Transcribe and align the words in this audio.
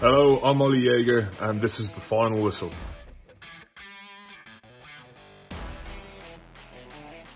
Hello, 0.00 0.40
I'm 0.42 0.62
Oli 0.62 0.80
Jager, 0.80 1.28
and 1.40 1.60
this 1.60 1.78
is 1.78 1.92
the 1.92 2.00
final 2.00 2.42
whistle. 2.42 2.72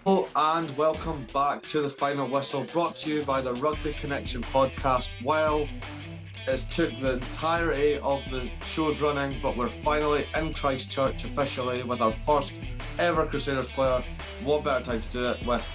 Hello 0.06 0.26
and 0.34 0.74
welcome 0.74 1.26
back 1.34 1.60
to 1.64 1.82
the 1.82 1.90
final 1.90 2.26
whistle, 2.26 2.64
brought 2.72 2.96
to 3.00 3.12
you 3.12 3.22
by 3.24 3.42
the 3.42 3.52
Rugby 3.56 3.92
Connection 3.92 4.40
podcast. 4.44 5.10
Well, 5.22 5.68
it's 6.46 6.64
took 6.64 6.98
the 7.00 7.12
entirety 7.16 7.98
of 7.98 8.26
the 8.30 8.48
show's 8.64 9.02
running, 9.02 9.38
but 9.42 9.58
we're 9.58 9.68
finally 9.68 10.24
in 10.34 10.54
Christchurch 10.54 11.22
officially 11.26 11.82
with 11.82 12.00
our 12.00 12.12
first 12.12 12.62
ever 12.98 13.26
Crusaders 13.26 13.68
player. 13.68 14.02
What 14.42 14.64
better 14.64 14.82
time 14.82 15.02
to 15.02 15.08
do 15.08 15.28
it 15.32 15.46
with 15.46 15.70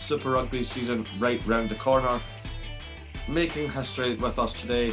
Super 0.00 0.32
Rugby 0.32 0.64
season 0.64 1.06
right 1.18 1.40
round 1.46 1.70
the 1.70 1.76
corner? 1.76 2.20
Making 3.26 3.70
history 3.70 4.16
with 4.16 4.38
us 4.38 4.52
today 4.52 4.92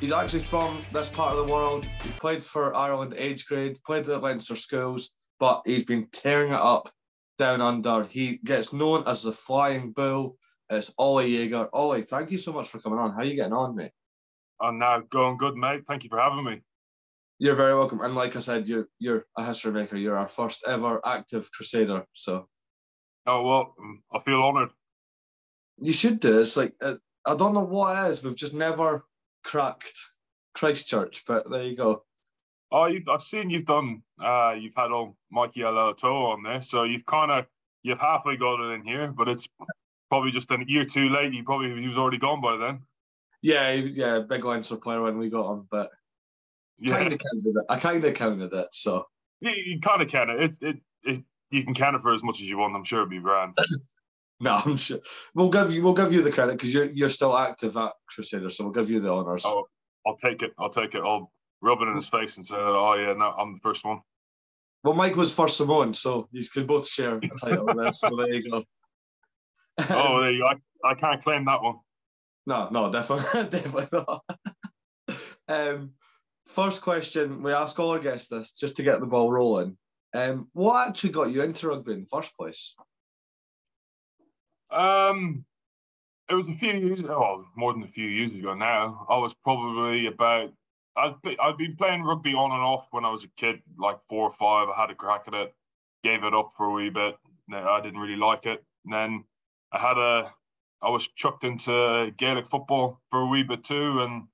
He's 0.00 0.12
actually 0.12 0.42
from 0.42 0.80
this 0.92 1.08
part 1.10 1.34
of 1.34 1.44
the 1.44 1.52
world. 1.52 1.84
He 1.84 2.10
played 2.20 2.44
for 2.44 2.72
Ireland 2.72 3.14
age 3.16 3.46
grade, 3.46 3.76
played 3.84 4.08
at 4.08 4.22
Leinster 4.22 4.54
schools, 4.54 5.16
but 5.40 5.62
he's 5.66 5.84
been 5.84 6.06
tearing 6.12 6.52
it 6.52 6.60
up 6.60 6.88
down 7.36 7.60
under. 7.60 8.04
He 8.04 8.38
gets 8.44 8.72
known 8.72 9.02
as 9.08 9.24
the 9.24 9.32
Flying 9.32 9.90
Bull. 9.90 10.36
It's 10.70 10.94
Oli 10.98 11.36
Jager. 11.36 11.68
Oli, 11.72 12.02
thank 12.02 12.30
you 12.30 12.38
so 12.38 12.52
much 12.52 12.68
for 12.68 12.78
coming 12.78 13.00
on. 13.00 13.10
How 13.10 13.18
are 13.18 13.24
you 13.24 13.34
getting 13.34 13.52
on, 13.52 13.74
mate? 13.74 13.90
I'm 14.60 14.78
now 14.78 15.02
going 15.10 15.36
good, 15.36 15.56
mate. 15.56 15.82
Thank 15.88 16.04
you 16.04 16.10
for 16.10 16.20
having 16.20 16.44
me. 16.44 16.60
You're 17.40 17.56
very 17.56 17.74
welcome. 17.74 18.00
And 18.00 18.14
like 18.14 18.36
I 18.36 18.40
said, 18.40 18.68
you're 18.68 18.88
you're 19.00 19.24
a 19.36 19.44
history 19.44 19.72
maker. 19.72 19.96
You're 19.96 20.16
our 20.16 20.28
first 20.28 20.64
ever 20.66 21.00
active 21.04 21.50
Crusader. 21.52 22.04
So. 22.12 22.48
Oh 23.26 23.42
well, 23.42 23.74
I 24.12 24.20
feel 24.24 24.42
honoured. 24.42 24.70
You 25.80 25.92
should 25.92 26.20
do. 26.20 26.40
It's 26.40 26.56
like 26.56 26.74
uh, 26.80 26.94
I 27.24 27.36
don't 27.36 27.54
know 27.54 27.64
what 27.64 27.96
it 27.96 28.10
is. 28.12 28.24
We've 28.24 28.36
just 28.36 28.54
never 28.54 29.04
cracked 29.48 29.94
Christchurch, 30.54 31.24
but 31.26 31.50
there 31.50 31.64
you 31.64 31.76
go. 31.76 32.04
Oh, 32.70 32.88
I've 33.10 33.22
seen 33.22 33.48
you've 33.48 33.64
done. 33.64 34.02
Uh, 34.22 34.54
you've 34.58 34.74
had 34.76 34.92
old 34.92 35.14
Mikey 35.30 35.60
Alaalatoa 35.60 36.34
on 36.34 36.42
there, 36.42 36.60
so 36.60 36.84
you've 36.84 37.06
kind 37.06 37.30
of 37.30 37.46
you've 37.82 37.98
halfway 37.98 38.36
got 38.36 38.60
it 38.60 38.74
in 38.74 38.84
here, 38.84 39.08
but 39.08 39.26
it's 39.26 39.48
probably 40.10 40.30
just 40.30 40.50
a 40.50 40.58
year 40.66 40.84
too 40.84 41.08
late. 41.08 41.32
You 41.32 41.44
probably 41.44 41.80
he 41.80 41.88
was 41.88 41.96
already 41.96 42.18
gone 42.18 42.42
by 42.42 42.56
then. 42.56 42.80
Yeah, 43.40 43.72
yeah, 43.72 44.20
big 44.20 44.44
Leinster 44.44 44.76
player 44.76 45.00
when 45.00 45.16
we 45.16 45.30
got 45.30 45.50
him, 45.50 45.66
but 45.70 45.90
yeah. 46.78 46.98
kind 46.98 47.12
of 47.12 47.18
counted 47.18 47.58
it. 47.58 47.64
I 47.70 47.78
kind 47.78 48.04
of 48.04 48.14
counted 48.14 48.52
it, 48.52 48.68
so 48.72 49.06
you, 49.40 49.50
you 49.50 49.80
kind 49.80 50.02
of 50.02 50.08
count 50.08 50.30
it. 50.30 50.40
It, 50.42 50.56
it. 50.60 50.76
it 51.04 51.24
you 51.50 51.64
can 51.64 51.72
count 51.72 51.96
it 51.96 52.02
for 52.02 52.12
as 52.12 52.22
much 52.22 52.42
as 52.42 52.46
you 52.46 52.58
want. 52.58 52.76
I'm 52.76 52.84
sure 52.84 53.00
it'll 53.00 53.08
be 53.08 53.20
grand. 53.20 53.56
No, 54.40 54.60
I'm 54.64 54.76
sure 54.76 54.98
we'll 55.34 55.50
give 55.50 55.72
you 55.72 55.82
we'll 55.82 55.94
give 55.94 56.12
you 56.12 56.22
the 56.22 56.30
credit 56.30 56.52
because 56.52 56.72
you're 56.72 56.90
you're 56.90 57.08
still 57.08 57.36
active 57.36 57.76
at 57.76 57.92
Crusader, 58.08 58.50
so 58.50 58.64
we'll 58.64 58.72
give 58.72 58.90
you 58.90 59.00
the 59.00 59.12
honours. 59.12 59.42
Oh, 59.44 59.66
I'll 60.06 60.16
take 60.16 60.42
it. 60.42 60.52
I'll 60.58 60.70
take 60.70 60.94
it. 60.94 61.02
I'll 61.04 61.32
rub 61.60 61.80
it 61.82 61.88
in 61.88 61.96
his 61.96 62.08
face 62.08 62.36
and 62.36 62.46
say, 62.46 62.54
"Oh 62.56 62.94
yeah, 62.94 63.14
no, 63.14 63.34
I'm 63.36 63.54
the 63.54 63.60
first 63.60 63.84
one." 63.84 64.00
Well, 64.84 64.94
Mike 64.94 65.16
was 65.16 65.34
first 65.34 65.56
Samoan, 65.56 65.92
so 65.92 66.28
you 66.30 66.44
can 66.48 66.66
both 66.66 66.86
share 66.86 67.16
a 67.16 67.20
title 67.40 67.66
there. 67.74 67.92
So 67.94 68.10
there 68.16 68.32
you 68.32 68.48
go. 68.48 68.64
oh, 69.90 70.20
there 70.20 70.32
you 70.32 70.40
go. 70.40 70.46
I, 70.46 70.90
I 70.90 70.94
can't 70.94 71.22
claim 71.22 71.44
that 71.46 71.62
one. 71.62 71.76
No, 72.46 72.68
no, 72.70 72.92
definitely, 72.92 73.50
definitely 73.50 73.86
not. 73.92 74.24
um, 75.48 75.92
first 76.46 76.82
question 76.82 77.42
we 77.42 77.52
ask 77.52 77.78
all 77.78 77.90
our 77.90 77.98
guests 77.98 78.28
this 78.28 78.52
just 78.52 78.76
to 78.76 78.82
get 78.84 79.00
the 79.00 79.06
ball 79.06 79.32
rolling. 79.32 79.76
Um, 80.14 80.48
what 80.52 80.88
actually 80.88 81.10
got 81.10 81.30
you 81.30 81.42
into 81.42 81.68
rugby 81.68 81.92
in 81.92 82.00
the 82.00 82.06
first 82.06 82.36
place? 82.36 82.76
Um, 84.70 85.44
it 86.28 86.34
was 86.34 86.46
a 86.48 86.54
few 86.54 86.72
years, 86.72 87.02
oh, 87.04 87.46
more 87.56 87.72
than 87.72 87.82
a 87.82 87.88
few 87.88 88.06
years 88.06 88.30
ago 88.32 88.54
now. 88.54 89.06
I 89.08 89.16
was 89.16 89.34
probably 89.34 90.06
about, 90.06 90.52
I'd, 90.96 91.14
I'd 91.40 91.56
been 91.56 91.76
playing 91.76 92.02
rugby 92.02 92.34
on 92.34 92.52
and 92.52 92.60
off 92.60 92.86
when 92.90 93.04
I 93.04 93.10
was 93.10 93.24
a 93.24 93.28
kid, 93.36 93.62
like 93.78 93.98
four 94.08 94.28
or 94.28 94.34
five. 94.38 94.68
I 94.68 94.80
had 94.80 94.90
a 94.90 94.94
crack 94.94 95.22
at 95.26 95.34
it, 95.34 95.54
gave 96.04 96.24
it 96.24 96.34
up 96.34 96.52
for 96.56 96.66
a 96.66 96.72
wee 96.72 96.90
bit. 96.90 97.16
I 97.52 97.80
didn't 97.80 98.00
really 98.00 98.16
like 98.16 98.44
it. 98.44 98.62
And 98.84 98.92
then 98.92 99.24
I 99.72 99.78
had 99.78 99.96
a, 99.96 100.32
I 100.82 100.90
was 100.90 101.08
chucked 101.08 101.44
into 101.44 102.12
Gaelic 102.18 102.50
football 102.50 103.00
for 103.10 103.20
a 103.20 103.26
wee 103.26 103.42
bit 103.42 103.64
too 103.64 104.00
and 104.02 104.24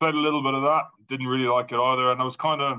played 0.00 0.14
a 0.14 0.18
little 0.18 0.42
bit 0.42 0.54
of 0.54 0.62
that. 0.62 0.84
Didn't 1.08 1.26
really 1.26 1.48
like 1.48 1.72
it 1.72 1.78
either. 1.78 2.12
And 2.12 2.20
I 2.20 2.24
was 2.24 2.36
kind 2.36 2.60
of, 2.60 2.78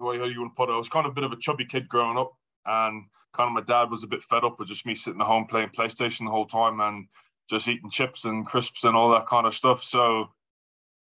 how 0.00 0.12
you 0.12 0.40
want 0.40 0.52
to 0.52 0.56
put 0.56 0.68
it, 0.68 0.72
I 0.72 0.78
was 0.78 0.88
kind 0.88 1.06
of 1.06 1.12
a 1.12 1.14
bit 1.14 1.24
of 1.24 1.32
a 1.32 1.36
chubby 1.36 1.64
kid 1.64 1.88
growing 1.88 2.18
up. 2.18 2.32
And 2.66 3.04
kind 3.38 3.48
of 3.48 3.54
my 3.54 3.72
dad 3.72 3.90
was 3.90 4.02
a 4.02 4.08
bit 4.08 4.22
fed 4.22 4.44
up 4.44 4.58
with 4.58 4.68
just 4.68 4.84
me 4.84 4.94
sitting 4.94 5.20
at 5.20 5.26
home 5.26 5.46
playing 5.46 5.68
PlayStation 5.68 6.24
the 6.24 6.30
whole 6.30 6.46
time 6.46 6.80
and 6.80 7.06
just 7.48 7.68
eating 7.68 7.88
chips 7.88 8.24
and 8.24 8.44
crisps 8.44 8.84
and 8.84 8.96
all 8.96 9.10
that 9.10 9.26
kind 9.26 9.46
of 9.46 9.54
stuff. 9.54 9.82
So 9.82 10.26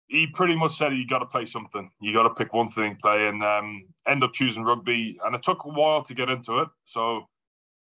he 0.07 0.27
pretty 0.27 0.55
much 0.55 0.77
said 0.77 0.93
you 0.93 1.05
got 1.05 1.19
to 1.19 1.25
play 1.25 1.45
something. 1.45 1.91
You 1.99 2.13
got 2.13 2.23
to 2.23 2.33
pick 2.33 2.53
one 2.53 2.69
thing, 2.71 2.97
play, 3.01 3.27
and 3.27 3.43
um, 3.43 3.85
end 4.07 4.23
up 4.23 4.31
choosing 4.33 4.63
rugby. 4.63 5.19
And 5.25 5.35
it 5.35 5.43
took 5.43 5.65
a 5.65 5.69
while 5.69 6.03
to 6.03 6.13
get 6.13 6.29
into 6.29 6.59
it. 6.59 6.69
So 6.85 7.27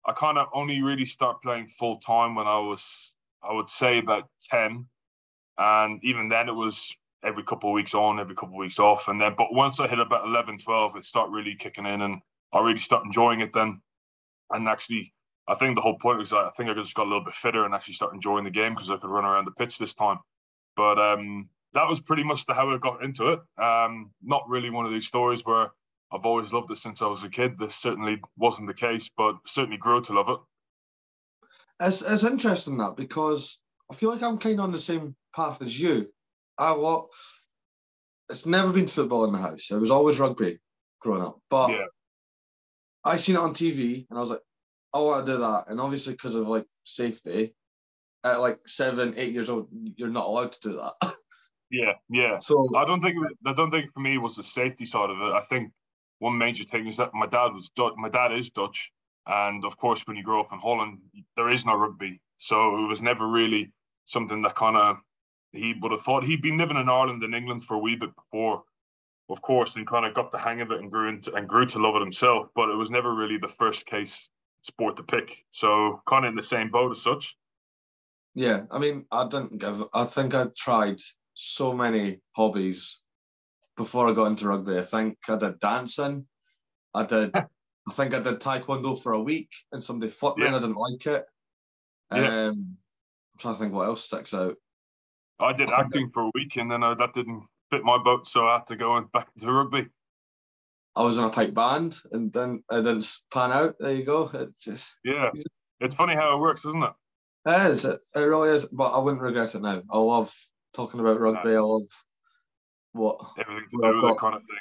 I 0.05 0.13
kind 0.13 0.37
of 0.37 0.47
only 0.53 0.81
really 0.81 1.05
start 1.05 1.41
playing 1.41 1.67
full 1.67 1.97
time 1.97 2.35
when 2.35 2.47
I 2.47 2.59
was, 2.59 3.13
I 3.43 3.53
would 3.53 3.69
say, 3.69 3.99
about 3.99 4.29
ten. 4.49 4.85
And 5.57 5.99
even 6.03 6.29
then, 6.29 6.47
it 6.47 6.55
was 6.55 6.95
every 7.25 7.43
couple 7.43 7.69
of 7.69 7.73
weeks 7.73 7.93
on, 7.93 8.21
every 8.21 8.35
couple 8.35 8.55
of 8.55 8.59
weeks 8.59 8.79
off. 8.79 9.09
And 9.09 9.19
then, 9.19 9.35
but 9.37 9.53
once 9.53 9.81
I 9.81 9.87
hit 9.87 9.99
about 9.99 10.25
11, 10.25 10.59
12, 10.59 10.95
it 10.95 11.03
started 11.03 11.33
really 11.33 11.55
kicking 11.55 11.85
in, 11.85 12.01
and 12.01 12.21
I 12.53 12.61
really 12.61 12.79
start 12.79 13.03
enjoying 13.03 13.41
it 13.41 13.51
then 13.53 13.81
and 14.51 14.67
actually, 14.67 15.13
I 15.47 15.55
think 15.55 15.75
the 15.75 15.81
whole 15.81 15.97
point 15.97 16.19
was 16.19 16.33
I 16.33 16.49
think 16.55 16.69
I 16.69 16.73
just 16.73 16.95
got 16.95 17.05
a 17.05 17.09
little 17.09 17.23
bit 17.23 17.33
fitter 17.33 17.65
and 17.65 17.73
actually 17.73 17.95
start 17.95 18.13
enjoying 18.13 18.43
the 18.43 18.51
game 18.51 18.73
because 18.73 18.91
I 18.91 18.97
could 18.97 19.09
run 19.09 19.25
around 19.25 19.45
the 19.45 19.51
pitch 19.51 19.77
this 19.77 19.93
time. 19.93 20.19
But 20.75 20.99
um, 20.99 21.49
that 21.73 21.87
was 21.87 21.99
pretty 21.99 22.23
much 22.23 22.45
the, 22.45 22.53
how 22.53 22.69
I 22.69 22.77
got 22.77 23.03
into 23.03 23.29
it. 23.29 23.39
Um, 23.61 24.11
not 24.21 24.47
really 24.47 24.69
one 24.69 24.85
of 24.85 24.91
these 24.91 25.07
stories 25.07 25.45
where 25.45 25.71
I've 26.11 26.25
always 26.25 26.53
loved 26.53 26.71
it 26.71 26.77
since 26.77 27.01
I 27.01 27.07
was 27.07 27.23
a 27.23 27.29
kid. 27.29 27.57
This 27.59 27.75
certainly 27.75 28.21
wasn't 28.37 28.67
the 28.67 28.73
case, 28.73 29.09
but 29.15 29.35
certainly 29.45 29.77
grew 29.77 30.01
to 30.03 30.13
love 30.13 30.29
it. 30.29 30.39
It's, 31.81 32.01
it's 32.01 32.23
interesting 32.23 32.77
that 32.77 32.97
because 32.97 33.61
I 33.89 33.93
feel 33.95 34.11
like 34.11 34.23
I'm 34.23 34.37
kind 34.37 34.59
of 34.59 34.65
on 34.65 34.71
the 34.71 34.77
same 34.77 35.15
path 35.35 35.61
as 35.61 35.79
you. 35.79 36.11
I 36.57 36.73
what 36.73 37.07
it's 38.29 38.45
never 38.45 38.71
been 38.71 38.87
football 38.87 39.25
in 39.25 39.31
the 39.31 39.39
house. 39.39 39.71
It 39.71 39.79
was 39.79 39.91
always 39.91 40.19
rugby 40.19 40.59
growing 40.99 41.23
up. 41.23 41.39
But 41.49 41.71
yeah. 41.71 41.85
I 43.03 43.17
seen 43.17 43.35
it 43.35 43.39
on 43.39 43.53
TV 43.53 44.05
and 44.09 44.17
I 44.17 44.21
was 44.21 44.29
like, 44.31 44.41
oh, 44.93 45.07
I 45.07 45.11
want 45.11 45.25
to 45.25 45.31
do 45.33 45.37
that. 45.39 45.65
And 45.67 45.79
obviously, 45.79 46.13
because 46.13 46.35
of 46.35 46.47
like 46.47 46.65
safety, 46.83 47.55
at 48.23 48.41
like 48.41 48.59
seven, 48.65 49.13
eight 49.17 49.33
years 49.33 49.49
old, 49.49 49.69
you're 49.95 50.09
not 50.09 50.25
allowed 50.25 50.53
to 50.53 50.69
do 50.69 50.75
that. 50.77 51.13
Yeah, 51.71 51.93
yeah. 52.09 52.39
So 52.39 52.67
I 52.75 52.85
don't 52.85 53.01
think 53.01 53.15
I 53.45 53.53
don't 53.53 53.69
think 53.69 53.93
for 53.93 53.99
me 53.99 54.15
it 54.15 54.21
was 54.21 54.35
the 54.35 54.43
safety 54.43 54.85
side 54.85 55.09
of 55.09 55.21
it. 55.21 55.33
I 55.33 55.41
think 55.41 55.71
one 56.17 56.37
major 56.37 56.63
thing 56.63 56.87
is 56.87 56.97
that 56.97 57.13
my 57.13 57.27
dad 57.27 57.53
was 57.53 57.69
Dutch. 57.75 57.93
My 57.95 58.09
dad 58.09 58.31
is 58.31 58.49
Dutch, 58.49 58.91
and 59.27 59.63
of 59.63 59.77
course, 59.77 60.07
when 60.07 60.17
you 60.17 60.23
grow 60.23 60.39
up 60.39 60.51
in 60.51 60.59
Holland, 60.59 60.99
there 61.35 61.51
is 61.51 61.65
no 61.65 61.75
rugby, 61.75 62.21
so 62.37 62.83
it 62.83 62.87
was 62.87 63.01
never 63.01 63.27
really 63.27 63.71
something 64.05 64.41
that 64.41 64.55
kind 64.55 64.77
of 64.77 64.97
he 65.51 65.75
would 65.79 65.91
have 65.91 66.01
thought. 66.01 66.23
He'd 66.23 66.41
been 66.41 66.57
living 66.57 66.77
in 66.77 66.89
Ireland 66.89 67.21
and 67.23 67.35
England 67.35 67.63
for 67.63 67.75
a 67.75 67.79
wee 67.79 67.95
bit 67.95 68.15
before, 68.15 68.63
of 69.29 69.41
course, 69.41 69.75
and 69.75 69.87
kind 69.87 70.05
of 70.05 70.13
got 70.13 70.31
the 70.31 70.37
hang 70.37 70.61
of 70.61 70.71
it 70.71 70.79
and 70.79 70.91
grew 70.91 71.09
into, 71.09 71.33
and 71.33 71.47
grew 71.47 71.65
to 71.67 71.79
love 71.79 71.95
it 71.95 72.01
himself. 72.01 72.47
But 72.55 72.69
it 72.69 72.75
was 72.75 72.91
never 72.91 73.13
really 73.13 73.37
the 73.37 73.47
first 73.47 73.85
case 73.85 74.29
sport 74.61 74.97
to 74.97 75.03
pick. 75.03 75.45
So 75.51 76.01
kind 76.07 76.25
of 76.25 76.29
in 76.29 76.35
the 76.35 76.43
same 76.43 76.69
boat 76.69 76.91
as 76.91 77.01
such. 77.01 77.37
Yeah, 78.35 78.63
I 78.71 78.79
mean, 78.79 79.05
I 79.11 79.27
didn't 79.27 79.57
give. 79.57 79.83
I 79.93 80.05
think 80.05 80.33
I 80.33 80.47
tried 80.57 80.99
so 81.33 81.73
many 81.73 82.19
hobbies 82.35 83.03
before 83.77 84.09
I 84.09 84.13
got 84.13 84.25
into 84.25 84.47
rugby. 84.47 84.77
I 84.77 84.83
think 84.83 85.17
I 85.27 85.37
did 85.37 85.59
dancing. 85.59 86.27
I 86.93 87.05
did. 87.05 87.31
I 87.87 87.91
think 87.93 88.13
I 88.13 88.19
did 88.19 88.39
taekwondo 88.39 89.01
for 89.01 89.13
a 89.13 89.21
week, 89.21 89.49
and 89.71 89.83
somebody 89.83 90.11
fought 90.11 90.37
me, 90.37 90.43
yeah. 90.43 90.49
and 90.49 90.57
I 90.57 90.59
didn't 90.59 90.75
like 90.75 91.05
it. 91.07 91.25
Yeah. 92.13 92.45
Um, 92.47 92.77
I'm 93.33 93.39
trying 93.39 93.53
to 93.55 93.59
think 93.59 93.73
what 93.73 93.87
else 93.87 94.03
sticks 94.03 94.33
out. 94.33 94.55
I 95.39 95.53
did 95.53 95.71
I 95.71 95.81
acting 95.81 96.11
for 96.13 96.23
a 96.23 96.31
week, 96.35 96.57
and 96.57 96.69
then 96.69 96.83
uh, 96.83 96.93
that 96.95 97.13
didn't 97.13 97.43
fit 97.71 97.83
my 97.83 97.97
boat, 97.97 98.27
so 98.27 98.47
I 98.47 98.53
had 98.53 98.67
to 98.67 98.75
go 98.75 98.97
and 98.97 99.11
back 99.11 99.27
into 99.35 99.51
rugby. 99.51 99.87
I 100.95 101.03
was 101.03 101.17
in 101.17 101.23
a 101.23 101.29
pipe 101.29 101.53
band, 101.53 101.95
and 102.11 102.33
then 102.33 102.63
I 102.69 102.77
didn't 102.77 103.09
pan 103.31 103.51
out. 103.51 103.75
There 103.79 103.93
you 103.93 104.03
go. 104.03 104.29
It's 104.33 104.63
just 104.63 104.99
yeah. 105.03 105.29
It's 105.79 105.95
funny 105.95 106.15
how 106.15 106.35
it 106.35 106.41
works, 106.41 106.65
isn't 106.65 106.83
it? 106.83 106.91
It 107.45 107.71
is. 107.71 107.85
It, 107.85 107.99
it 108.15 108.19
really 108.19 108.49
is. 108.49 108.65
But 108.65 108.91
I 108.91 108.99
wouldn't 108.99 109.21
regret 109.21 109.55
it 109.55 109.61
now. 109.61 109.81
I 109.89 109.97
love 109.97 110.33
talking 110.73 110.99
about 110.99 111.19
rugby. 111.19 111.51
No. 111.51 111.55
I 111.55 111.73
love 111.73 111.87
what 112.91 113.19
everything 113.39 113.69
to 113.69 113.91
do 113.91 113.95
with 113.95 114.03
that 114.03 114.19
kind 114.19 114.35
of 114.35 114.41
thing. 114.41 114.57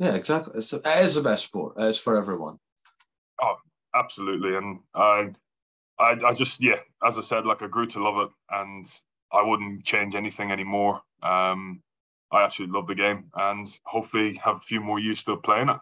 Yeah, 0.00 0.14
exactly. 0.14 0.54
It's, 0.58 0.72
it 0.72 0.86
is 0.86 1.14
the 1.14 1.22
best 1.22 1.44
sport. 1.44 1.74
It's 1.78 1.98
for 1.98 2.16
everyone. 2.16 2.58
Oh, 3.40 3.56
absolutely. 3.94 4.56
And 4.56 4.80
I, 4.94 5.30
I, 5.98 6.16
I 6.26 6.34
just 6.34 6.62
yeah, 6.62 6.76
as 7.06 7.16
I 7.16 7.22
said, 7.22 7.46
like 7.46 7.62
I 7.62 7.68
grew 7.68 7.86
to 7.86 8.02
love 8.02 8.28
it, 8.28 8.30
and 8.50 8.86
I 9.32 9.42
wouldn't 9.42 9.84
change 9.84 10.14
anything 10.14 10.50
anymore. 10.50 11.00
Um, 11.22 11.82
I 12.30 12.44
absolutely 12.44 12.76
love 12.78 12.88
the 12.88 12.94
game 12.94 13.24
and 13.34 13.66
hopefully 13.84 14.40
have 14.44 14.56
a 14.56 14.60
few 14.60 14.80
more 14.80 14.98
years 14.98 15.20
still 15.20 15.36
playing 15.36 15.70
it. 15.70 15.78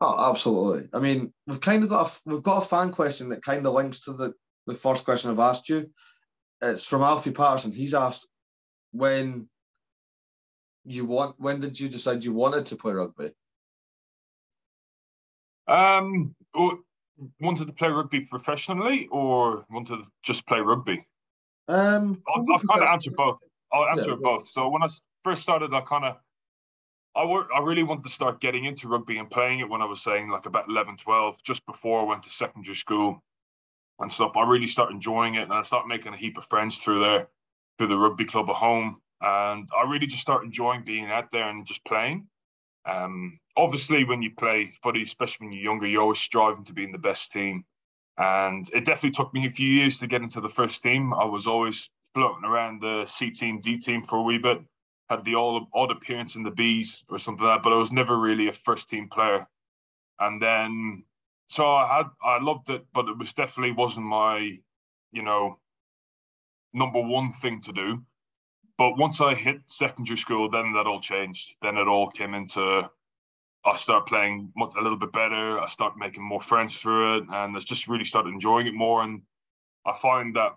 Oh, 0.00 0.30
absolutely. 0.30 0.88
I 0.92 1.00
mean, 1.00 1.32
we've 1.46 1.60
kind 1.60 1.82
of 1.82 1.90
got 1.90 2.08
a, 2.08 2.20
we've 2.30 2.42
got 2.42 2.62
a 2.62 2.66
fan 2.66 2.92
question 2.92 3.28
that 3.30 3.42
kind 3.42 3.66
of 3.66 3.74
links 3.74 4.02
to 4.02 4.12
the, 4.12 4.32
the 4.66 4.74
first 4.74 5.04
question 5.04 5.30
I've 5.30 5.38
asked 5.38 5.68
you. 5.68 5.90
It's 6.62 6.84
from 6.84 7.02
Alfie 7.02 7.32
Patterson. 7.32 7.72
He's 7.72 7.94
asked 7.94 8.28
when 8.92 9.48
you 10.84 11.04
want? 11.04 11.36
When 11.38 11.60
did 11.60 11.78
you 11.78 11.88
decide 11.88 12.24
you 12.24 12.32
wanted 12.32 12.66
to 12.66 12.76
play 12.76 12.92
rugby? 12.92 13.30
Um, 15.66 16.34
wanted 17.40 17.66
to 17.66 17.72
play 17.72 17.88
rugby 17.88 18.20
professionally, 18.20 19.08
or 19.10 19.64
wanted 19.70 19.96
to 19.96 20.04
just 20.22 20.46
play 20.46 20.60
rugby? 20.60 21.06
Um, 21.68 22.22
I'll, 22.34 22.46
I'll 22.52 22.58
kind 22.60 22.82
of 22.82 22.88
answer 22.88 23.10
both. 23.10 23.38
I'll 23.72 23.88
answer 23.88 24.10
yeah, 24.10 24.16
both. 24.20 24.48
So 24.48 24.68
when 24.70 24.82
I 24.82 24.88
first 25.24 25.42
started, 25.42 25.72
I 25.72 25.80
kind 25.80 26.04
of 26.04 26.16
I, 27.18 27.24
work, 27.24 27.48
I 27.54 27.60
really 27.60 27.82
wanted 27.82 28.04
to 28.04 28.10
start 28.10 28.40
getting 28.40 28.64
into 28.64 28.88
rugby 28.88 29.18
and 29.18 29.28
playing 29.28 29.60
it 29.60 29.68
when 29.68 29.82
I 29.82 29.86
was 29.86 30.02
saying 30.02 30.28
like 30.28 30.46
about 30.46 30.68
11, 30.68 30.98
12, 30.98 31.42
just 31.42 31.66
before 31.66 32.00
I 32.00 32.04
went 32.04 32.22
to 32.24 32.30
secondary 32.30 32.76
school 32.76 33.22
and 33.98 34.10
stuff. 34.10 34.32
I 34.36 34.48
really 34.48 34.66
started 34.66 34.94
enjoying 34.94 35.34
it 35.34 35.42
and 35.42 35.52
I 35.52 35.62
started 35.64 35.88
making 35.88 36.14
a 36.14 36.16
heap 36.16 36.38
of 36.38 36.46
friends 36.46 36.78
through 36.78 37.00
there, 37.00 37.28
through 37.76 37.88
the 37.88 37.96
rugby 37.96 38.24
club 38.24 38.48
at 38.50 38.56
home. 38.56 39.00
And 39.20 39.68
I 39.76 39.90
really 39.90 40.06
just 40.06 40.22
started 40.22 40.46
enjoying 40.46 40.84
being 40.84 41.06
out 41.06 41.32
there 41.32 41.48
and 41.48 41.66
just 41.66 41.84
playing. 41.84 42.28
Um, 42.88 43.40
obviously, 43.56 44.04
when 44.04 44.22
you 44.22 44.30
play 44.36 44.72
footy, 44.82 45.02
especially 45.02 45.46
when 45.46 45.52
you're 45.52 45.64
younger, 45.64 45.88
you're 45.88 46.02
always 46.02 46.20
striving 46.20 46.64
to 46.64 46.72
be 46.72 46.84
in 46.84 46.92
the 46.92 46.98
best 46.98 47.32
team. 47.32 47.64
And 48.16 48.68
it 48.72 48.84
definitely 48.84 49.10
took 49.10 49.34
me 49.34 49.46
a 49.46 49.50
few 49.50 49.68
years 49.68 49.98
to 49.98 50.06
get 50.06 50.22
into 50.22 50.40
the 50.40 50.48
first 50.48 50.82
team. 50.82 51.12
I 51.12 51.24
was 51.24 51.48
always 51.48 51.90
floating 52.14 52.44
around 52.44 52.80
the 52.80 53.06
C 53.06 53.30
team, 53.30 53.60
D 53.60 53.78
team 53.78 54.04
for 54.04 54.18
a 54.18 54.22
wee 54.22 54.38
bit 54.38 54.60
had 55.08 55.24
the 55.24 55.34
odd, 55.34 55.64
odd 55.74 55.90
appearance 55.90 56.36
in 56.36 56.42
the 56.42 56.50
bees 56.50 57.04
or 57.08 57.18
something 57.18 57.44
like 57.44 57.58
that, 57.58 57.62
but 57.62 57.72
I 57.72 57.76
was 57.76 57.92
never 57.92 58.18
really 58.18 58.48
a 58.48 58.52
first 58.52 58.90
team 58.90 59.08
player. 59.08 59.46
And 60.20 60.40
then, 60.42 61.04
so 61.46 61.66
I 61.66 61.96
had, 61.96 62.06
I 62.22 62.42
loved 62.42 62.70
it, 62.70 62.84
but 62.92 63.08
it 63.08 63.16
was 63.16 63.32
definitely 63.32 63.72
wasn't 63.72 64.06
my, 64.06 64.58
you 65.12 65.22
know, 65.22 65.58
number 66.74 67.00
one 67.00 67.32
thing 67.32 67.60
to 67.62 67.72
do. 67.72 68.02
But 68.76 68.98
once 68.98 69.20
I 69.20 69.34
hit 69.34 69.62
secondary 69.66 70.18
school, 70.18 70.50
then 70.50 70.72
that 70.74 70.86
all 70.86 71.00
changed. 71.00 71.56
Then 71.62 71.76
it 71.78 71.88
all 71.88 72.10
came 72.10 72.34
into, 72.34 72.88
I 73.64 73.76
started 73.76 74.06
playing 74.06 74.52
a 74.56 74.82
little 74.82 74.98
bit 74.98 75.12
better. 75.12 75.58
I 75.58 75.66
started 75.68 75.98
making 75.98 76.22
more 76.22 76.40
friends 76.40 76.76
through 76.76 77.18
it, 77.18 77.24
and 77.32 77.56
I 77.56 77.60
just 77.60 77.88
really 77.88 78.04
started 78.04 78.32
enjoying 78.32 78.66
it 78.66 78.74
more. 78.74 79.02
And 79.02 79.22
I 79.86 79.96
find 79.96 80.36
that 80.36 80.52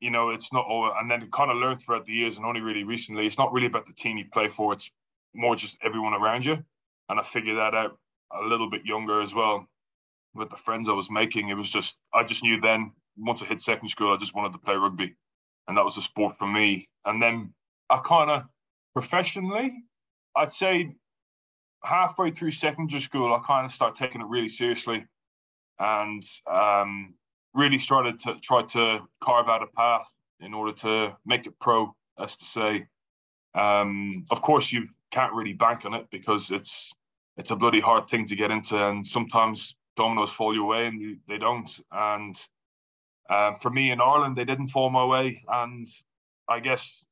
you 0.00 0.10
know, 0.10 0.30
it's 0.30 0.52
not 0.52 0.66
all, 0.66 0.92
and 0.98 1.10
then 1.10 1.28
kind 1.30 1.50
of 1.50 1.56
learned 1.56 1.80
throughout 1.80 2.04
the 2.04 2.12
years 2.12 2.36
and 2.36 2.46
only 2.46 2.60
really 2.60 2.84
recently, 2.84 3.26
it's 3.26 3.38
not 3.38 3.52
really 3.52 3.66
about 3.66 3.86
the 3.86 3.92
team 3.92 4.18
you 4.18 4.24
play 4.32 4.48
for. 4.48 4.72
It's 4.72 4.90
more 5.34 5.56
just 5.56 5.78
everyone 5.82 6.14
around 6.14 6.44
you. 6.44 6.58
And 7.08 7.20
I 7.20 7.22
figured 7.22 7.58
that 7.58 7.74
out 7.74 7.98
a 8.32 8.44
little 8.44 8.68
bit 8.68 8.84
younger 8.84 9.22
as 9.22 9.34
well 9.34 9.66
with 10.34 10.50
the 10.50 10.56
friends 10.56 10.88
I 10.88 10.92
was 10.92 11.10
making. 11.10 11.48
It 11.48 11.54
was 11.54 11.70
just, 11.70 11.98
I 12.12 12.24
just 12.24 12.42
knew 12.42 12.60
then 12.60 12.92
once 13.16 13.42
I 13.42 13.46
hit 13.46 13.60
secondary 13.60 13.88
school, 13.88 14.12
I 14.12 14.16
just 14.18 14.34
wanted 14.34 14.52
to 14.52 14.58
play 14.58 14.74
rugby. 14.74 15.14
And 15.68 15.76
that 15.76 15.84
was 15.84 15.96
a 15.96 16.02
sport 16.02 16.36
for 16.38 16.46
me. 16.46 16.88
And 17.04 17.22
then 17.22 17.54
I 17.88 17.98
kind 18.04 18.30
of 18.30 18.42
professionally, 18.94 19.72
I'd 20.36 20.52
say 20.52 20.94
halfway 21.82 22.30
through 22.32 22.50
secondary 22.50 23.00
school, 23.00 23.32
I 23.32 23.40
kind 23.46 23.64
of 23.64 23.72
started 23.72 23.96
taking 23.96 24.20
it 24.20 24.26
really 24.26 24.48
seriously. 24.48 25.06
And 25.78 26.22
um, 26.50 27.14
really 27.56 27.78
started 27.78 28.20
to 28.20 28.36
try 28.42 28.62
to 28.62 29.00
carve 29.20 29.48
out 29.48 29.62
a 29.62 29.66
path 29.66 30.06
in 30.40 30.54
order 30.54 30.72
to 30.72 31.16
make 31.24 31.46
it 31.46 31.58
pro, 31.58 31.94
as 32.18 32.36
to 32.36 32.44
say. 32.44 32.86
Um, 33.54 34.26
of 34.30 34.42
course, 34.42 34.70
you 34.70 34.86
can't 35.10 35.32
really 35.32 35.54
bank 35.54 35.84
on 35.84 35.94
it 35.94 36.06
because 36.10 36.50
it's 36.50 36.92
it's 37.38 37.50
a 37.50 37.56
bloody 37.56 37.80
hard 37.80 38.08
thing 38.08 38.26
to 38.26 38.36
get 38.36 38.50
into, 38.50 38.76
and 38.76 39.06
sometimes 39.06 39.76
dominoes 39.96 40.30
fall 40.30 40.54
your 40.54 40.66
way 40.66 40.86
and 40.86 41.00
you, 41.00 41.16
they 41.28 41.38
don't. 41.38 41.70
And 41.90 42.36
um, 43.30 43.56
for 43.56 43.70
me 43.70 43.90
in 43.90 44.00
Ireland, 44.00 44.36
they 44.36 44.44
didn't 44.44 44.68
fall 44.68 44.90
my 44.90 45.04
way, 45.04 45.42
and 45.48 45.88
I 46.48 46.60
guess 46.60 47.04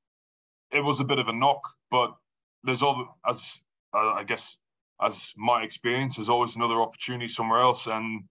it 0.70 0.80
was 0.80 1.00
a 1.00 1.04
bit 1.04 1.18
of 1.18 1.28
a 1.28 1.32
knock. 1.32 1.62
But 1.90 2.14
there's 2.62 2.82
all 2.82 3.18
as 3.26 3.60
uh, 3.94 4.12
I 4.12 4.24
guess 4.24 4.58
as 5.02 5.32
my 5.36 5.62
experience, 5.62 6.16
there's 6.16 6.28
always 6.28 6.56
another 6.56 6.80
opportunity 6.80 7.28
somewhere 7.28 7.60
else, 7.60 7.86
and 7.86 8.24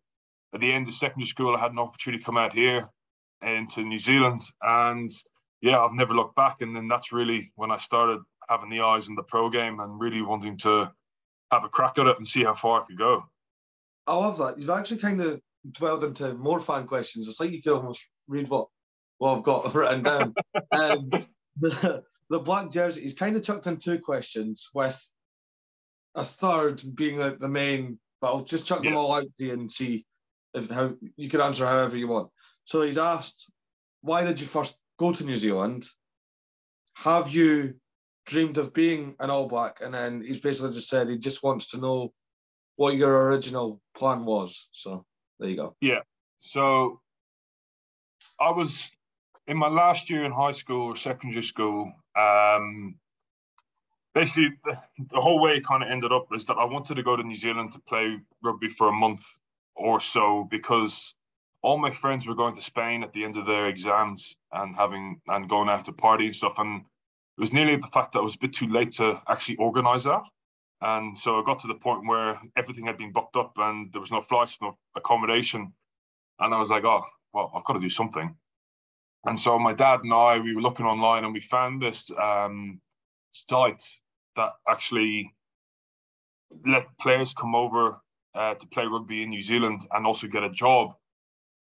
at 0.54 0.60
the 0.60 0.72
end 0.72 0.88
of 0.88 0.94
secondary 0.94 1.28
school, 1.28 1.56
I 1.56 1.60
had 1.60 1.72
an 1.72 1.80
opportunity 1.80 2.22
to 2.22 2.26
come 2.26 2.38
out 2.38 2.54
here 2.54 2.90
into 3.42 3.82
New 3.82 4.00
Zealand, 4.00 4.42
and 4.62 5.12
yeah, 5.62 5.80
I've 5.80 5.94
never 5.94 6.14
looked 6.14 6.36
back. 6.36 6.58
And 6.62 6.76
then 6.76 6.88
that's 6.88 7.12
really 7.12 7.52
when 7.56 7.72
I 7.72 7.78
started 7.78 8.20
having 8.50 8.70
the 8.70 8.82
eyes 8.82 9.08
in 9.08 9.16
the 9.16 9.24
pro 9.24 9.50
game 9.50 9.80
and 9.80 10.00
really 10.00 10.22
wanting 10.22 10.58
to 10.60 10.92
have 11.52 11.64
a 11.64 11.70
crack 11.70 11.98
at 11.98 12.08
it 12.08 12.18
and 12.18 12.28
see 12.28 12.44
how 12.44 12.54
far 12.54 12.82
I 12.82 12.86
could 12.86 12.98
go. 12.98 13.24
I 14.06 14.16
love 14.16 14.38
that. 14.40 14.60
You've 14.60 14.70
actually 14.70 15.00
kind 15.00 15.22
of 15.22 15.42
dwelled 15.72 16.04
into 16.04 16.34
more 16.34 16.60
fan 16.60 16.86
questions. 16.86 17.28
It's 17.28 17.40
like 17.40 17.52
you 17.52 17.62
could 17.62 17.74
almost 17.74 18.10
read 18.28 18.50
what 18.50 18.68
what 19.18 19.38
I've 19.38 19.44
got 19.44 19.74
written 19.76 20.04
down. 20.04 20.34
um, 20.72 21.10
the, 21.60 22.04
the 22.30 22.40
black 22.40 22.70
jersey, 22.70 23.02
he's 23.02 23.14
kind 23.14 23.36
of 23.36 23.44
chucked 23.44 23.68
in 23.68 23.78
two 23.78 24.00
questions 24.00 24.70
with 24.74 25.02
a 26.16 26.26
third 26.26 26.82
being 26.96 27.18
like 27.18 27.40
the 27.40 27.48
main, 27.48 28.00
but 28.20 28.28
I'll 28.28 28.44
just 28.44 28.68
chuck 28.68 28.84
yeah. 28.84 28.92
them 28.92 28.98
all 28.98 29.14
out 29.14 29.24
to 29.38 29.46
you 29.46 29.54
and 29.54 29.72
see 29.72 30.06
if 30.54 30.70
how 30.70 30.94
you 31.16 31.30
can 31.30 31.42
answer 31.42 31.66
however 31.66 31.98
you 31.98 32.08
want. 32.08 32.32
So 32.66 32.82
he's 32.82 32.98
asked, 32.98 33.52
why 34.02 34.24
did 34.24 34.40
you 34.40 34.48
first 34.48 34.80
go 34.98 35.14
to 35.14 35.24
New 35.24 35.38
Zealand? 35.38 35.86
Have 36.96 37.30
you 37.30 37.76
dreamed 38.26 38.58
of 38.58 38.74
being 38.74 39.16
an 39.20 39.30
All 39.30 39.48
Black? 39.48 39.80
And 39.82 39.94
then 39.94 40.22
he's 40.22 40.42
basically 40.42 40.72
just 40.72 40.90
said 40.90 41.10
he 41.10 41.18
just 41.18 41.44
wants 41.44 41.70
to 41.70 41.78
know 41.78 42.14
what 42.76 42.96
your 42.96 43.28
original 43.28 43.82
plan 43.96 44.26
was. 44.26 44.70
So 44.72 45.06
there 45.40 45.50
you 45.50 45.56
go. 45.56 45.76
Yeah. 45.82 46.02
So 46.40 47.02
I 48.40 48.52
was 48.52 48.92
in 49.48 49.58
my 49.58 49.68
last 49.68 50.10
year 50.10 50.24
in 50.24 50.32
high 50.32 50.52
school 50.52 50.88
or 50.88 50.96
secondary 50.96 51.44
school. 51.44 51.92
Um, 52.16 52.96
basically, 54.14 54.52
the, 54.64 54.78
the 55.12 55.22
whole 55.22 55.42
way 55.42 55.58
it 55.58 55.66
kind 55.66 55.84
of 55.84 55.90
ended 55.90 56.12
up 56.12 56.28
is 56.34 56.46
that 56.46 56.58
I 56.58 56.66
wanted 56.66 56.96
to 56.96 57.04
go 57.04 57.16
to 57.16 57.24
New 57.24 57.36
Zealand 57.36 57.74
to 57.74 57.80
play 57.80 58.18
rugby 58.44 58.70
for 58.70 58.88
a 58.88 58.94
month 58.94 59.26
or 59.76 60.00
so 60.00 60.48
because 60.50 61.16
all 61.62 61.78
my 61.78 61.92
friends 61.92 62.28
were 62.28 62.36
going 62.36 62.56
to 62.56 62.62
Spain 62.62 63.04
at 63.04 63.14
the 63.14 63.24
end 63.24 63.38
of 63.38 63.46
their 63.46 63.68
exams 63.68 64.36
and 64.52 64.76
having 64.76 65.22
and 65.28 65.50
going 65.50 65.70
out 65.70 65.86
to 65.86 65.94
party 65.94 66.26
and 66.26 66.36
stuff. 66.36 66.56
And 66.58 66.82
it 66.82 67.42
was 67.42 67.54
nearly 67.54 67.78
the 67.78 67.88
fact 67.88 68.14
that 68.14 68.20
it 68.20 68.24
was 68.24 68.36
a 68.36 68.40
bit 68.40 68.54
too 68.54 68.68
late 68.68 68.92
to 68.94 69.22
actually 69.28 69.56
organize 69.58 70.04
that. 70.04 70.24
And 70.82 71.18
so 71.18 71.40
I 71.40 71.44
got 71.46 71.60
to 71.60 71.68
the 71.68 71.76
point 71.76 72.06
where 72.06 72.40
everything 72.58 72.86
had 72.86 72.98
been 72.98 73.14
booked 73.14 73.38
up 73.38 73.54
and 73.58 73.92
there 73.94 74.02
was 74.02 74.12
no 74.12 74.22
flights, 74.22 74.58
no 74.62 74.78
accommodation. 74.96 75.74
And 76.40 76.54
I 76.54 76.60
was 76.60 76.70
like, 76.70 76.84
oh, 76.84 77.04
well, 77.34 77.52
I've 77.56 77.64
got 77.64 77.74
to 77.74 77.80
do 77.80 77.90
something. 77.90 78.36
And 79.26 79.40
so 79.40 79.58
my 79.58 79.74
dad 79.74 80.02
and 80.04 80.14
I, 80.14 80.40
we 80.40 80.54
were 80.54 80.62
looking 80.62 80.86
online 80.86 81.24
and 81.24 81.34
we 81.34 81.40
found 81.40 81.82
this 81.82 82.12
um, 82.22 82.82
site 83.32 83.86
that 84.36 84.52
actually 84.68 85.34
let 86.66 86.86
players 87.00 87.34
come 87.34 87.56
over 87.56 88.02
uh, 88.36 88.56
to 88.56 88.68
play 88.68 88.86
rugby 88.86 89.24
in 89.24 89.30
New 89.30 89.42
Zealand 89.42 89.86
and 89.92 90.06
also 90.06 90.28
get 90.28 90.44
a 90.44 90.50
job. 90.50 90.96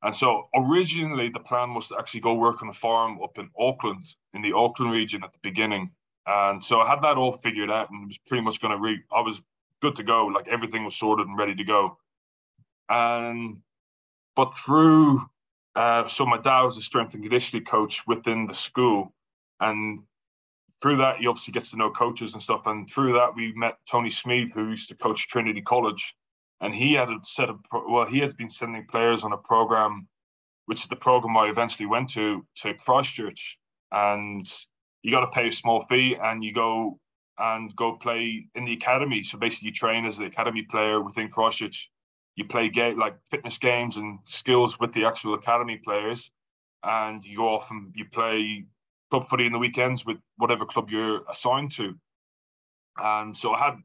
And 0.02 0.14
so 0.14 0.48
originally 0.54 1.28
the 1.28 1.40
plan 1.40 1.74
was 1.74 1.88
to 1.88 1.98
actually 1.98 2.20
go 2.20 2.34
work 2.34 2.62
on 2.62 2.68
a 2.68 2.74
farm 2.74 3.18
up 3.22 3.38
in 3.38 3.50
Auckland, 3.58 4.06
in 4.32 4.42
the 4.42 4.52
Auckland 4.52 4.92
region 4.92 5.24
at 5.24 5.32
the 5.32 5.38
beginning. 5.42 5.90
And 6.26 6.62
so 6.62 6.80
I 6.80 6.88
had 6.88 7.02
that 7.02 7.16
all 7.16 7.32
figured 7.32 7.70
out 7.70 7.90
and 7.90 8.06
was 8.06 8.18
pretty 8.18 8.42
much 8.42 8.60
going 8.60 8.72
to 8.72 8.78
re. 8.78 9.00
I 9.12 9.20
was 9.20 9.40
good 9.80 9.96
to 9.96 10.02
go, 10.02 10.26
like 10.26 10.46
everything 10.48 10.84
was 10.84 10.96
sorted 10.96 11.26
and 11.26 11.38
ready 11.38 11.54
to 11.54 11.64
go. 11.64 11.98
And 12.88 13.58
but 14.36 14.56
through, 14.56 15.26
uh, 15.74 16.06
so 16.06 16.26
my 16.26 16.38
dad 16.38 16.62
was 16.62 16.76
a 16.76 16.82
strength 16.82 17.14
and 17.14 17.22
conditioning 17.22 17.64
coach 17.64 18.06
within 18.06 18.46
the 18.46 18.54
school, 18.54 19.12
and 19.58 20.02
through 20.80 20.98
that 20.98 21.16
he 21.16 21.26
obviously 21.26 21.52
gets 21.52 21.70
to 21.70 21.76
know 21.76 21.90
coaches 21.90 22.34
and 22.34 22.42
stuff. 22.42 22.66
And 22.66 22.88
through 22.88 23.14
that 23.14 23.34
we 23.34 23.52
met 23.54 23.78
Tony 23.90 24.10
Smeeth, 24.10 24.52
who 24.52 24.68
used 24.68 24.90
to 24.90 24.94
coach 24.94 25.28
Trinity 25.28 25.62
College, 25.62 26.14
and 26.60 26.74
he 26.74 26.94
had 26.94 27.08
set 27.24 27.50
up 27.50 27.60
well 27.88 28.06
he 28.06 28.18
had 28.18 28.36
been 28.36 28.50
sending 28.50 28.86
players 28.86 29.24
on 29.24 29.32
a 29.32 29.36
program 29.36 30.08
which 30.66 30.82
is 30.82 30.88
the 30.88 30.96
program 30.96 31.36
i 31.36 31.48
eventually 31.48 31.86
went 31.86 32.08
to 32.10 32.44
to 32.54 32.74
christchurch. 32.74 33.58
And 33.90 34.46
you 35.02 35.10
got 35.10 35.20
to 35.20 35.28
pay 35.28 35.48
a 35.48 35.52
small 35.52 35.82
fee 35.86 36.16
and 36.22 36.44
you 36.44 36.52
go 36.52 36.98
and 37.38 37.74
go 37.76 37.92
play 37.92 38.48
in 38.54 38.64
the 38.64 38.74
academy. 38.74 39.22
So 39.22 39.38
basically 39.38 39.68
you 39.68 39.72
train 39.72 40.04
as 40.04 40.18
an 40.18 40.26
academy 40.26 40.62
player 40.62 41.00
within 41.00 41.30
christchurch. 41.30 41.90
You 42.36 42.44
play 42.44 42.68
game 42.68 42.98
like 42.98 43.16
fitness 43.30 43.58
games 43.58 43.96
and 43.96 44.18
skills 44.24 44.78
with 44.78 44.92
the 44.92 45.04
actual 45.04 45.34
academy 45.34 45.80
players. 45.82 46.30
And 46.82 47.24
you 47.24 47.38
go 47.38 47.48
off 47.48 47.70
and 47.70 47.92
you 47.96 48.04
play 48.04 48.64
club 49.10 49.28
footy 49.28 49.46
in 49.46 49.52
the 49.52 49.58
weekends 49.58 50.04
with 50.04 50.18
whatever 50.36 50.66
club 50.66 50.90
you're 50.90 51.22
assigned 51.28 51.72
to. 51.72 51.94
And 52.98 53.36
so 53.36 53.54
i 53.54 53.64
had 53.64 53.76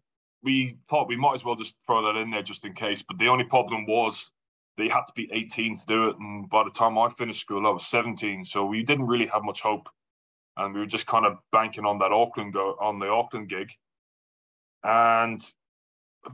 we 0.44 0.78
thought 0.90 1.08
we 1.08 1.16
might 1.16 1.36
as 1.36 1.46
well 1.46 1.56
just 1.56 1.76
throw 1.88 2.04
that 2.04 2.20
in 2.20 2.30
there 2.30 2.42
just 2.42 2.66
in 2.66 2.74
case. 2.74 3.04
But 3.04 3.18
the 3.18 3.30
only 3.30 3.46
problem 3.46 3.86
was 3.86 4.32
they 4.78 4.90
had 4.90 5.04
to 5.06 5.14
be 5.16 5.30
18 5.32 5.78
to 5.78 5.86
do 5.86 6.10
it. 6.10 6.18
And 6.20 6.50
by 6.50 6.64
the 6.64 6.72
time 6.72 6.98
I 6.98 7.10
finished 7.10 7.42
school, 7.42 7.66
I 7.66 7.70
was 7.70 7.88
17. 7.88 8.46
So 8.46 8.66
we 8.66 8.84
didn't 8.84 9.08
really 9.08 9.28
have 9.28 9.44
much 9.44 9.62
hope. 9.62 9.88
And 10.58 10.74
we 10.74 10.82
were 10.82 10.86
just 10.86 11.08
kind 11.08 11.26
of 11.26 11.38
banking 11.52 11.86
on 11.86 12.00
that 12.00 12.12
Auckland 12.12 12.54
go 12.54 12.76
on 12.80 13.00
the 13.00 13.08
Auckland 13.08 13.50
gig. 13.50 13.70
And 14.84 15.42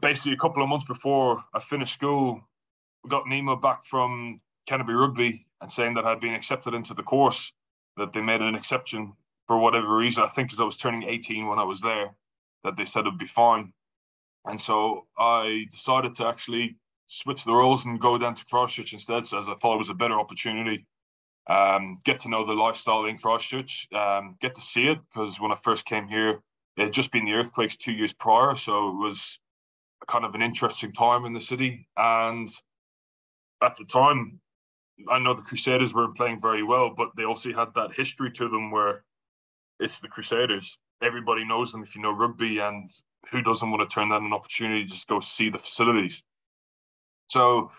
basically 0.01 0.33
a 0.33 0.37
couple 0.37 0.63
of 0.63 0.69
months 0.69 0.85
before 0.85 1.43
I 1.53 1.59
finished 1.59 1.93
school, 1.93 2.41
we 3.03 3.09
got 3.09 3.25
an 3.25 3.33
email 3.33 3.55
back 3.55 3.85
from 3.85 4.41
Canterbury 4.67 4.97
Rugby 4.97 5.45
and 5.61 5.71
saying 5.71 5.93
that 5.95 6.05
I'd 6.05 6.19
been 6.19 6.33
accepted 6.33 6.73
into 6.73 6.93
the 6.93 7.03
course, 7.03 7.53
that 7.97 8.13
they 8.13 8.21
made 8.21 8.41
an 8.41 8.55
exception 8.55 9.13
for 9.47 9.57
whatever 9.57 9.95
reason, 9.95 10.23
I 10.23 10.27
think 10.27 10.49
because 10.49 10.61
I 10.61 10.65
was 10.65 10.77
turning 10.77 11.03
18 11.03 11.47
when 11.47 11.59
I 11.59 11.63
was 11.63 11.81
there, 11.81 12.11
that 12.63 12.77
they 12.77 12.85
said 12.85 13.01
it'd 13.01 13.17
be 13.17 13.25
fine. 13.25 13.73
And 14.45 14.59
so 14.59 15.07
I 15.17 15.65
decided 15.69 16.15
to 16.15 16.27
actually 16.27 16.77
switch 17.07 17.43
the 17.43 17.53
roles 17.53 17.85
and 17.85 17.99
go 17.99 18.17
down 18.17 18.35
to 18.35 18.45
Christchurch 18.45 18.93
instead, 18.93 19.23
as 19.23 19.33
I 19.33 19.55
thought 19.55 19.75
it 19.75 19.79
was 19.79 19.89
a 19.89 19.95
better 19.95 20.19
opportunity. 20.19 20.85
Um, 21.47 21.99
get 22.05 22.19
to 22.21 22.29
know 22.29 22.45
the 22.45 22.53
lifestyle 22.53 23.05
in 23.05 23.17
Christchurch, 23.17 23.87
um, 23.91 24.37
get 24.39 24.53
to 24.55 24.61
see 24.61 24.87
it 24.87 24.99
because 25.11 25.39
when 25.39 25.51
I 25.51 25.55
first 25.55 25.85
came 25.85 26.07
here, 26.07 26.41
it 26.77 26.83
had 26.83 26.93
just 26.93 27.11
been 27.11 27.25
the 27.25 27.33
earthquakes 27.33 27.75
two 27.75 27.91
years 27.91 28.13
prior, 28.13 28.55
so 28.55 28.89
it 28.89 28.95
was 28.95 29.39
kind 30.07 30.25
of 30.25 30.35
an 30.35 30.43
interesting 30.43 30.91
time 30.91 31.25
in 31.25 31.33
the 31.33 31.41
city. 31.41 31.87
And 31.97 32.47
at 33.63 33.75
the 33.77 33.85
time, 33.85 34.39
I 35.09 35.19
know 35.19 35.33
the 35.33 35.41
Crusaders 35.41 35.93
weren't 35.93 36.15
playing 36.15 36.39
very 36.39 36.63
well, 36.63 36.93
but 36.95 37.09
they 37.17 37.23
also 37.23 37.51
had 37.51 37.73
that 37.75 37.93
history 37.95 38.31
to 38.31 38.47
them 38.47 38.71
where 38.71 39.03
it's 39.79 39.99
the 39.99 40.07
Crusaders. 40.07 40.77
Everybody 41.01 41.45
knows 41.45 41.71
them 41.71 41.83
if 41.83 41.95
you 41.95 42.01
know 42.01 42.11
rugby, 42.11 42.59
and 42.59 42.91
who 43.31 43.41
doesn't 43.41 43.69
want 43.69 43.87
to 43.87 43.93
turn 43.93 44.09
down 44.09 44.25
an 44.25 44.33
opportunity 44.33 44.83
to 44.85 44.91
just 44.91 45.07
go 45.07 45.19
see 45.19 45.49
the 45.49 45.59
facilities? 45.59 46.23
So 47.27 47.71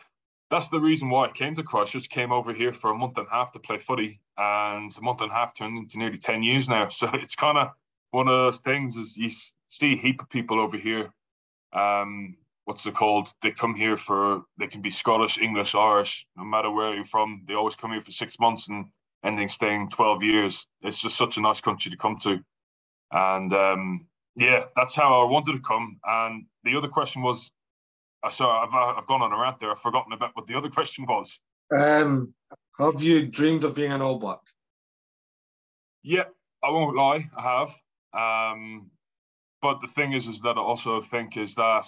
that's 0.51 0.69
the 0.69 0.81
reason 0.81 1.11
why 1.11 1.27
I 1.27 1.33
came 1.33 1.55
to 1.57 1.63
Christchurch, 1.63 2.09
came 2.09 2.33
over 2.33 2.53
here 2.53 2.73
for 2.73 2.91
a 2.91 2.95
month 2.95 3.19
and 3.19 3.27
a 3.27 3.31
half 3.31 3.53
to 3.53 3.59
play 3.59 3.79
footy, 3.79 4.21
and 4.37 4.97
a 4.97 5.01
month 5.01 5.21
and 5.21 5.31
a 5.31 5.35
half 5.35 5.55
turned 5.55 5.79
into 5.79 5.99
nearly 5.99 6.19
10 6.19 6.43
years 6.43 6.69
now. 6.69 6.89
So 6.91 7.09
it's 7.15 7.37
kind 7.37 7.59
of 7.59 7.69
one 8.11 8.29
of 8.29 8.35
those 8.35 8.61
things 8.61 8.97
is 8.97 9.17
you 9.17 9.31
see 9.69 9.95
a 9.95 9.97
heap 9.97 10.21
of 10.21 10.29
people 10.29 10.61
over 10.61 10.77
here. 10.77 11.11
Um, 11.73 12.37
what's 12.65 12.87
it 12.87 12.95
called? 12.95 13.29
They 13.43 13.53
come 13.53 13.75
here 13.75 13.97
for, 13.97 14.43
they 14.59 14.67
can 14.67 14.83
be 14.83 14.91
Scottish, 14.91 15.39
English, 15.39 15.75
Irish, 15.75 16.27
no 16.37 16.45
matter 16.45 16.71
where 16.71 16.95
you're 16.95 17.05
from. 17.05 17.43
They 17.47 17.55
always 17.55 17.77
come 17.77 17.93
here 17.93 18.03
for 18.03 18.13
six 18.13 18.39
months 18.41 18.69
and 18.69 18.87
ending 19.25 19.49
staying 19.49 19.91
12 19.91 20.23
years. 20.25 20.67
It's 20.83 21.01
just 21.01 21.17
such 21.17 21.37
a 21.37 21.41
nice 21.41 21.61
country 21.61 21.91
to 21.93 21.97
come 21.97 22.19
to. 22.23 22.41
And 23.13 23.53
um, 23.53 24.07
yeah, 24.37 24.65
that's 24.77 24.95
how 24.95 25.23
I 25.23 25.31
wanted 25.31 25.53
to 25.53 25.61
come. 25.61 25.99
And 26.05 26.45
the 26.65 26.77
other 26.77 26.89
question 26.89 27.23
was, 27.23 27.51
uh, 28.23 28.31
so 28.31 28.49
I've, 28.49 28.73
uh, 28.73 28.95
I've 28.99 29.07
gone 29.07 29.23
on 29.23 29.33
a 29.33 29.39
rant 29.39 29.61
there. 29.61 29.71
I've 29.71 29.81
forgotten 29.81 30.13
about 30.13 30.31
what 30.35 30.47
the 30.47 30.57
other 30.57 30.69
question 30.69 31.07
was. 31.07 31.41
Um, 31.77 32.35
have 32.79 33.03
you 33.03 33.27
dreamed 33.27 33.65
of 33.65 33.75
being 33.75 33.93
an 33.93 34.03
All 34.03 34.19
Black? 34.19 34.41
Yeah, 36.03 36.25
I 36.63 36.71
won't 36.71 36.97
lie, 36.97 37.31
I 37.37 37.43
have. 37.43 37.77
Um, 38.13 38.91
but 39.63 39.81
the 39.81 39.87
thing 39.87 40.13
is, 40.13 40.27
is 40.27 40.41
that 40.41 40.57
I 40.57 40.61
also 40.61 41.01
think 41.01 41.37
is 41.37 41.55
that 41.57 41.87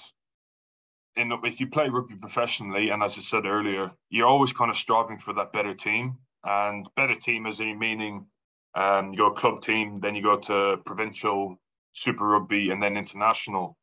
in 1.16 1.32
if 1.44 1.60
you 1.60 1.66
play 1.66 1.88
rugby 1.88 2.14
professionally, 2.14 2.90
and 2.90 3.02
as 3.02 3.18
I 3.18 3.20
said 3.20 3.46
earlier, 3.46 3.90
you're 4.10 4.26
always 4.26 4.52
kind 4.52 4.70
of 4.70 4.76
striving 4.76 5.18
for 5.18 5.34
that 5.34 5.52
better 5.52 5.74
team, 5.74 6.18
and 6.44 6.86
better 6.96 7.14
team 7.14 7.46
is 7.46 7.60
a 7.60 7.72
meaning. 7.72 8.26
Um, 8.74 9.12
you 9.12 9.18
go 9.18 9.30
club 9.32 9.62
team, 9.62 10.00
then 10.00 10.14
you 10.14 10.22
go 10.22 10.38
to 10.38 10.78
provincial, 10.84 11.58
Super 11.92 12.26
Rugby, 12.26 12.70
and 12.70 12.82
then 12.82 12.96
international. 12.96 13.76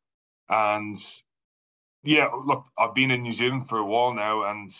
And 0.48 0.96
yeah, 2.02 2.28
look, 2.46 2.64
I've 2.78 2.94
been 2.94 3.10
in 3.10 3.22
New 3.22 3.32
Zealand 3.32 3.68
for 3.68 3.78
a 3.78 3.86
while 3.86 4.14
now, 4.14 4.50
and 4.50 4.70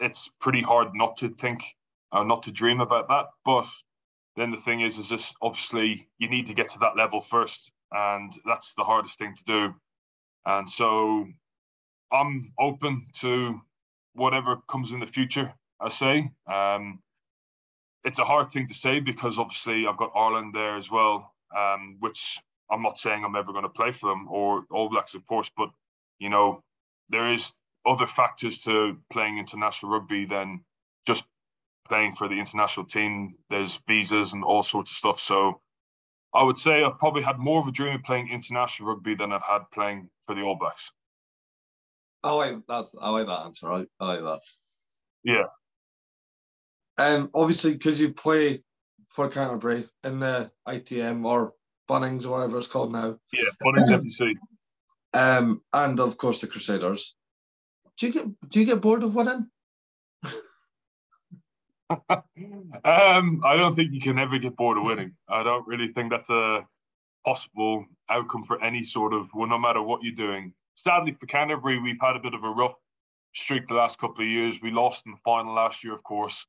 it's 0.00 0.30
pretty 0.40 0.62
hard 0.62 0.88
not 0.94 1.18
to 1.18 1.28
think, 1.28 1.64
uh, 2.12 2.24
not 2.24 2.44
to 2.44 2.52
dream 2.52 2.80
about 2.80 3.08
that. 3.08 3.26
But 3.44 3.66
then 4.36 4.50
the 4.50 4.56
thing 4.56 4.80
is, 4.80 4.98
is 4.98 5.08
this 5.08 5.34
obviously 5.42 6.08
you 6.18 6.28
need 6.28 6.46
to 6.46 6.54
get 6.54 6.68
to 6.70 6.78
that 6.80 6.96
level 6.96 7.20
first, 7.20 7.72
and 7.92 8.32
that's 8.44 8.74
the 8.74 8.84
hardest 8.84 9.18
thing 9.18 9.34
to 9.36 9.44
do. 9.44 9.74
And 10.46 10.68
so 10.68 11.26
I'm 12.12 12.52
open 12.58 13.06
to 13.20 13.60
whatever 14.14 14.56
comes 14.68 14.92
in 14.92 15.00
the 15.00 15.06
future. 15.06 15.52
I 15.80 15.88
say 15.90 16.30
um, 16.52 17.00
it's 18.04 18.18
a 18.18 18.24
hard 18.24 18.50
thing 18.50 18.68
to 18.68 18.74
say 18.74 19.00
because 19.00 19.38
obviously 19.38 19.86
I've 19.86 19.96
got 19.96 20.12
Ireland 20.14 20.54
there 20.54 20.76
as 20.76 20.90
well, 20.90 21.34
um, 21.56 21.96
which 22.00 22.38
I'm 22.70 22.82
not 22.82 22.98
saying 22.98 23.24
I'm 23.24 23.36
ever 23.36 23.52
going 23.52 23.64
to 23.64 23.68
play 23.68 23.92
for 23.92 24.10
them 24.10 24.28
or 24.28 24.64
All 24.70 24.88
Blacks, 24.88 25.14
of 25.14 25.26
course, 25.26 25.50
but 25.56 25.70
you 26.18 26.28
know, 26.28 26.62
there 27.08 27.32
is 27.32 27.54
other 27.86 28.06
factors 28.06 28.60
to 28.62 28.96
playing 29.12 29.38
international 29.38 29.92
rugby 29.92 30.26
than 30.26 30.60
just 31.06 31.24
playing 31.88 32.12
for 32.12 32.28
the 32.28 32.38
international 32.38 32.86
team. 32.86 33.34
There's 33.50 33.80
visas 33.88 34.32
and 34.32 34.44
all 34.44 34.62
sorts 34.62 34.90
of 34.90 34.96
stuff. 34.96 35.20
So 35.20 35.60
I 36.34 36.42
would 36.42 36.58
say 36.58 36.82
I've 36.84 36.98
probably 36.98 37.22
had 37.22 37.38
more 37.38 37.60
of 37.60 37.66
a 37.66 37.72
dream 37.72 37.94
of 37.94 38.02
playing 38.02 38.28
international 38.28 38.90
rugby 38.90 39.14
than 39.14 39.32
I've 39.32 39.42
had 39.42 39.62
playing 39.72 40.10
for 40.26 40.34
the 40.34 40.42
All 40.42 40.56
Blacks. 40.58 40.90
I 42.22 42.32
like 42.32 42.66
that. 42.66 42.86
I 43.00 43.10
like 43.10 43.26
that 43.26 43.44
answer. 43.46 43.72
I, 43.72 43.86
I 44.00 44.06
like 44.06 44.20
that. 44.20 44.40
Yeah. 45.24 45.44
Um, 46.98 47.30
obviously, 47.32 47.72
because 47.72 48.00
you 48.00 48.12
play 48.12 48.62
for 49.08 49.28
Canterbury 49.28 49.84
in 50.04 50.20
the 50.20 50.50
ITM 50.66 51.24
or 51.24 51.54
Bunnings 51.88 52.24
or 52.24 52.30
whatever 52.30 52.58
it's 52.58 52.68
called 52.68 52.92
now. 52.92 53.18
Yeah, 53.32 53.44
Bunnings 53.64 53.88
FC. 53.88 54.34
Um, 55.14 55.62
and 55.72 55.98
of 56.00 56.18
course 56.18 56.42
the 56.42 56.46
Crusaders. 56.46 57.14
Do 57.96 58.06
you 58.06 58.12
get 58.12 58.26
do 58.50 58.60
you 58.60 58.66
get 58.66 58.82
bored 58.82 59.02
of 59.02 59.14
winning? 59.14 59.48
um, 62.10 63.42
I 63.42 63.56
don't 63.56 63.74
think 63.74 63.94
you 63.94 64.02
can 64.02 64.18
ever 64.18 64.38
get 64.38 64.54
bored 64.54 64.76
of 64.76 64.84
winning. 64.84 65.12
I 65.26 65.42
don't 65.42 65.66
really 65.66 65.88
think 65.94 66.10
that's 66.10 66.28
a 66.28 66.60
possible 67.24 67.86
outcome 68.10 68.44
for 68.44 68.62
any 68.62 68.84
sort 68.84 69.14
of 69.14 69.28
well, 69.34 69.48
no 69.48 69.58
matter 69.58 69.80
what 69.82 70.02
you're 70.02 70.14
doing. 70.14 70.52
Sadly 70.74 71.16
for 71.18 71.24
Canterbury, 71.26 71.78
we've 71.80 72.00
had 72.00 72.16
a 72.16 72.20
bit 72.20 72.34
of 72.34 72.44
a 72.44 72.50
rough 72.50 72.74
streak 73.34 73.66
the 73.66 73.74
last 73.74 73.98
couple 73.98 74.22
of 74.22 74.30
years. 74.30 74.56
We 74.62 74.70
lost 74.70 75.06
in 75.06 75.12
the 75.12 75.18
final 75.24 75.54
last 75.54 75.82
year, 75.82 75.94
of 75.94 76.02
course, 76.02 76.46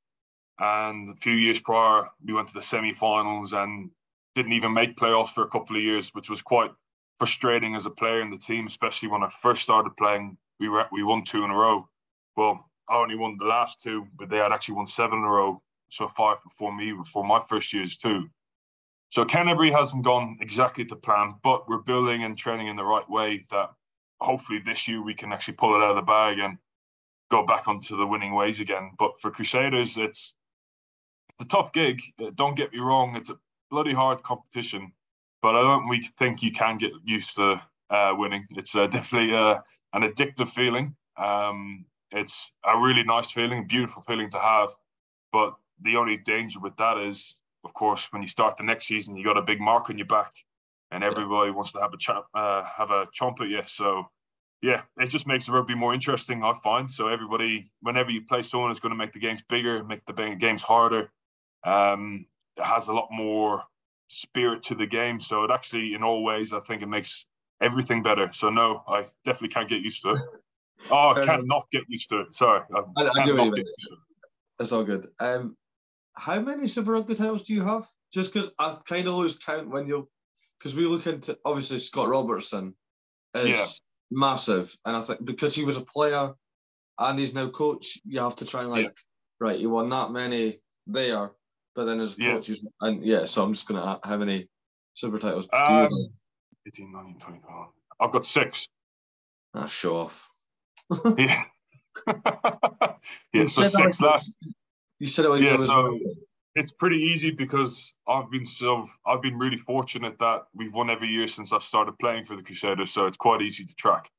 and 0.60 1.10
a 1.10 1.16
few 1.16 1.34
years 1.34 1.60
prior, 1.60 2.10
we 2.24 2.34
went 2.34 2.50
to 2.50 2.54
the 2.54 2.62
semi-finals 2.62 3.54
and 3.54 3.90
didn't 4.36 4.54
even 4.54 4.74
make 4.74 4.96
playoffs 4.96 5.30
for 5.30 5.44
a 5.44 5.50
couple 5.50 5.76
of 5.76 5.84
years, 5.84 6.10
which 6.14 6.30
was 6.30 6.42
quite 6.42 6.72
frustrating 7.18 7.76
as 7.76 7.86
a 7.86 7.90
player 7.90 8.22
in 8.22 8.30
the 8.30 8.38
team, 8.38 8.68
especially 8.68 9.10
when 9.10 9.24
I 9.24 9.30
first 9.42 9.62
started 9.62 9.96
playing. 9.98 10.38
We 10.60 10.70
were 10.70 10.86
we 10.92 11.04
won 11.04 11.24
two 11.24 11.44
in 11.44 11.52
a 11.52 11.56
row. 11.56 11.88
Well, 12.36 12.70
I 12.90 12.98
only 12.98 13.16
won 13.16 13.38
the 13.38 13.46
last 13.46 13.82
two, 13.82 14.08
but 14.18 14.30
they 14.30 14.38
had 14.38 14.52
actually 14.52 14.76
won 14.76 14.88
seven 14.88 15.20
in 15.20 15.26
a 15.26 15.30
row. 15.30 15.62
So 15.90 16.08
five 16.16 16.38
before 16.44 16.76
me, 16.76 16.92
before 16.94 17.24
my 17.24 17.42
first 17.48 17.74
years 17.74 17.98
too. 17.98 18.30
So 19.12 19.26
Canterbury 19.26 19.72
hasn't 19.72 20.06
gone 20.06 20.38
exactly 20.40 20.86
to 20.86 20.96
plan, 20.96 21.36
but 21.44 21.68
we're 21.68 21.80
building 21.80 22.24
and 22.24 22.38
training 22.38 22.68
in 22.68 22.76
the 22.76 22.84
right 22.84 23.10
way 23.10 23.46
that 23.50 23.72
hopefully 24.22 24.60
this 24.64 24.88
year 24.88 25.02
we 25.02 25.16
can 25.16 25.34
actually 25.34 25.56
pull 25.56 25.76
it 25.76 25.84
out 25.84 25.92
of 25.92 25.96
the 25.96 26.02
bag 26.04 26.38
and 26.38 26.58
go 27.32 27.46
back 27.46 27.68
onto 27.68 27.98
the 27.98 28.06
winning 28.06 28.36
ways 28.36 28.60
again. 28.60 28.92
But 29.00 29.20
for 29.20 29.32
Crusaders, 29.32 29.98
it's 29.98 30.36
a 31.40 31.46
tough 31.46 31.74
gig. 31.74 32.02
Uh, 32.22 32.32
don't 32.36 32.56
get 32.56 32.72
me 32.72 32.80
wrong; 32.80 33.16
it's 33.16 33.32
a 33.32 33.38
bloody 33.70 33.94
hard 33.94 34.22
competition 34.24 34.92
but 35.42 35.56
I 35.56 35.62
don't 35.62 35.88
we 35.88 36.08
think 36.18 36.44
you 36.44 36.52
can 36.52 36.78
get 36.78 36.92
used 37.04 37.36
to 37.36 37.62
uh, 37.90 38.14
winning. 38.18 38.46
It's 38.52 38.76
uh, 38.76 38.88
definitely 38.88 39.36
uh, 39.36 39.60
an 39.94 40.04
addictive 40.04 40.50
feeling. 40.50 40.96
Um, 41.18 41.86
it's 42.12 42.52
a 42.66 42.78
really 42.78 43.04
nice 43.04 43.32
feeling, 43.32 43.68
beautiful 43.68 44.04
feeling 44.08 44.30
to 44.32 44.40
have. 44.40 44.70
But 45.32 45.56
the 45.82 45.96
only 45.96 46.18
danger 46.18 46.60
with 46.60 46.76
that 46.78 46.98
is, 46.98 47.36
of 47.64 47.74
course, 47.74 48.08
when 48.12 48.22
you 48.22 48.28
start 48.28 48.58
the 48.58 48.64
next 48.64 48.88
season, 48.88 49.16
you 49.16 49.24
got 49.24 49.38
a 49.38 49.42
big 49.42 49.62
mark 49.62 49.90
on 49.90 49.98
your 49.98 50.08
back, 50.08 50.34
and 50.92 51.04
everybody 51.04 51.52
wants 51.52 51.72
to 51.74 51.80
have 51.80 51.94
a 51.94 51.98
ch- 51.98 52.10
uh, 52.10 52.64
have 52.64 52.92
a 52.92 53.08
chomp 53.08 53.42
at 53.42 53.48
you. 53.48 53.62
So, 53.68 54.10
yeah, 54.62 54.82
it 54.98 55.08
just 55.08 55.28
makes 55.28 55.46
the 55.46 55.52
rugby 55.52 55.76
more 55.76 55.94
interesting. 55.94 56.44
I 56.44 56.54
find 56.64 56.90
so 56.90 57.08
everybody, 57.08 57.72
whenever 57.82 58.10
you 58.10 58.22
play 58.26 58.42
someone, 58.42 58.72
is 58.72 58.80
going 58.80 58.92
to 58.92 58.98
make 58.98 59.14
the 59.14 59.20
games 59.20 59.42
bigger, 59.48 59.84
make 59.84 60.06
the 60.06 60.36
games 60.40 60.64
harder. 60.64 61.12
Um, 61.64 62.26
it 62.60 62.66
has 62.66 62.88
a 62.88 62.94
lot 62.94 63.08
more 63.12 63.64
spirit 64.10 64.62
to 64.64 64.76
the 64.76 64.86
game. 64.86 65.22
So 65.22 65.44
it 65.44 65.52
actually, 65.52 65.94
in 65.94 66.04
all 66.04 66.24
ways, 66.24 66.54
I 66.54 66.60
think 66.60 66.82
it 66.82 66.88
makes 66.88 67.26
everything 67.62 68.04
better. 68.04 68.30
So 68.34 68.50
no, 68.50 68.84
I 68.88 69.06
definitely 69.26 69.50
can't 69.50 69.70
get 69.70 69.82
used 69.82 70.02
to 70.04 70.12
it. 70.12 70.20
Oh, 70.90 71.10
I 71.10 71.26
can't 71.26 71.46
get 71.74 71.84
used 71.90 72.10
to 72.10 72.22
it. 72.22 72.34
Sorry, 72.34 72.62
I, 72.74 72.80
I, 72.96 73.10
I 73.10 73.26
do 73.26 73.36
get 73.36 73.58
used 73.58 73.90
to 73.90 73.96
it. 73.96 74.00
That's 74.58 74.72
all 74.72 74.86
good. 74.86 75.08
Um, 75.20 75.58
how 76.14 76.40
many 76.40 76.70
Super 76.70 76.94
Rugby 76.94 77.16
titles 77.16 77.44
do 77.44 77.54
you 77.54 77.62
have? 77.64 77.84
Just 78.14 78.34
because 78.34 78.56
I 78.58 78.78
kind 78.88 79.06
of 79.06 79.16
lose 79.16 79.40
count 79.40 79.70
when 79.70 79.88
you, 79.88 80.08
because 80.58 80.78
we 80.78 80.86
look 80.86 81.06
into 81.06 81.38
obviously 81.44 81.80
Scott 81.80 82.08
Robertson 82.08 82.76
is 83.36 83.48
yeah. 83.50 83.66
massive, 84.10 84.74
and 84.86 84.96
I 84.96 85.02
think 85.02 85.26
because 85.26 85.54
he 85.54 85.66
was 85.66 85.76
a 85.76 85.84
player 85.84 86.32
and 86.98 87.20
he's 87.20 87.36
now 87.36 87.50
coach, 87.50 88.00
you 88.06 88.22
have 88.22 88.38
to 88.38 88.46
try 88.46 88.62
and 88.62 88.70
like, 88.70 88.86
yeah. 88.86 88.92
right, 89.42 89.60
you 89.60 89.70
won 89.70 89.90
that 89.90 90.12
many 90.12 90.62
there 90.88 91.32
but 91.80 91.86
then 91.86 92.02
as 92.02 92.20
yeah. 92.20 92.34
coaches, 92.34 92.70
and 92.82 93.06
yeah, 93.06 93.24
so 93.24 93.42
I'm 93.42 93.54
just 93.54 93.66
gonna 93.66 94.02
how 94.04 94.18
many 94.18 94.50
super 94.96 95.18
titles? 95.18 95.48
Um, 95.54 95.88
18, 96.68 96.92
19, 96.92 97.16
20, 97.18 97.40
I've 98.02 98.12
got 98.12 98.26
six. 98.26 98.68
Ah, 99.54 99.66
show 99.66 99.96
off. 99.96 100.30
yeah. 101.18 101.46
yeah, 103.34 103.46
so 103.46 103.70
six 103.70 104.02
last. 104.02 104.36
You 105.00 105.08
said 105.08 105.24
it. 105.24 105.42
yeah, 105.42 105.56
so 105.56 105.98
it's 106.54 106.74
pretty 106.74 106.98
easy 106.98 107.32
because 107.32 107.94
I've 108.10 108.30
been 108.30 108.46
so 108.46 108.86
I've 109.06 109.22
been 109.22 109.40
really 109.40 109.60
fortunate 109.60 110.20
that 110.20 110.48
we've 110.54 110.74
won 110.74 110.90
every 110.90 111.08
year 111.08 111.30
since 111.30 111.54
I've 111.54 111.64
started 111.64 111.98
playing 111.98 112.26
for 112.26 112.36
the 112.36 112.44
Crusaders, 112.44 112.92
so 112.92 113.06
it's 113.06 113.16
quite 113.16 113.42
easy 113.42 113.64
to 113.64 113.74
track. 113.76 114.10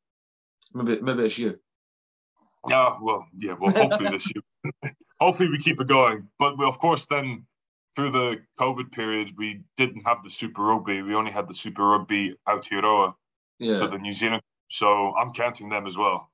Maybe 0.72 0.98
maybe 1.02 1.24
it's 1.24 1.36
you. 1.36 1.60
Yeah, 2.66 2.96
well, 3.02 3.26
yeah, 3.38 3.54
well, 3.60 3.70
hopefully 3.70 4.12
this 4.12 4.32
year. 4.34 4.94
hopefully 5.20 5.50
we 5.50 5.58
keep 5.58 5.80
it 5.80 5.86
going. 5.86 6.28
But 6.38 6.58
we, 6.58 6.64
of 6.64 6.78
course, 6.78 7.06
then 7.06 7.46
through 7.96 8.12
the 8.12 8.36
COVID 8.58 8.92
period, 8.92 9.32
we 9.36 9.62
didn't 9.76 10.02
have 10.06 10.18
the 10.24 10.30
Super 10.30 10.62
Rugby. 10.62 11.02
We 11.02 11.14
only 11.14 11.32
had 11.32 11.48
the 11.48 11.54
Super 11.54 11.86
Rugby 11.88 12.34
Aotearoa, 12.48 13.14
Yeah. 13.58 13.74
so 13.76 13.86
the 13.86 13.98
New 13.98 14.12
Zealand. 14.12 14.42
So 14.68 15.14
I'm 15.16 15.32
counting 15.32 15.68
them 15.68 15.86
as 15.86 15.96
well. 15.96 16.30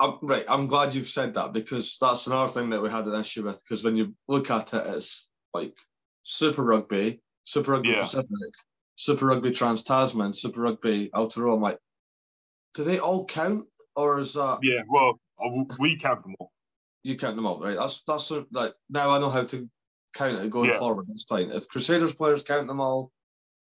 I'm, 0.00 0.18
right, 0.22 0.44
I'm 0.48 0.66
glad 0.66 0.94
you've 0.94 1.06
said 1.06 1.34
that 1.34 1.52
because 1.52 1.96
that's 2.00 2.26
another 2.26 2.50
thing 2.52 2.70
that 2.70 2.82
we 2.82 2.88
had 2.90 3.06
an 3.06 3.20
issue 3.20 3.44
with. 3.44 3.62
Because 3.62 3.84
when 3.84 3.96
you 3.96 4.14
look 4.28 4.50
at 4.50 4.72
it, 4.74 4.82
it's 4.96 5.30
like 5.54 5.76
Super 6.22 6.64
Rugby, 6.64 7.22
Super 7.44 7.72
Rugby 7.72 7.90
Yeah. 7.90 8.00
Pacific, 8.00 8.30
Super 8.96 9.26
Rugby 9.26 9.52
Trans 9.52 9.84
Tasman, 9.84 10.34
Super 10.34 10.62
Rugby 10.62 11.10
Aotearoa. 11.14 11.54
I'm 11.54 11.60
like, 11.60 11.78
do 12.74 12.82
they 12.84 12.98
all 12.98 13.26
count, 13.26 13.66
or 13.94 14.18
is 14.18 14.34
that 14.34 14.58
Yeah, 14.62 14.82
well, 14.88 15.20
uh, 15.38 15.64
we 15.78 15.98
count 15.98 16.22
them 16.22 16.34
all. 16.40 16.50
you 17.02 17.16
count 17.16 17.36
them 17.36 17.46
all? 17.46 17.60
Right, 17.60 17.76
that's 17.76 18.02
that's 18.04 18.30
like 18.52 18.72
now 18.88 19.10
I 19.10 19.18
know 19.18 19.30
how 19.30 19.44
to 19.44 19.68
count 20.14 20.42
it 20.44 20.50
going 20.50 20.70
Yeah. 20.70 20.78
forward. 20.78 21.04
That's 21.08 21.24
fine. 21.24 21.50
If 21.50 21.68
Crusaders 21.68 22.14
players 22.14 22.42
count 22.42 22.66
them 22.66 22.80
all, 22.80 23.12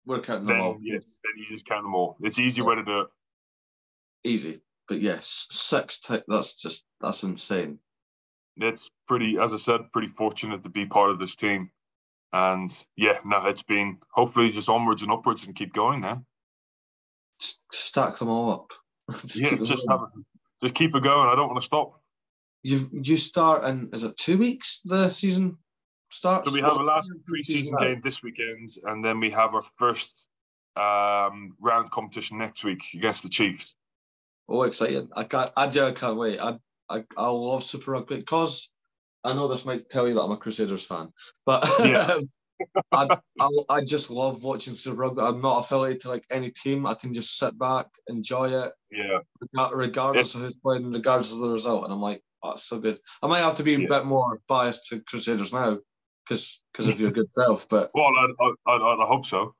we're 0.06 0.22
counting 0.22 0.48
them 0.48 0.62
all. 0.62 0.78
Yes, 0.82 1.20
then 1.24 1.34
you 1.38 1.46
just 1.48 1.66
count 1.66 1.84
them 1.84 1.96
all. 1.96 2.18
It's 2.22 2.40
easy 2.40 2.48
easier 2.48 2.66
way 2.66 2.76
to 2.76 2.84
do 2.84 3.00
it. 3.02 3.08
easy. 4.24 4.62
But 4.88 5.00
yes, 5.00 5.48
six. 5.52 6.02
T- 6.02 6.24
that's 6.28 6.56
just 6.56 6.86
that's 7.00 7.24
insane. 7.24 7.80
It's 8.58 8.90
pretty, 9.08 9.38
as 9.38 9.54
I 9.54 9.58
said, 9.58 9.92
pretty 9.94 10.10
fortunate 10.18 10.64
to 10.64 10.70
be 10.70 10.86
part 10.86 11.12
of 11.12 11.20
this 11.20 11.36
team. 11.36 11.70
And 12.34 12.70
yeah, 12.98 13.20
no, 13.24 13.46
it's 13.46 13.64
been 13.64 13.98
hopefully 14.12 14.50
just 14.52 14.68
onwards 14.70 15.02
and 15.04 15.12
upwards 15.12 15.46
and 15.46 15.56
keep 15.56 15.74
going 15.74 16.02
now. 16.02 16.24
Just 17.40 17.64
stack 17.72 18.18
them 18.18 18.30
all 18.30 18.52
up. 18.52 18.72
Just 19.22 19.38
yeah, 19.42 19.50
keep 19.50 19.64
just 19.64 19.88
have, 19.90 20.02
just 20.62 20.76
keep 20.76 20.94
it 20.94 21.02
going. 21.04 21.30
I 21.30 21.36
don't 21.36 21.48
want 21.48 21.60
to 21.60 21.66
stop. 21.66 22.00
You 22.62 22.88
you 22.92 23.18
start 23.18 23.64
in 23.64 23.90
is 23.94 24.04
it 24.04 24.18
two 24.18 24.38
weeks 24.38 24.82
the 24.86 25.10
season 25.10 25.58
starts? 26.10 26.48
So 26.48 26.54
we 26.54 26.62
have 26.62 26.74
a 26.78 26.84
last 26.84 27.08
Season 27.08 27.24
pre-season 27.26 27.76
out. 27.76 27.82
game 27.82 28.02
this 28.04 28.24
weekend, 28.24 28.72
and 28.86 29.04
then 29.04 29.20
we 29.20 29.30
have 29.32 29.54
our 29.54 29.64
first 29.78 30.28
um, 30.76 31.56
round 31.60 31.92
competition 31.92 32.38
next 32.38 32.64
week 32.64 32.84
against 32.94 33.24
the 33.24 33.30
Chiefs. 33.30 33.76
Oh, 34.48 34.64
exciting! 34.64 35.10
I 35.16 35.24
can't. 35.26 35.52
I 35.56 35.68
genuinely 35.70 36.00
can't 36.00 36.18
wait. 36.18 36.40
I 36.40 36.58
I 36.90 37.04
I 37.18 37.30
love 37.30 37.64
Super 37.64 37.92
Rugby 37.92 38.18
because 38.18 38.72
I 39.24 39.34
know 39.34 39.48
this 39.48 39.66
might 39.66 39.90
tell 39.90 40.08
you 40.08 40.14
that 40.16 40.22
I'm 40.22 40.32
a 40.32 40.38
Crusaders 40.38 40.86
fan, 40.86 41.12
but 41.46 41.68
Yeah. 41.86 42.18
I, 42.92 43.08
I 43.40 43.50
I 43.70 43.84
just 43.86 44.12
love 44.12 44.44
watching 44.44 44.74
Super 44.74 44.98
Rugby. 44.98 45.22
I'm 45.22 45.42
not 45.42 45.60
affiliated 45.60 46.02
to 46.02 46.10
like 46.10 46.26
any 46.30 46.52
team. 46.52 46.86
I 46.86 46.94
can 46.94 47.14
just 47.14 47.38
sit 47.38 47.58
back, 47.58 47.86
enjoy 48.08 48.50
it, 48.50 48.74
Yeah, 48.92 49.20
rega- 49.56 49.76
regardless 49.78 50.36
of 50.36 50.42
who's 50.42 50.60
playing, 50.60 50.92
regardless 50.92 51.32
of 51.32 51.40
the 51.40 51.52
result. 51.54 51.86
And 51.86 51.94
I'm 51.94 52.02
like, 52.02 52.22
oh, 52.44 52.52
it's 52.52 52.66
so 52.66 52.80
good. 52.82 53.00
I 53.24 53.28
might 53.28 53.40
have 53.40 53.56
to 53.56 53.64
be 53.64 53.76
a 53.76 53.88
bit 53.88 54.04
more 54.04 54.42
biased 54.50 54.88
to 54.88 55.00
Crusaders 55.02 55.54
now 55.54 55.78
because 56.30 56.64
because 56.72 56.88
of 56.88 57.00
your 57.00 57.12
good 57.12 57.32
self, 57.32 57.68
but 57.70 57.90
well, 57.96 58.06
I, 58.06 58.28
I, 58.68 58.72
I, 58.72 59.04
I 59.04 59.08
hope 59.08 59.26
so. 59.26 59.56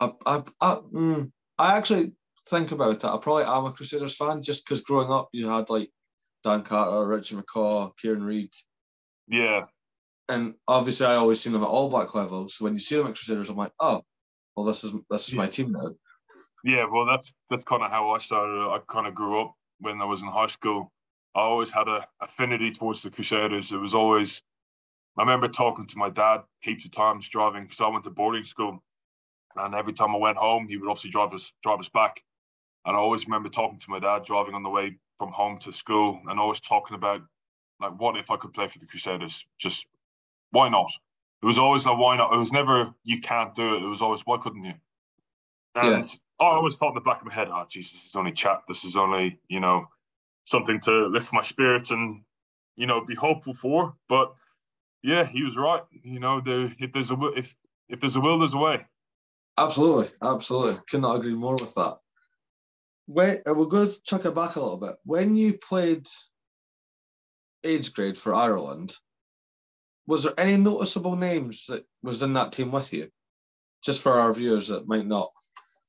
I, 0.00 0.12
I, 0.26 0.42
I, 0.60 0.74
mm, 0.94 1.32
I 1.58 1.76
actually 1.76 2.12
think 2.48 2.72
about 2.72 2.96
it. 2.96 3.04
I 3.04 3.18
probably 3.20 3.44
am 3.44 3.66
a 3.66 3.72
Crusaders 3.72 4.16
fan 4.16 4.42
just 4.42 4.64
because 4.64 4.82
growing 4.82 5.10
up 5.10 5.28
you 5.32 5.48
had 5.48 5.70
like 5.70 5.90
Dan 6.44 6.62
Carter, 6.62 7.08
Richard 7.08 7.38
McCaw, 7.44 7.92
Kieran 7.98 8.22
Read, 8.24 8.50
Yeah, 9.28 9.66
and 10.28 10.54
obviously 10.68 11.06
I 11.06 11.16
always 11.16 11.40
seen 11.40 11.52
them 11.52 11.62
at 11.62 11.68
All 11.68 11.90
Black 11.90 12.14
level. 12.14 12.48
So 12.48 12.64
when 12.64 12.74
you 12.74 12.80
see 12.80 12.96
them 12.96 13.08
at 13.08 13.14
Crusaders, 13.16 13.50
I'm 13.50 13.56
like, 13.56 13.72
oh, 13.80 14.02
well, 14.56 14.66
this 14.66 14.84
is 14.84 14.94
this 15.10 15.28
is 15.28 15.34
my 15.34 15.46
team 15.48 15.72
now. 15.72 15.90
yeah. 16.64 16.86
Well, 16.90 17.06
that's 17.06 17.32
that's 17.50 17.64
kind 17.64 17.82
of 17.82 17.90
how 17.90 18.10
I 18.10 18.18
started. 18.18 18.60
I 18.68 18.78
kind 18.90 19.06
of 19.06 19.14
grew 19.14 19.40
up 19.40 19.54
when 19.80 20.00
I 20.00 20.04
was 20.04 20.22
in 20.22 20.28
high 20.28 20.46
school. 20.46 20.92
I 21.34 21.40
always 21.40 21.70
had 21.72 21.88
a 21.88 22.06
affinity 22.20 22.72
towards 22.72 23.02
the 23.02 23.10
Crusaders. 23.10 23.72
It 23.72 23.78
was 23.78 23.94
always. 23.94 24.42
I 25.20 25.22
remember 25.22 25.48
talking 25.48 25.86
to 25.86 25.98
my 25.98 26.08
dad 26.08 26.44
heaps 26.60 26.86
of 26.86 26.92
times 26.92 27.28
driving 27.28 27.64
because 27.64 27.82
I 27.82 27.88
went 27.88 28.04
to 28.04 28.10
boarding 28.10 28.42
school, 28.42 28.82
and 29.54 29.74
every 29.74 29.92
time 29.92 30.14
I 30.14 30.18
went 30.18 30.38
home, 30.38 30.66
he 30.66 30.78
would 30.78 30.88
obviously 30.88 31.10
drive 31.10 31.34
us 31.34 31.52
drive 31.62 31.78
us 31.78 31.90
back. 31.90 32.22
And 32.86 32.96
I 32.96 32.98
always 32.98 33.26
remember 33.26 33.50
talking 33.50 33.78
to 33.80 33.90
my 33.90 33.98
dad 33.98 34.24
driving 34.24 34.54
on 34.54 34.62
the 34.62 34.70
way 34.70 34.96
from 35.18 35.30
home 35.30 35.58
to 35.58 35.74
school, 35.74 36.22
and 36.26 36.40
always 36.40 36.62
talking 36.62 36.94
about 36.94 37.20
like, 37.82 38.00
what 38.00 38.16
if 38.16 38.30
I 38.30 38.38
could 38.38 38.54
play 38.54 38.66
for 38.68 38.78
the 38.78 38.86
Crusaders? 38.86 39.44
Just 39.58 39.86
why 40.52 40.70
not? 40.70 40.90
It 41.42 41.46
was 41.46 41.58
always 41.58 41.84
a 41.84 41.92
why 41.92 42.16
not. 42.16 42.32
It 42.32 42.38
was 42.38 42.52
never 42.52 42.94
you 43.04 43.20
can't 43.20 43.54
do 43.54 43.74
it. 43.74 43.82
It 43.82 43.88
was 43.88 44.00
always 44.00 44.22
why 44.22 44.38
couldn't 44.42 44.64
you? 44.64 44.74
And 45.74 46.06
I 46.40 46.44
always 46.44 46.76
thought 46.76 46.92
in 46.92 46.94
the 46.94 47.02
back 47.02 47.20
of 47.20 47.26
my 47.26 47.34
head, 47.34 47.48
oh 47.50 47.66
Jesus, 47.68 47.92
this 47.92 48.06
is 48.06 48.16
only 48.16 48.32
chat. 48.32 48.62
This 48.68 48.84
is 48.84 48.96
only 48.96 49.38
you 49.50 49.60
know 49.60 49.84
something 50.46 50.80
to 50.80 51.08
lift 51.08 51.30
my 51.34 51.42
spirits 51.42 51.90
and 51.90 52.22
you 52.76 52.86
know 52.86 53.04
be 53.04 53.14
hopeful 53.14 53.52
for. 53.52 53.96
But 54.08 54.32
yeah, 55.02 55.26
he 55.26 55.42
was 55.42 55.56
right. 55.56 55.82
You 56.02 56.20
know, 56.20 56.40
there 56.40 56.72
if 56.78 56.92
there's 56.92 57.10
a 57.10 57.16
if 57.36 57.54
if 57.88 58.00
there's 58.00 58.16
a 58.16 58.20
will, 58.20 58.38
there's 58.38 58.54
a 58.54 58.58
way. 58.58 58.86
Absolutely, 59.58 60.08
absolutely. 60.22 60.80
Could 60.88 61.02
not 61.02 61.16
agree 61.16 61.34
more 61.34 61.54
with 61.54 61.74
that. 61.74 61.98
When, 63.06 63.38
uh, 63.46 63.54
we're 63.54 63.66
going 63.66 63.88
to 63.88 64.02
chuck 64.04 64.24
it 64.24 64.34
back 64.34 64.56
a 64.56 64.60
little 64.60 64.78
bit. 64.78 64.96
When 65.04 65.36
you 65.36 65.58
played 65.58 66.06
age 67.64 67.92
grade 67.92 68.16
for 68.16 68.34
Ireland, 68.34 68.94
was 70.06 70.22
there 70.24 70.32
any 70.38 70.56
noticeable 70.56 71.16
names 71.16 71.66
that 71.68 71.84
was 72.02 72.22
in 72.22 72.32
that 72.34 72.52
team 72.52 72.72
with 72.72 72.92
you? 72.92 73.10
Just 73.82 74.02
for 74.02 74.12
our 74.12 74.32
viewers 74.32 74.68
that 74.68 74.88
might 74.88 75.06
not 75.06 75.30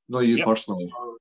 know 0.08 0.20
you 0.20 0.36
Yep. 0.36 0.46
personally. 0.46 0.90
So 0.90 1.16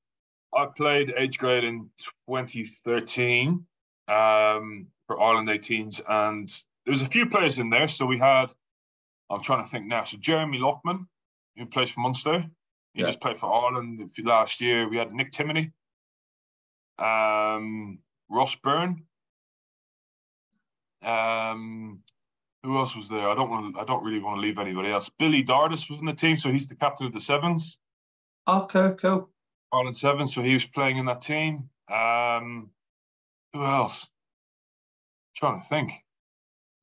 I 0.54 0.68
played 0.76 1.14
age 1.18 1.38
grade 1.38 1.64
in 1.64 1.90
2013 2.28 3.66
um, 4.08 4.88
for 5.08 5.22
Ireland 5.22 5.50
18s, 5.50 6.02
and 6.10 6.52
there 6.86 6.92
was 6.92 7.02
a 7.02 7.08
few 7.08 7.26
players 7.28 7.60
in 7.60 7.70
there. 7.70 7.88
So 7.88 8.06
we 8.06 8.18
had, 8.18 8.48
I'm 9.30 9.42
trying 9.42 9.64
to 9.64 9.70
think 9.70 9.86
now. 9.86 10.04
So 10.04 10.18
Jeremy 10.18 10.58
Loughman, 10.60 11.08
who 11.58 11.66
plays 11.66 11.90
for 11.90 12.02
Munster, 12.02 12.46
he 12.94 13.02
Yeah. 13.02 13.06
just 13.08 13.22
played 13.22 13.38
for 13.40 13.52
Ireland 13.52 14.10
last 14.24 14.62
year. 14.62 14.88
We 14.90 14.98
had 14.98 15.14
Nick 15.14 15.32
Timoney, 15.32 15.72
um, 16.98 18.00
Ross 18.30 18.56
Byrne. 18.56 19.06
Um, 21.04 22.04
who 22.64 22.78
else 22.78 22.96
was 22.96 23.10
there? 23.10 23.28
I 23.28 23.34
don't 23.34 23.50
want. 23.50 23.74
to. 23.76 23.82
I 23.82 23.86
don't 23.86 24.04
really 24.04 24.20
want 24.20 24.38
to 24.38 24.42
leave 24.42 24.60
anybody 24.60 24.92
else. 24.92 25.10
Billy 25.10 25.44
Dardis 25.44 25.90
was 25.90 26.00
in 26.00 26.06
the 26.06 26.14
team, 26.14 26.38
so 26.38 26.52
he's 26.52 26.68
the 26.68 26.76
captain 26.76 27.08
of 27.08 27.14
the 27.14 27.20
Sevens. 27.20 27.80
Okay, 28.48 28.94
cool. 29.00 29.32
Ireland 29.74 29.98
seven, 29.98 30.28
so 30.28 30.44
he 30.44 30.54
was 30.54 30.66
playing 30.66 30.98
in 30.98 31.06
that 31.06 31.22
team. 31.22 31.70
Um, 31.92 32.70
who 33.54 33.66
else? 33.66 34.10
trying 35.36 35.60
to 35.62 35.68
think. 35.68 35.92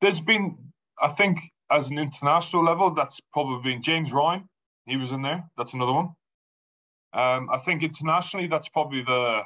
There's 0.00 0.20
been, 0.20 0.56
I 1.00 1.08
think, 1.08 1.38
as 1.70 1.90
an 1.90 1.98
international 1.98 2.64
level, 2.64 2.90
that's 2.94 3.20
probably 3.32 3.72
been 3.72 3.82
James 3.82 4.12
Ryan. 4.12 4.48
He 4.87 4.96
was 4.96 5.12
in 5.12 5.22
there. 5.22 5.44
That's 5.56 5.74
another 5.74 5.92
one. 5.92 6.11
Um, 7.12 7.48
I 7.50 7.58
think 7.58 7.82
internationally, 7.82 8.46
that's 8.46 8.68
probably 8.68 9.02
the 9.02 9.42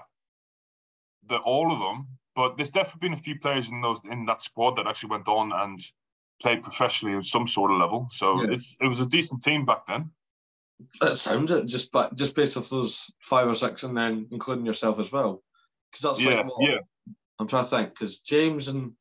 the 1.28 1.36
all 1.38 1.72
of 1.72 1.78
them. 1.78 2.06
But 2.34 2.56
there's 2.56 2.70
definitely 2.70 3.08
been 3.08 3.18
a 3.18 3.22
few 3.22 3.38
players 3.38 3.68
in 3.68 3.80
those 3.80 3.98
in 4.10 4.24
that 4.26 4.42
squad 4.42 4.76
that 4.76 4.86
actually 4.86 5.10
went 5.10 5.28
on 5.28 5.52
and 5.52 5.80
played 6.40 6.62
professionally 6.62 7.16
at 7.16 7.24
some 7.26 7.46
sort 7.46 7.70
of 7.70 7.78
level. 7.78 8.08
So 8.10 8.42
Yeah. 8.42 8.52
it's 8.54 8.76
it 8.80 8.86
was 8.86 9.00
a 9.00 9.06
decent 9.06 9.42
team 9.42 9.64
back 9.64 9.86
then. 9.86 10.10
It 11.02 11.16
sounds 11.16 11.52
it 11.52 11.66
just 11.66 11.92
but 11.92 12.14
just 12.16 12.34
based 12.34 12.56
off 12.56 12.68
those 12.68 13.14
five 13.20 13.46
or 13.48 13.54
six 13.54 13.84
and 13.84 13.96
then 13.96 14.26
including 14.32 14.66
yourself 14.66 14.98
as 14.98 15.12
well. 15.12 15.42
Because 15.90 16.02
that's 16.02 16.22
yeah, 16.22 16.36
like 16.38 16.46
what- 16.46 16.68
yeah. 16.68 16.78
I'm 17.38 17.48
trying 17.48 17.64
to 17.64 17.70
think 17.70 17.90
because 17.90 18.20
James 18.20 18.68
and 18.68 18.92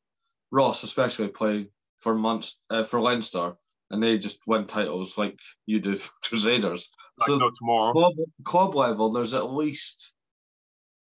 Ross 0.52 0.82
especially 0.82 1.28
play 1.28 1.68
for 1.96 2.14
months 2.14 2.60
uh, 2.70 2.84
for 2.84 3.00
Leinster 3.00 3.54
and 3.90 4.02
they 4.02 4.18
just 4.18 4.40
win 4.46 4.66
titles 4.66 5.18
like 5.18 5.38
you 5.66 5.80
do 5.80 5.96
for 5.96 6.10
Crusaders. 6.22 6.90
Like 7.18 7.28
so 7.28 7.38
no 7.38 7.50
tomorrow. 7.58 7.92
club, 7.92 8.14
club 8.44 8.74
level, 8.74 9.10
there's 9.10 9.34
at 9.34 9.50
least 9.50 10.14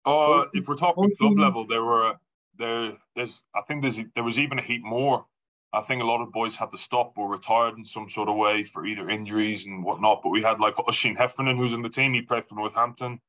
Oh, 0.06 0.44
14 0.44 0.50
if 0.54 0.68
we're 0.68 0.76
talking 0.76 1.10
club 1.18 1.36
level, 1.36 1.66
there 1.66 1.82
were 1.82 2.14
there. 2.58 2.92
There's 3.16 3.42
I 3.54 3.62
think 3.62 3.82
there's 3.82 3.98
there 4.14 4.24
was 4.24 4.38
even 4.38 4.58
a 4.58 4.62
heap 4.62 4.84
more. 4.84 5.26
I 5.72 5.82
think 5.82 6.00
a 6.00 6.06
lot 6.06 6.22
of 6.22 6.32
boys 6.32 6.54
had 6.56 6.70
to 6.70 6.78
stop 6.78 7.18
or 7.18 7.28
retired 7.28 7.76
in 7.76 7.84
some 7.84 8.08
sort 8.08 8.28
of 8.28 8.36
way 8.36 8.62
for 8.62 8.86
either 8.86 9.10
injuries 9.10 9.66
and 9.66 9.84
whatnot. 9.84 10.20
But 10.22 10.30
we 10.30 10.42
had 10.42 10.60
like 10.60 10.78
Oisin 10.78 11.16
Heffernan, 11.16 11.56
who's 11.56 11.72
in 11.72 11.82
the 11.82 11.88
team. 11.88 12.14
He 12.14 12.22
played 12.22 12.46
for 12.48 12.54
Northampton. 12.54 13.20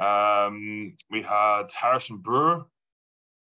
Um, 0.00 0.96
we 1.10 1.22
had 1.22 1.66
Harrison 1.78 2.16
Brewer. 2.16 2.64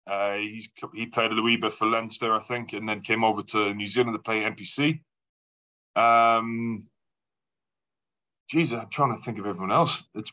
Uh, 0.08 0.36
he's 0.36 0.70
he 0.94 1.08
played 1.08 1.32
a 1.32 1.42
wee 1.42 1.58
bit 1.58 1.74
for 1.74 1.88
Leinster, 1.88 2.34
I 2.34 2.40
think, 2.42 2.74
and 2.74 2.88
then 2.88 3.02
came 3.02 3.24
over 3.24 3.42
to 3.42 3.74
New 3.74 3.88
Zealand 3.88 4.16
to 4.16 4.20
play 4.20 4.42
NPC. 4.42 5.00
Um, 6.00 6.84
geez, 8.50 8.74
I'm 8.74 8.90
trying 8.90 9.16
to 9.16 9.22
think 9.24 9.40
of 9.40 9.48
everyone 9.48 9.72
else. 9.72 10.04
It 10.14 10.30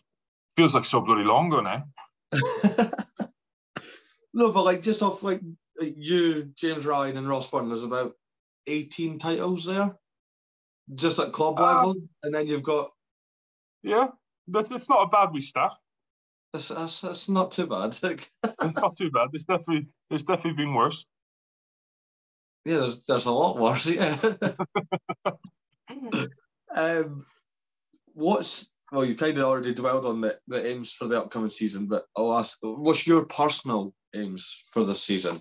feels 0.57 0.75
like 0.75 0.85
so 0.85 1.01
bloody 1.01 1.25
long 1.25 1.47
ago 1.47 1.61
now. 1.61 1.85
no, 4.35 4.53
but 4.53 4.65
like 4.65 4.83
just 4.83 5.03
off 5.03 5.23
like 5.23 5.41
you, 5.81 6.53
James 6.55 6.85
Ryan, 6.85 7.17
and 7.17 7.29
Ross 7.29 7.51
Burton, 7.51 7.69
there's 7.69 7.83
about 7.83 8.15
18 8.67 9.19
titles 9.19 9.65
there, 9.67 9.97
just 10.95 11.19
at 11.19 11.33
club 11.33 11.57
Ah. 11.59 11.77
level, 11.77 11.95
and 12.23 12.35
then 12.35 12.47
you've 12.47 12.63
got 12.63 12.91
Yeah, 13.83 14.09
that's 14.49 14.71
it's 14.71 14.89
not 14.91 15.05
a 15.05 15.09
bad 15.09 15.33
wee 15.33 15.41
stat. 15.41 15.73
That's, 16.53 16.69
that's, 16.69 17.01
that's 17.01 17.29
not 17.29 17.53
too 17.53 17.67
bad. 17.67 17.97
It's 18.63 18.77
not 18.77 18.97
too 18.97 19.11
bad. 19.11 19.29
There's 19.33 19.45
definitely 19.45 19.89
there's 20.09 20.25
definitely 20.25 20.65
been 20.65 20.75
worse. 20.75 21.05
Yeah, 22.65 22.79
there's 22.79 23.05
there's 23.07 23.27
a 23.27 23.33
lot 23.33 23.59
worse. 23.59 23.87
Yeah. 23.87 24.17
um, 26.75 27.27
what's 28.15 28.73
well, 28.93 29.05
you 29.07 29.15
kind 29.15 29.39
of 29.39 29.45
already 29.45 29.73
dwelled 29.73 30.05
on 30.05 30.21
the, 30.21 30.39
the 30.49 30.67
aims 30.67 30.93
for 30.93 31.07
the 31.07 31.19
upcoming 31.19 31.51
season, 31.51 31.87
but 31.87 32.05
I'll 32.15 32.39
ask, 32.39 32.59
what's 32.61 33.07
your 33.07 33.25
personal 33.25 33.95
aims 34.15 34.65
for 34.71 34.85
this 34.85 35.03
season? 35.03 35.39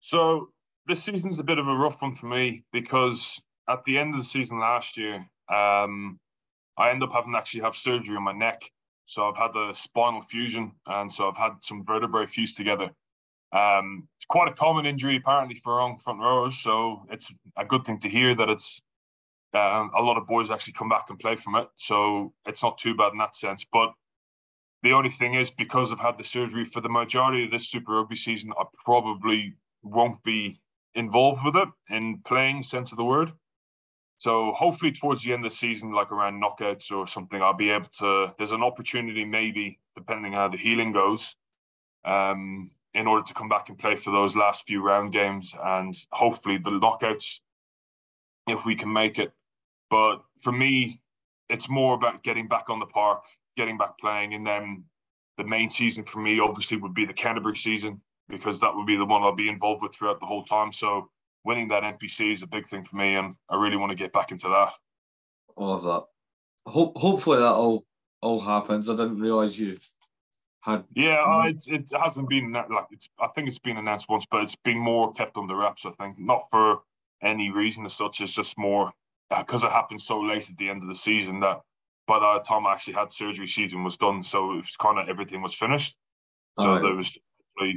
So 0.00 0.50
this 0.86 1.02
season's 1.02 1.38
a 1.38 1.44
bit 1.44 1.58
of 1.58 1.66
a 1.66 1.74
rough 1.74 2.02
one 2.02 2.14
for 2.14 2.26
me 2.26 2.64
because 2.70 3.40
at 3.70 3.82
the 3.84 3.96
end 3.96 4.14
of 4.14 4.20
the 4.20 4.26
season 4.26 4.60
last 4.60 4.98
year, 4.98 5.14
um, 5.48 6.20
I 6.76 6.90
end 6.90 7.02
up 7.02 7.12
having 7.12 7.32
to 7.32 7.38
actually 7.38 7.62
have 7.62 7.74
surgery 7.74 8.16
on 8.16 8.24
my 8.24 8.32
neck. 8.32 8.62
So 9.12 9.28
I've 9.28 9.36
had 9.36 9.52
the 9.52 9.74
spinal 9.74 10.22
fusion, 10.22 10.72
and 10.86 11.12
so 11.12 11.28
I've 11.28 11.36
had 11.36 11.56
some 11.60 11.84
vertebrae 11.84 12.26
fused 12.26 12.56
together. 12.56 12.90
Um, 13.52 14.08
it's 14.16 14.24
quite 14.26 14.48
a 14.48 14.54
common 14.54 14.86
injury 14.86 15.16
apparently 15.16 15.54
for 15.56 15.76
wrong 15.76 15.98
front 15.98 16.20
rowers, 16.20 16.56
so 16.58 17.04
it's 17.10 17.30
a 17.58 17.66
good 17.66 17.84
thing 17.84 17.98
to 17.98 18.08
hear 18.08 18.34
that 18.34 18.48
it's 18.48 18.80
um, 19.52 19.90
a 19.94 20.00
lot 20.00 20.16
of 20.16 20.26
boys 20.26 20.50
actually 20.50 20.72
come 20.72 20.88
back 20.88 21.10
and 21.10 21.18
play 21.18 21.36
from 21.36 21.56
it. 21.56 21.68
So 21.76 22.32
it's 22.46 22.62
not 22.62 22.78
too 22.78 22.94
bad 22.94 23.12
in 23.12 23.18
that 23.18 23.36
sense. 23.36 23.66
But 23.70 23.92
the 24.82 24.94
only 24.94 25.10
thing 25.10 25.34
is, 25.34 25.50
because 25.50 25.92
I've 25.92 26.00
had 26.00 26.16
the 26.16 26.24
surgery 26.24 26.64
for 26.64 26.80
the 26.80 26.88
majority 26.88 27.44
of 27.44 27.50
this 27.50 27.68
Super 27.68 27.92
Rugby 27.92 28.16
season, 28.16 28.54
I 28.58 28.64
probably 28.82 29.52
won't 29.82 30.22
be 30.22 30.58
involved 30.94 31.44
with 31.44 31.56
it 31.56 31.68
in 31.90 32.22
playing 32.24 32.62
sense 32.62 32.92
of 32.92 32.96
the 32.96 33.04
word. 33.04 33.30
So 34.22 34.52
hopefully 34.56 34.92
towards 34.92 35.24
the 35.24 35.32
end 35.32 35.44
of 35.44 35.50
the 35.50 35.56
season, 35.56 35.90
like 35.90 36.12
around 36.12 36.40
knockouts 36.40 36.92
or 36.92 37.08
something, 37.08 37.42
I'll 37.42 37.54
be 37.54 37.70
able 37.70 37.88
to. 37.98 38.32
There's 38.38 38.52
an 38.52 38.62
opportunity, 38.62 39.24
maybe 39.24 39.80
depending 39.96 40.32
how 40.32 40.46
the 40.46 40.56
healing 40.56 40.92
goes, 40.92 41.34
um, 42.04 42.70
in 42.94 43.08
order 43.08 43.26
to 43.26 43.34
come 43.34 43.48
back 43.48 43.68
and 43.68 43.76
play 43.76 43.96
for 43.96 44.12
those 44.12 44.36
last 44.36 44.64
few 44.64 44.80
round 44.80 45.12
games, 45.12 45.56
and 45.60 45.92
hopefully 46.12 46.56
the 46.58 46.70
knockouts, 46.70 47.40
if 48.46 48.64
we 48.64 48.76
can 48.76 48.92
make 48.92 49.18
it. 49.18 49.32
But 49.90 50.22
for 50.40 50.52
me, 50.52 51.00
it's 51.48 51.68
more 51.68 51.94
about 51.94 52.22
getting 52.22 52.46
back 52.46 52.70
on 52.70 52.78
the 52.78 52.86
park, 52.86 53.24
getting 53.56 53.76
back 53.76 53.98
playing, 53.98 54.34
and 54.34 54.46
then 54.46 54.84
the 55.36 55.42
main 55.42 55.68
season 55.68 56.04
for 56.04 56.20
me 56.20 56.38
obviously 56.38 56.76
would 56.76 56.94
be 56.94 57.06
the 57.06 57.12
Canterbury 57.12 57.56
season 57.56 58.00
because 58.28 58.60
that 58.60 58.72
would 58.72 58.86
be 58.86 58.96
the 58.96 59.04
one 59.04 59.24
I'll 59.24 59.34
be 59.34 59.48
involved 59.48 59.82
with 59.82 59.92
throughout 59.92 60.20
the 60.20 60.26
whole 60.26 60.44
time. 60.44 60.72
So 60.72 61.10
winning 61.44 61.68
that 61.68 61.82
NPC 61.82 62.32
is 62.32 62.42
a 62.42 62.46
big 62.46 62.68
thing 62.68 62.84
for 62.84 62.96
me, 62.96 63.14
and 63.16 63.34
I 63.48 63.56
really 63.56 63.76
want 63.76 63.90
to 63.90 63.96
get 63.96 64.12
back 64.12 64.32
into 64.32 64.48
that. 64.48 64.72
I 65.56 65.64
love 65.64 65.82
that. 65.84 66.04
Hope, 66.66 66.96
hopefully 66.96 67.38
that 67.38 67.52
all 67.52 67.84
all 68.20 68.40
happens. 68.40 68.88
I 68.88 68.92
didn't 68.92 69.20
realize 69.20 69.58
you 69.58 69.78
had. 70.60 70.84
Yeah, 70.94 71.46
it, 71.46 71.64
it 71.66 71.90
hasn't 72.00 72.28
been 72.28 72.52
like 72.52 72.86
it's. 72.90 73.08
I 73.20 73.28
think 73.28 73.48
it's 73.48 73.58
been 73.58 73.76
announced 73.76 74.08
once, 74.08 74.26
but 74.30 74.42
it's 74.42 74.56
been 74.56 74.78
more 74.78 75.12
kept 75.12 75.36
under 75.36 75.56
wraps. 75.56 75.84
I 75.84 75.90
think 76.00 76.18
not 76.18 76.46
for 76.50 76.80
any 77.22 77.50
reason 77.50 77.84
as 77.84 77.94
such. 77.94 78.20
It's 78.20 78.32
just 78.32 78.56
more 78.56 78.92
because 79.28 79.64
uh, 79.64 79.68
it 79.68 79.72
happened 79.72 80.00
so 80.00 80.20
late 80.20 80.48
at 80.48 80.56
the 80.56 80.68
end 80.68 80.82
of 80.82 80.88
the 80.88 80.94
season 80.94 81.40
that 81.40 81.60
by 82.06 82.18
the 82.18 82.44
time 82.46 82.66
I 82.66 82.72
actually 82.72 82.94
had 82.94 83.12
surgery, 83.12 83.46
season 83.46 83.84
was 83.84 83.96
done. 83.96 84.22
So 84.22 84.52
it 84.52 84.56
was 84.56 84.76
kind 84.76 84.98
of 84.98 85.08
everything 85.08 85.42
was 85.42 85.54
finished. 85.54 85.96
So 86.58 86.66
right. 86.66 86.82
there 86.82 86.94
was 86.94 87.16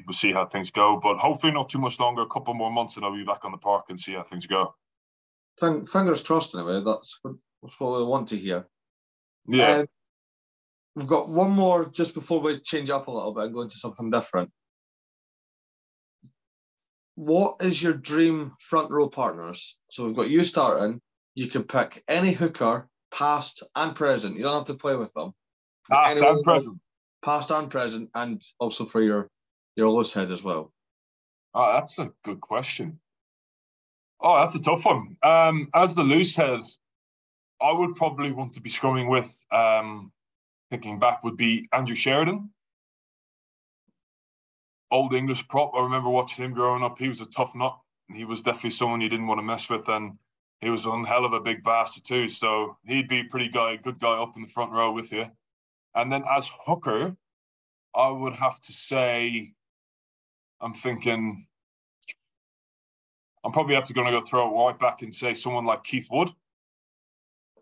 we'll 0.05 0.13
see 0.13 0.31
how 0.31 0.45
things 0.45 0.71
go. 0.71 0.99
But 1.01 1.17
hopefully, 1.17 1.53
not 1.53 1.69
too 1.69 1.79
much 1.79 1.99
longer. 1.99 2.21
A 2.21 2.27
couple 2.27 2.53
more 2.53 2.71
months, 2.71 2.95
and 2.95 3.05
I'll 3.05 3.15
be 3.15 3.23
back 3.23 3.45
on 3.45 3.51
the 3.51 3.57
park 3.57 3.85
and 3.89 3.99
see 3.99 4.13
how 4.13 4.23
things 4.23 4.47
go. 4.47 4.75
Fingers 5.59 6.21
crossed. 6.21 6.55
Anyway, 6.55 6.81
that's 6.83 7.19
that's 7.23 7.79
what 7.79 7.99
we 7.99 8.05
want 8.05 8.27
to 8.29 8.37
hear. 8.37 8.67
Yeah. 9.47 9.77
Um, 9.77 9.87
we've 10.95 11.07
got 11.07 11.29
one 11.29 11.51
more 11.51 11.85
just 11.85 12.13
before 12.13 12.41
we 12.41 12.59
change 12.59 12.89
up 12.89 13.07
a 13.07 13.11
little 13.11 13.33
bit 13.33 13.45
and 13.45 13.53
go 13.53 13.61
into 13.61 13.77
something 13.77 14.09
different. 14.09 14.51
What 17.15 17.57
is 17.61 17.81
your 17.81 17.93
dream 17.93 18.53
front 18.59 18.91
row 18.91 19.07
partners? 19.07 19.79
So 19.89 20.05
we've 20.05 20.15
got 20.15 20.29
you 20.29 20.43
starting. 20.43 21.01
You 21.33 21.47
can 21.47 21.63
pick 21.63 22.03
any 22.07 22.33
hooker, 22.33 22.89
past 23.13 23.63
and 23.75 23.95
present. 23.95 24.35
You 24.35 24.43
don't 24.43 24.55
have 24.55 24.65
to 24.65 24.73
play 24.73 24.95
with 24.95 25.13
them. 25.13 25.33
Past 25.89 26.17
and 26.17 26.43
present. 26.43 26.79
Past 27.23 27.51
and 27.51 27.71
present, 27.71 28.09
and 28.13 28.41
also 28.59 28.85
for 28.85 29.01
your 29.01 29.29
your 29.75 29.89
loose 29.89 30.13
head 30.13 30.31
as 30.31 30.43
well? 30.43 30.71
Oh, 31.53 31.73
that's 31.73 31.99
a 31.99 32.11
good 32.23 32.41
question. 32.41 32.99
Oh, 34.19 34.37
that's 34.37 34.55
a 34.55 34.61
tough 34.61 34.85
one. 34.85 35.17
Um, 35.23 35.69
as 35.73 35.95
the 35.95 36.03
loose 36.03 36.35
head, 36.35 36.61
I 37.61 37.71
would 37.71 37.95
probably 37.95 38.31
want 38.31 38.53
to 38.53 38.61
be 38.61 38.69
scrumming 38.69 39.09
with, 39.09 39.33
um, 39.51 40.11
thinking 40.69 40.99
back, 40.99 41.23
would 41.23 41.37
be 41.37 41.67
Andrew 41.71 41.95
Sheridan. 41.95 42.49
Old 44.91 45.13
English 45.13 45.47
prop. 45.47 45.73
I 45.75 45.81
remember 45.83 46.09
watching 46.09 46.45
him 46.45 46.53
growing 46.53 46.83
up. 46.83 46.97
He 46.97 47.09
was 47.09 47.21
a 47.21 47.25
tough 47.25 47.55
nut. 47.55 47.77
He 48.13 48.23
was 48.23 48.41
definitely 48.41 48.71
someone 48.71 49.01
you 49.01 49.09
didn't 49.09 49.27
want 49.27 49.39
to 49.39 49.43
mess 49.43 49.69
with. 49.69 49.87
And 49.89 50.17
he 50.61 50.69
was 50.69 50.85
one 50.85 51.03
hell 51.03 51.25
of 51.25 51.33
a 51.33 51.39
big 51.39 51.63
bastard 51.63 52.05
too. 52.05 52.29
So 52.29 52.77
he'd 52.85 53.09
be 53.09 53.21
a 53.21 53.25
pretty 53.25 53.49
guy, 53.49 53.75
good 53.77 53.99
guy 53.99 54.13
up 54.13 54.35
in 54.35 54.43
the 54.43 54.47
front 54.47 54.71
row 54.71 54.91
with 54.91 55.11
you. 55.11 55.25
And 55.95 56.11
then 56.11 56.23
as 56.29 56.49
hooker, 56.65 57.15
I 57.95 58.09
would 58.09 58.33
have 58.33 58.59
to 58.61 58.73
say 58.73 59.53
I'm 60.65 60.73
thinking 60.73 61.45
I'm 63.45 63.51
probably 63.51 63.75
have 63.75 63.83
to 63.85 63.93
going 63.93 64.07
to 64.07 64.19
go 64.19 64.25
throw 64.25 64.49
it 64.49 64.65
right 64.65 64.79
back 64.79 65.03
and 65.03 65.13
say 65.13 65.35
someone 65.35 65.65
like 65.65 65.83
Keith 65.83 66.07
Wood. 66.09 66.31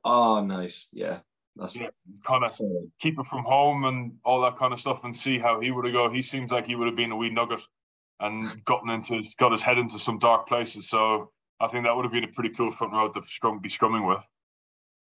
Oh, 0.06 0.44
nice. 0.44 0.90
Yeah. 0.94 1.18
That's 1.58 1.76
yeah, 1.76 1.90
kind 2.26 2.44
of 2.44 2.52
keep 3.00 3.20
it 3.20 3.26
from 3.28 3.44
home 3.44 3.86
and 3.86 4.14
all 4.26 4.42
that 4.42 4.58
kind 4.58 4.74
of 4.74 4.80
stuff 4.80 5.04
and 5.04 5.16
see 5.16 5.38
how 5.38 5.60
he 5.60 5.70
would 5.70 5.86
have 5.86 5.94
go. 5.94 6.10
He 6.10 6.24
seems 6.24 6.52
like 6.52 6.66
he 6.66 6.76
would 6.76 6.88
have 6.88 6.96
been 6.96 7.12
a 7.12 7.16
wee 7.16 7.30
nugget 7.30 7.62
and 8.22 8.46
gotten 8.66 8.90
into 8.90 9.16
his, 9.16 9.36
got 9.36 9.52
his 9.52 9.62
head 9.62 9.78
into 9.78 10.00
some 10.00 10.18
dark 10.18 10.48
places. 10.48 10.90
So 10.90 11.30
I 11.60 11.68
think 11.68 11.84
that 11.84 11.96
would 11.96 12.06
have 12.06 12.12
been 12.12 12.24
a 12.24 12.30
pretty 12.30 12.56
cool 12.56 12.72
front 12.72 12.94
row 12.94 13.10
to 13.10 13.22
scrum, 13.28 13.60
be 13.60 13.70
scrumming 13.70 14.08
with. 14.08 14.26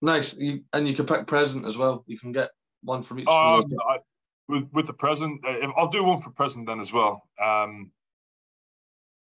Nice. 0.01 0.37
You, 0.37 0.63
and 0.71 0.87
you 0.87 0.93
can 0.93 1.07
pick 1.07 1.27
present 1.27 1.65
as 1.65 1.77
well. 1.77 2.05
You 2.07 2.17
can 2.17 2.31
get 2.31 2.51
one 2.83 3.03
from 3.03 3.19
each. 3.19 3.27
Oh, 3.27 3.63
I, 3.89 3.97
with 4.49 4.67
with 4.73 4.87
the 4.87 4.93
present. 4.93 5.41
Uh, 5.47 5.67
I'll 5.77 5.87
do 5.87 6.03
one 6.03 6.21
for 6.21 6.31
present 6.31 6.67
then 6.67 6.81
as 6.81 6.91
well. 6.91 7.23
Um, 7.41 7.91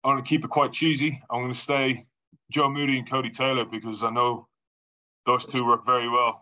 I'm 0.04 0.14
going 0.14 0.24
to 0.24 0.28
keep 0.28 0.46
it 0.46 0.50
quite 0.50 0.72
cheesy. 0.72 1.22
I'm 1.30 1.42
going 1.42 1.54
to 1.54 1.60
stay 1.60 2.06
Joe 2.50 2.70
Moody 2.70 2.98
and 2.98 3.10
Codie 3.10 3.34
Taylor 3.34 3.66
because 3.66 4.04
I 4.04 4.10
know 4.10 4.48
those 5.26 5.46
two 5.46 5.66
work 5.66 5.86
very 5.86 6.10
well. 6.10 6.42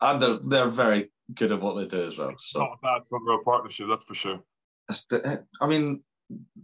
And 0.00 0.22
they're, 0.22 0.38
they're 0.44 0.68
very 0.68 1.10
good 1.34 1.52
at 1.52 1.60
what 1.60 1.74
they 1.76 1.86
do 1.86 2.06
as 2.06 2.16
well. 2.16 2.34
So. 2.38 2.60
Not 2.60 2.72
a 2.72 2.76
bad 2.82 3.02
front 3.08 3.24
row 3.26 3.42
partnership, 3.44 3.86
that's 3.88 4.04
for 4.04 4.14
sure. 4.14 4.40
I 5.60 5.66
mean, 5.66 6.04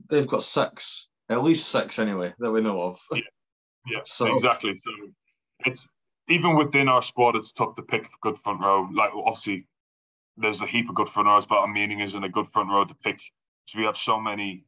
they've 0.09 0.27
got 0.27 0.43
six, 0.43 1.09
at 1.29 1.43
least 1.43 1.69
six 1.69 1.99
anyway, 1.99 2.35
that 2.39 2.51
we 2.51 2.61
know 2.61 2.81
of. 2.81 3.01
Yeah, 3.13 3.21
yeah 3.91 4.01
so, 4.05 4.35
exactly. 4.35 4.79
So 4.79 4.91
it's 5.67 5.89
even 6.29 6.57
within 6.57 6.89
our 6.89 7.03
squad, 7.03 7.37
it's 7.37 7.53
tough 7.53 7.75
to 7.77 7.83
pick 7.83 8.05
a 8.05 8.09
good 8.23 8.39
front 8.39 8.61
row. 8.61 8.89
Like, 8.93 9.11
obviously, 9.15 9.67
there's 10.41 10.63
a 10.63 10.67
heap 10.67 10.89
of 10.89 10.95
good 10.95 11.09
front 11.09 11.29
rows, 11.29 11.47
but 11.47 11.59
our 11.59 11.69
meaning 11.69 12.01
is 12.01 12.15
in 12.15 12.25
a 12.25 12.29
good 12.29 12.49
front 12.53 12.71
row 12.71 12.85
to 12.85 12.95
pick. 12.95 13.21
So 13.67 13.79
we 13.79 13.85
have 13.85 13.97
so 13.97 14.21
many 14.21 14.65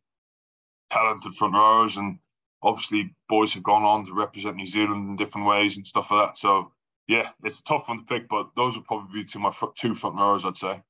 talented 0.91 1.35
front 1.35 1.55
rows, 1.55 1.97
and 1.97 2.19
obviously 2.63 3.15
boys 3.29 3.55
have 3.55 3.63
gone 3.63 3.83
on 3.83 4.07
to 4.07 4.13
represent 4.13 4.57
New 4.57 4.67
Zealand 4.67 5.09
in 5.09 5.17
different 5.17 5.47
ways 5.47 5.77
and 5.77 5.87
stuff 5.87 6.11
like 6.11 6.29
that. 6.29 6.39
So 6.39 6.73
yeah, 7.09 7.31
it's 7.45 7.61
a 7.61 7.65
tough 7.65 7.85
one 7.87 7.99
to 7.99 8.05
pick, 8.05 8.29
but 8.29 8.51
those 8.57 8.77
would 8.77 8.87
probably 8.87 9.23
be 9.23 9.29
two 9.29 9.39
my 9.39 9.53
two 9.77 9.95
front 9.95 10.17
rows, 10.17 10.45
I'd 10.45 10.57
say. 10.57 10.81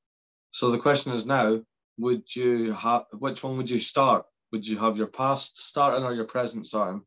So 0.51 0.71
the 0.71 0.79
question 0.79 1.13
is 1.13 1.27
now: 1.27 1.61
Would 1.99 2.35
you 2.35 2.73
have 2.73 3.07
which 3.13 3.43
one 3.43 3.57
would 3.57 3.71
you 3.71 3.81
start? 3.81 4.27
Would 4.53 4.67
you 4.67 4.77
have 4.79 4.99
your 4.99 5.07
past 5.07 5.59
starting 5.59 6.05
or 6.05 6.13
your 6.13 6.27
present 6.27 6.67
starting? 6.67 7.03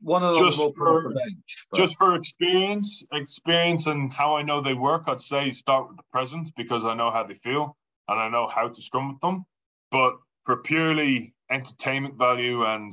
One 0.00 0.22
of 0.22 0.34
those 0.34 0.56
just 0.56 0.76
for, 0.76 1.10
bench, 1.10 1.66
just 1.74 1.96
for 1.96 2.14
experience, 2.14 3.04
experience 3.12 3.86
and 3.86 4.12
how 4.12 4.36
I 4.36 4.42
know 4.42 4.60
they 4.60 4.74
work, 4.74 5.04
I'd 5.06 5.20
say 5.20 5.50
start 5.50 5.88
with 5.88 5.96
the 5.96 6.02
present 6.12 6.50
because 6.56 6.84
I 6.84 6.94
know 6.94 7.10
how 7.10 7.24
they 7.24 7.34
feel 7.34 7.76
and 8.08 8.20
I 8.20 8.28
know 8.28 8.48
how 8.48 8.68
to 8.68 8.82
scrum 8.82 9.12
with 9.12 9.20
them. 9.20 9.44
But 9.90 10.14
for 10.44 10.56
purely 10.56 11.34
entertainment 11.50 12.16
value 12.16 12.64
and 12.64 12.92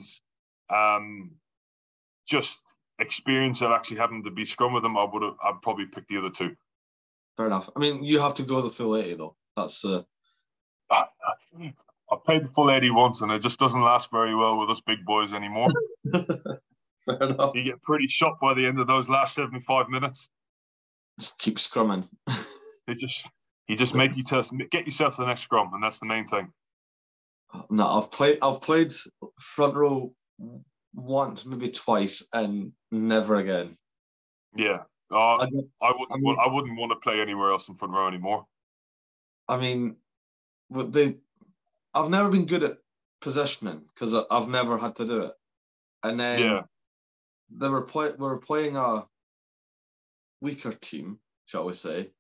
um, 0.70 1.32
just 2.28 2.58
experience 3.00 3.62
of 3.62 3.72
actually 3.72 3.98
having 3.98 4.24
to 4.24 4.32
be 4.32 4.46
scrum 4.46 4.74
with 4.74 4.84
them, 4.84 4.98
I 4.98 5.06
would 5.12 5.24
have 5.24 5.36
I'd 5.44 5.62
probably 5.62 5.86
pick 5.86 6.08
the 6.08 6.18
other 6.18 6.30
two. 6.30 6.56
Fair 7.38 7.48
enough. 7.48 7.70
I 7.76 7.80
mean, 7.80 8.04
you 8.04 8.20
have 8.20 8.36
to 8.36 8.44
go 8.44 8.62
the 8.62 8.70
full 8.70 8.96
eighty 8.96 9.16
though. 9.16 9.36
That's 9.58 9.84
uh... 9.84 10.04
I, 10.90 11.06
I 11.60 12.16
played 12.24 12.44
the 12.46 12.50
full 12.50 12.72
eighty 12.72 12.92
once, 12.92 13.22
and 13.22 13.32
it 13.32 13.40
just 13.40 13.60
doesn't 13.60 13.82
last 13.82 14.12
very 14.12 14.36
well 14.36 14.60
with 14.60 14.70
us 14.70 14.82
big 14.82 15.04
boys 15.06 15.34
anymore. 15.34 15.70
Fair 17.06 17.24
enough. 17.30 17.56
You 17.56 17.64
get 17.64 17.82
pretty 17.82 18.08
shot 18.08 18.40
by 18.42 18.54
the 18.54 18.66
end 18.66 18.80
of 18.80 18.88
those 18.88 19.10
last 19.10 19.36
75 19.36 19.90
minutes. 19.90 20.30
Just 21.20 21.40
keep 21.40 21.58
scrumming. 21.58 22.08
It 22.86 22.98
just 22.98 23.30
you 23.70 23.78
just 23.78 23.96
make 23.96 24.18
you 24.18 24.24
test, 24.24 24.54
get 24.70 24.86
yourself 24.86 25.16
to 25.16 25.22
the 25.22 25.28
next 25.28 25.44
scrum, 25.44 25.74
and 25.74 25.82
that's 25.82 26.00
the 26.00 26.06
main 26.06 26.28
thing. 26.28 26.52
No, 27.70 27.88
I've 27.88 28.12
played 28.12 28.40
I've 28.42 28.62
played 28.62 28.92
front 29.40 29.76
row 29.76 30.14
once, 30.94 31.46
maybe 31.46 31.70
twice, 31.70 32.28
and 32.34 32.74
never 32.92 33.38
again. 33.38 33.78
Yeah, 34.56 34.80
uh, 35.12 35.16
I, 35.16 35.46
I, 35.82 35.92
wouldn't. 35.92 36.12
I, 36.12 36.18
mean, 36.18 36.38
I 36.44 36.48
wouldn't 36.48 36.78
want 36.78 36.92
to 36.92 36.98
play 36.98 37.22
anywhere 37.22 37.52
else 37.52 37.70
in 37.70 37.76
front 37.76 37.94
row 37.94 38.08
anymore. 38.08 38.46
I 39.48 39.58
mean, 39.58 39.96
they. 40.70 41.18
I've 41.94 42.10
never 42.10 42.30
been 42.30 42.46
good 42.46 42.64
at 42.64 42.78
positioning 43.22 43.84
because 43.94 44.26
I've 44.30 44.50
never 44.50 44.78
had 44.78 44.96
to 44.98 45.06
do 45.06 45.22
it. 45.22 45.34
and 46.04 46.20
then 46.20 46.40
Yeah. 46.42 46.62
They 47.58 47.70
were 47.70 47.84
play 47.84 48.12
we 48.12 48.26
were 48.28 48.38
playing 48.38 48.76
a 48.76 49.06
weaker 50.42 50.72
team, 50.74 51.20
shall 51.46 51.66
we 51.66 51.74
say? 51.74 52.12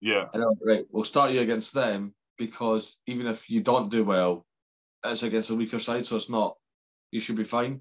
Yeah. 0.00 0.26
And 0.32 0.42
I 0.42 0.46
right, 0.64 0.84
we'll 0.90 1.04
start 1.04 1.30
you 1.32 1.40
against 1.40 1.74
them 1.74 2.14
because 2.38 3.00
even 3.06 3.26
if 3.26 3.48
you 3.48 3.62
don't 3.62 3.90
do 3.90 4.04
well, 4.04 4.46
it's 5.04 5.22
against 5.22 5.50
a 5.50 5.54
weaker 5.54 5.78
side, 5.78 6.06
so 6.06 6.16
it's 6.16 6.30
not. 6.30 6.56
You 7.10 7.20
should 7.20 7.36
be 7.36 7.44
fine. 7.44 7.80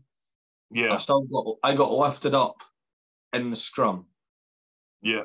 Yeah. 0.72 0.94
I 0.94 0.98
still 0.98 1.22
got 1.22 1.56
I 1.64 1.76
got 1.76 1.92
lifted 1.92 2.34
up 2.34 2.58
in 3.34 3.50
the 3.50 3.56
scrum, 3.56 4.08
Yeah. 5.02 5.24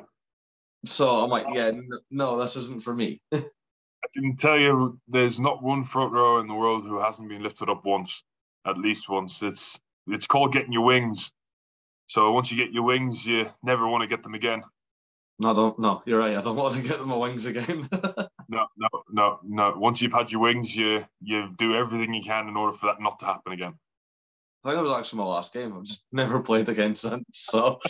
so 0.85 1.09
I'm 1.09 1.29
like, 1.29 1.45
yeah, 1.53 1.71
no, 2.09 2.37
this 2.39 2.55
isn't 2.55 2.83
for 2.83 2.95
me. 2.95 3.21
I 3.33 4.07
can 4.13 4.37
tell 4.37 4.57
you 4.57 4.99
there's 5.07 5.39
not 5.39 5.61
one 5.61 5.83
front 5.83 6.13
row 6.13 6.39
in 6.39 6.47
the 6.47 6.53
world 6.53 6.83
who 6.83 6.99
hasn't 7.01 7.27
been 7.27 7.43
lifted 7.43 7.69
up 7.69 7.83
once, 7.83 8.23
at 8.65 8.77
least 8.77 9.09
once. 9.09 9.41
It's 9.43 9.77
it's 10.07 10.27
called 10.27 10.53
getting 10.53 10.71
your 10.71 10.85
wings. 10.85 11.31
So 12.07 12.31
once 12.31 12.51
you 12.51 12.57
get 12.57 12.73
your 12.73 12.83
wings, 12.83 13.25
you 13.25 13.49
never 13.63 13.87
want 13.87 14.01
to 14.01 14.07
get 14.07 14.23
them 14.23 14.33
again. 14.33 14.63
No, 15.39 15.51
I 15.51 15.53
don't. 15.53 15.79
No, 15.79 16.01
you're 16.05 16.19
right. 16.19 16.35
I 16.35 16.41
don't 16.41 16.55
want 16.57 16.75
to 16.75 16.81
get 16.81 16.97
them 16.97 17.09
my 17.09 17.17
wings 17.17 17.45
again. 17.45 17.87
No, 18.49 18.65
no, 18.77 18.87
no, 19.11 19.39
no. 19.43 19.73
Once 19.75 20.01
you've 20.01 20.13
had 20.13 20.31
your 20.31 20.39
wings, 20.39 20.73
you 20.73 21.03
you 21.21 21.49
do 21.57 21.75
everything 21.75 22.13
you 22.13 22.23
can 22.23 22.47
in 22.47 22.55
order 22.55 22.77
for 22.77 22.85
that 22.85 23.01
not 23.01 23.19
to 23.19 23.25
happen 23.25 23.51
again. 23.51 23.73
I 24.63 24.69
think 24.69 24.79
it 24.79 24.83
was 24.83 24.97
actually 24.97 25.19
my 25.19 25.25
last 25.25 25.53
game. 25.53 25.75
I've 25.75 25.83
just 25.83 26.05
never 26.13 26.39
played 26.39 26.69
again 26.69 26.95
since. 26.95 27.25
So 27.33 27.81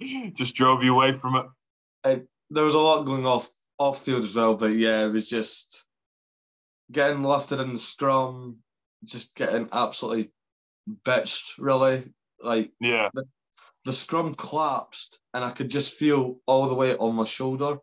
Just 0.32 0.54
drove 0.54 0.82
you 0.82 0.94
away 0.94 1.12
from 1.18 1.50
it. 2.04 2.26
there 2.50 2.64
was 2.64 2.74
a 2.74 2.78
lot 2.78 3.04
going 3.04 3.26
off 3.26 3.50
off 3.78 4.04
field 4.04 4.24
as 4.24 4.34
well, 4.36 4.54
but 4.54 4.72
yeah, 4.72 5.04
it 5.06 5.10
was 5.10 5.28
just 5.28 5.88
getting 6.92 7.22
lifted 7.22 7.60
in 7.60 7.72
the 7.72 7.78
scrum, 7.78 8.58
just 9.04 9.34
getting 9.34 9.68
absolutely 9.72 10.32
bitched. 11.04 11.54
Really, 11.58 12.04
like 12.44 12.72
Yeah, 12.80 13.10
the 13.84 13.92
scrum 13.92 14.34
collapsed, 14.34 15.20
and 15.32 15.44
I 15.44 15.50
could 15.50 15.68
just 15.68 15.96
feel 15.98 16.38
all 16.46 16.68
the 16.68 16.74
weight 16.74 16.96
on 16.98 17.14
my 17.14 17.24
shoulder, 17.24 17.78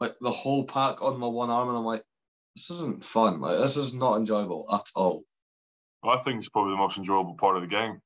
like 0.00 0.14
the 0.20 0.30
whole 0.30 0.64
pack 0.66 1.02
on 1.02 1.18
my 1.18 1.26
one 1.26 1.50
arm, 1.50 1.68
and 1.68 1.78
I'm 1.78 1.84
like, 1.84 2.02
this 2.54 2.70
isn't 2.70 3.04
fun. 3.04 3.40
Like 3.40 3.58
this 3.58 3.76
is 3.76 3.94
not 3.94 4.16
enjoyable 4.16 4.66
at 4.72 4.86
all. 4.94 5.22
I 6.04 6.18
think 6.18 6.38
it's 6.38 6.48
probably 6.48 6.72
the 6.72 6.78
most 6.78 6.98
enjoyable 6.98 7.34
part 7.34 7.56
of 7.56 7.62
the 7.62 7.68
game. 7.68 8.00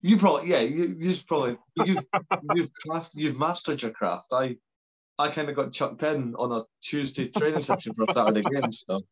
You 0.00 0.16
probably, 0.16 0.50
yeah, 0.50 0.60
you, 0.60 0.96
you've 0.98 1.26
probably 1.26 1.58
you've 1.86 2.04
you've 2.54 2.70
craft, 2.74 3.10
you've 3.14 3.38
mastered 3.38 3.82
your 3.82 3.92
craft. 3.92 4.32
I 4.32 4.56
I 5.18 5.30
kind 5.30 5.48
of 5.48 5.54
got 5.54 5.72
chucked 5.72 6.02
in 6.02 6.34
on 6.34 6.52
a 6.52 6.64
Tuesday 6.82 7.28
training 7.28 7.62
session 7.62 7.94
for 7.94 8.06
a 8.08 8.14
Saturday 8.14 8.42
game. 8.42 8.72
So 8.72 9.02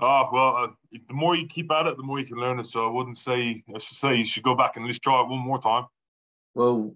Oh 0.00 0.28
well, 0.32 0.56
uh, 0.56 0.68
the 1.08 1.14
more 1.14 1.36
you 1.36 1.46
keep 1.46 1.70
at 1.70 1.86
it, 1.86 1.96
the 1.96 2.02
more 2.02 2.18
you 2.18 2.26
can 2.26 2.38
learn 2.38 2.58
it. 2.58 2.66
So 2.66 2.86
I 2.86 2.90
wouldn't 2.90 3.18
say 3.18 3.62
I 3.74 3.78
should 3.78 3.98
say 3.98 4.14
you 4.16 4.24
should 4.24 4.42
go 4.42 4.54
back 4.54 4.76
and 4.76 4.84
at 4.84 4.88
least 4.88 5.02
try 5.02 5.20
it 5.20 5.28
one 5.28 5.40
more 5.40 5.60
time. 5.60 5.86
well, 6.54 6.94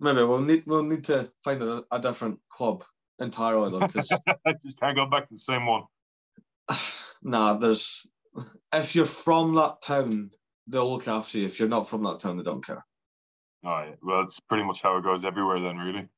maybe 0.00 0.18
we'll 0.18 0.40
need 0.40 0.64
we'll 0.66 0.82
need 0.82 1.04
to 1.04 1.30
find 1.44 1.62
a, 1.62 1.84
a 1.90 2.00
different 2.00 2.40
club 2.48 2.84
entirely 3.18 3.70
though, 3.70 3.86
I 4.46 4.54
just 4.62 4.80
can't 4.80 4.96
go 4.96 5.06
back 5.06 5.28
to 5.28 5.34
the 5.34 5.38
same 5.38 5.66
one. 5.66 5.82
nah, 7.22 7.54
there's 7.54 8.10
if 8.72 8.94
you're 8.94 9.06
from 9.06 9.54
that 9.56 9.82
town, 9.82 10.30
they'll 10.66 10.90
look 10.90 11.08
after 11.08 11.38
you. 11.38 11.46
If 11.46 11.58
you're 11.58 11.68
not 11.68 11.88
from 11.88 12.04
that 12.04 12.20
town, 12.20 12.38
they 12.38 12.42
don't 12.42 12.64
care. 12.64 12.84
All 13.64 13.72
right. 13.72 13.96
Well, 14.02 14.22
it's 14.22 14.40
pretty 14.40 14.64
much 14.64 14.80
how 14.82 14.96
it 14.96 15.04
goes 15.04 15.24
everywhere 15.24 15.60
then, 15.60 15.76
really. 15.76 16.08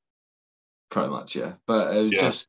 Pretty 0.90 1.08
much, 1.08 1.34
yeah. 1.34 1.54
But 1.66 1.96
it 1.96 2.02
was 2.02 2.12
Yeah. 2.12 2.20
just 2.20 2.48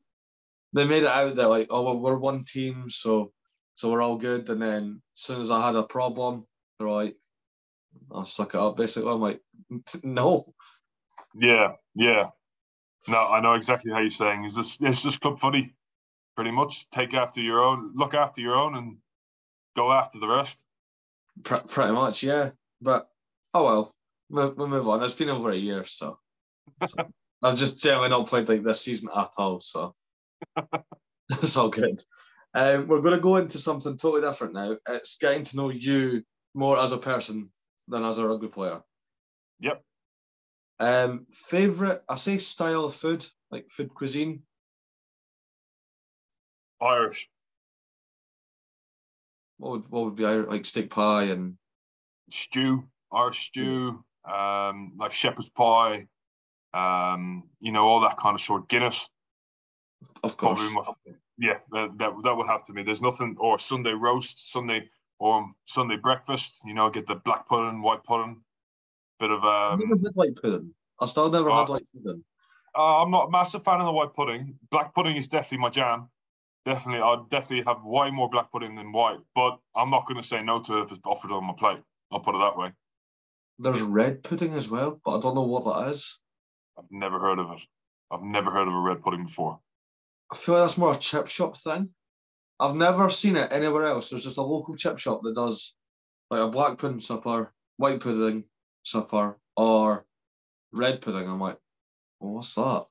they 0.73 0.85
made 0.85 1.03
it 1.03 1.09
out 1.09 1.35
that 1.35 1.49
like, 1.49 1.67
oh 1.69 1.97
we're 1.97 2.17
one 2.17 2.43
team, 2.43 2.89
so 2.89 3.31
so 3.75 3.91
we're 3.91 4.01
all 4.01 4.17
good. 4.17 4.49
And 4.49 4.61
then 4.61 5.01
as 5.17 5.23
soon 5.23 5.41
as 5.41 5.51
I 5.51 5.65
had 5.65 5.75
a 5.75 5.83
problem, 5.83 6.45
they're 6.77 6.89
like, 6.89 7.15
I'll 8.11 8.25
suck 8.25 8.55
it 8.55 8.59
up. 8.59 8.77
Basically, 8.77 9.11
I'm 9.11 9.21
like, 9.21 9.41
no. 10.03 10.45
Yeah, 11.35 11.73
yeah. 11.95 12.29
No, 13.07 13.27
I 13.27 13.41
know 13.41 13.53
exactly 13.53 13.91
how 13.91 13.99
you're 13.99 14.09
saying. 14.09 14.45
Is 14.45 14.55
this 14.55 14.77
it's 14.81 15.03
just 15.03 15.21
club 15.21 15.39
funny? 15.39 15.73
pretty 16.35 16.51
much. 16.51 16.89
Take 16.91 17.13
after 17.13 17.41
your 17.41 17.63
own, 17.63 17.91
look 17.95 18.13
after 18.13 18.41
your 18.41 18.55
own, 18.55 18.75
and 18.75 18.97
go 19.75 19.91
after 19.91 20.19
the 20.19 20.27
rest. 20.27 20.63
Pr- 21.43 21.67
pretty 21.67 21.93
much, 21.93 22.23
yeah. 22.23 22.51
But 22.81 23.07
oh 23.53 23.65
well, 23.65 23.95
we'll, 24.29 24.53
we'll 24.55 24.67
move 24.67 24.87
on. 24.87 25.03
It's 25.03 25.13
been 25.15 25.29
over 25.29 25.51
a 25.51 25.55
year, 25.55 25.85
so, 25.85 26.19
so 26.85 27.07
I've 27.43 27.57
just 27.57 27.81
generally 27.83 28.09
not 28.09 28.27
played 28.27 28.49
like 28.49 28.63
this 28.63 28.81
season 28.81 29.09
at 29.15 29.29
all. 29.37 29.61
So 29.61 29.95
it's 31.29 31.57
all 31.57 31.69
good. 31.69 32.03
Um, 32.53 32.87
we're 32.87 33.01
going 33.01 33.15
to 33.15 33.21
go 33.21 33.37
into 33.37 33.57
something 33.57 33.97
totally 33.97 34.21
different 34.21 34.53
now. 34.53 34.77
It's 34.89 35.17
getting 35.17 35.43
to 35.45 35.57
know 35.57 35.69
you 35.69 36.23
more 36.53 36.79
as 36.79 36.91
a 36.91 36.97
person 36.97 37.51
than 37.87 38.03
as 38.03 38.17
a 38.17 38.27
rugby 38.27 38.47
player. 38.47 38.81
Yep. 39.59 39.83
Um, 40.79 41.27
favorite, 41.31 42.01
I 42.07 42.15
say 42.15 42.37
style 42.37 42.85
of 42.85 42.95
food, 42.95 43.25
like 43.51 43.69
food 43.69 43.93
cuisine. 43.93 44.43
Irish 46.81 47.29
What 49.57 49.71
would 49.71 49.89
what 49.89 50.05
would 50.05 50.15
be 50.15 50.25
Irish, 50.25 50.49
like 50.49 50.65
steak 50.65 50.89
pie 50.89 51.23
and 51.23 51.57
stew, 52.31 52.83
Irish 53.13 53.47
stew, 53.47 54.03
um, 54.29 54.93
like 54.97 55.13
shepherd's 55.13 55.49
pie, 55.49 56.07
um, 56.73 57.43
you 57.61 57.71
know, 57.71 57.87
all 57.87 58.01
that 58.01 58.17
kind 58.17 58.35
of 58.35 58.41
sort. 58.41 58.67
Guinness, 58.67 59.07
of 60.23 60.37
course. 60.37 60.59
probably 60.71 61.13
yeah, 61.37 61.57
that, 61.71 61.97
that 61.97 62.13
that 62.23 62.35
would 62.37 62.47
have 62.47 62.63
to 62.65 62.73
be. 62.73 62.83
There's 62.83 63.01
nothing 63.01 63.35
or 63.39 63.57
Sunday 63.59 63.91
roast, 63.91 64.51
Sunday 64.51 64.89
or 65.19 65.49
Sunday 65.65 65.97
breakfast. 65.97 66.61
You 66.65 66.73
know, 66.73 66.89
get 66.89 67.07
the 67.07 67.15
black 67.15 67.47
pudding, 67.47 67.81
white 67.81 68.03
pudding, 68.03 68.41
bit 69.19 69.31
of 69.31 69.43
um. 69.43 69.79
never 69.79 69.95
had 69.95 70.15
white 70.15 70.35
pudding. 70.35 70.73
I 70.99 71.05
still 71.07 71.29
never 71.31 71.49
Oh. 71.49 71.55
had 71.55 71.69
white 71.69 71.87
pudding. 71.93 72.23
Uh, 72.75 73.01
I'm 73.03 73.11
not 73.11 73.27
a 73.27 73.31
massive 73.31 73.63
fan 73.63 73.79
of 73.79 73.85
the 73.85 73.91
white 73.91 74.13
pudding. 74.15 74.57
Black 74.71 74.93
pudding 74.95 75.15
is 75.15 75.27
definitely 75.27 75.59
my 75.59 75.69
jam. 75.69 76.09
Definitely, 76.65 77.01
I'd 77.01 77.29
definitely 77.29 77.65
have 77.65 77.83
way 77.83 78.09
more 78.09 78.29
black 78.29 78.51
pudding 78.51 78.75
than 78.75 78.91
white. 78.91 79.19
But 79.35 79.59
I'm 79.75 79.89
not 79.89 80.07
going 80.07 80.19
to 80.21 80.27
say 80.27 80.41
no 80.41 80.61
to 80.63 80.79
it 80.79 80.83
if 80.85 80.91
it's 80.91 80.99
offered 81.05 81.31
on 81.31 81.43
my 81.45 81.53
plate. 81.57 81.81
I'll 82.11 82.19
put 82.21 82.35
it 82.35 82.39
that 82.39 82.57
way. 82.57 82.71
There's 83.59 83.81
red 83.81 84.23
pudding 84.23 84.53
as 84.53 84.69
well, 84.69 84.99
but 85.05 85.17
I 85.17 85.21
don't 85.21 85.35
know 85.35 85.43
what 85.43 85.65
that 85.65 85.91
is. 85.91 86.21
I've 86.77 86.89
never 86.89 87.19
heard 87.19 87.37
of 87.37 87.51
it. 87.51 87.59
I've 88.09 88.23
never 88.23 88.49
heard 88.49 88.67
of 88.67 88.73
a 88.73 88.79
red 88.79 89.01
pudding 89.03 89.25
before. 89.25 89.59
I 90.31 90.35
feel 90.35 90.55
like 90.55 90.63
that's 90.63 90.77
more 90.77 90.93
a 90.93 90.97
chip 90.97 91.27
shop 91.27 91.57
thing. 91.57 91.89
I've 92.59 92.75
never 92.75 93.09
seen 93.09 93.35
it 93.35 93.51
anywhere 93.51 93.85
else. 93.85 94.09
There's 94.09 94.23
just 94.23 94.37
a 94.37 94.41
local 94.41 94.75
chip 94.75 94.99
shop 94.99 95.21
that 95.23 95.35
does 95.35 95.75
like 96.29 96.41
a 96.41 96.47
black 96.47 96.77
pudding 96.77 96.99
supper, 96.99 97.53
white 97.77 97.99
pudding 97.99 98.45
supper, 98.83 99.37
or 99.57 100.05
red 100.71 101.01
pudding. 101.01 101.27
I'm 101.27 101.39
like, 101.39 101.57
well, 102.19 102.35
what's 102.35 102.55
that? 102.55 102.85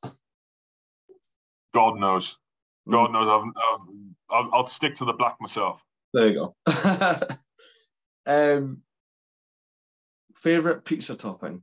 God 1.75 1.99
knows. 1.99 2.37
God 2.89 3.13
knows. 3.13 3.29
I've, 3.29 3.49
I've, 3.57 3.89
I'll, 4.31 4.51
I'll 4.53 4.67
stick 4.67 4.95
to 4.97 5.05
the 5.05 5.13
black 5.13 5.37
myself. 5.41 5.83
There 6.13 6.29
you 6.29 6.35
go. 6.35 6.57
um, 8.27 8.83
favorite 10.37 10.85
pizza 10.85 11.17
topping. 11.17 11.63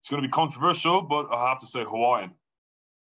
It's 0.00 0.10
going 0.10 0.22
to 0.22 0.28
be 0.28 0.32
controversial, 0.32 1.02
but 1.02 1.26
I 1.32 1.50
have 1.50 1.60
to 1.60 1.66
say 1.66 1.84
Hawaiian. 1.84 2.32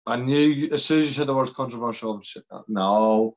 I 0.06 0.16
knew 0.16 0.70
as 0.72 0.84
soon 0.86 1.00
as 1.00 1.06
you 1.06 1.12
said 1.12 1.28
the 1.28 1.36
word 1.36 1.54
controversial. 1.54 2.22
I'm. 2.52 2.64
No, 2.68 3.34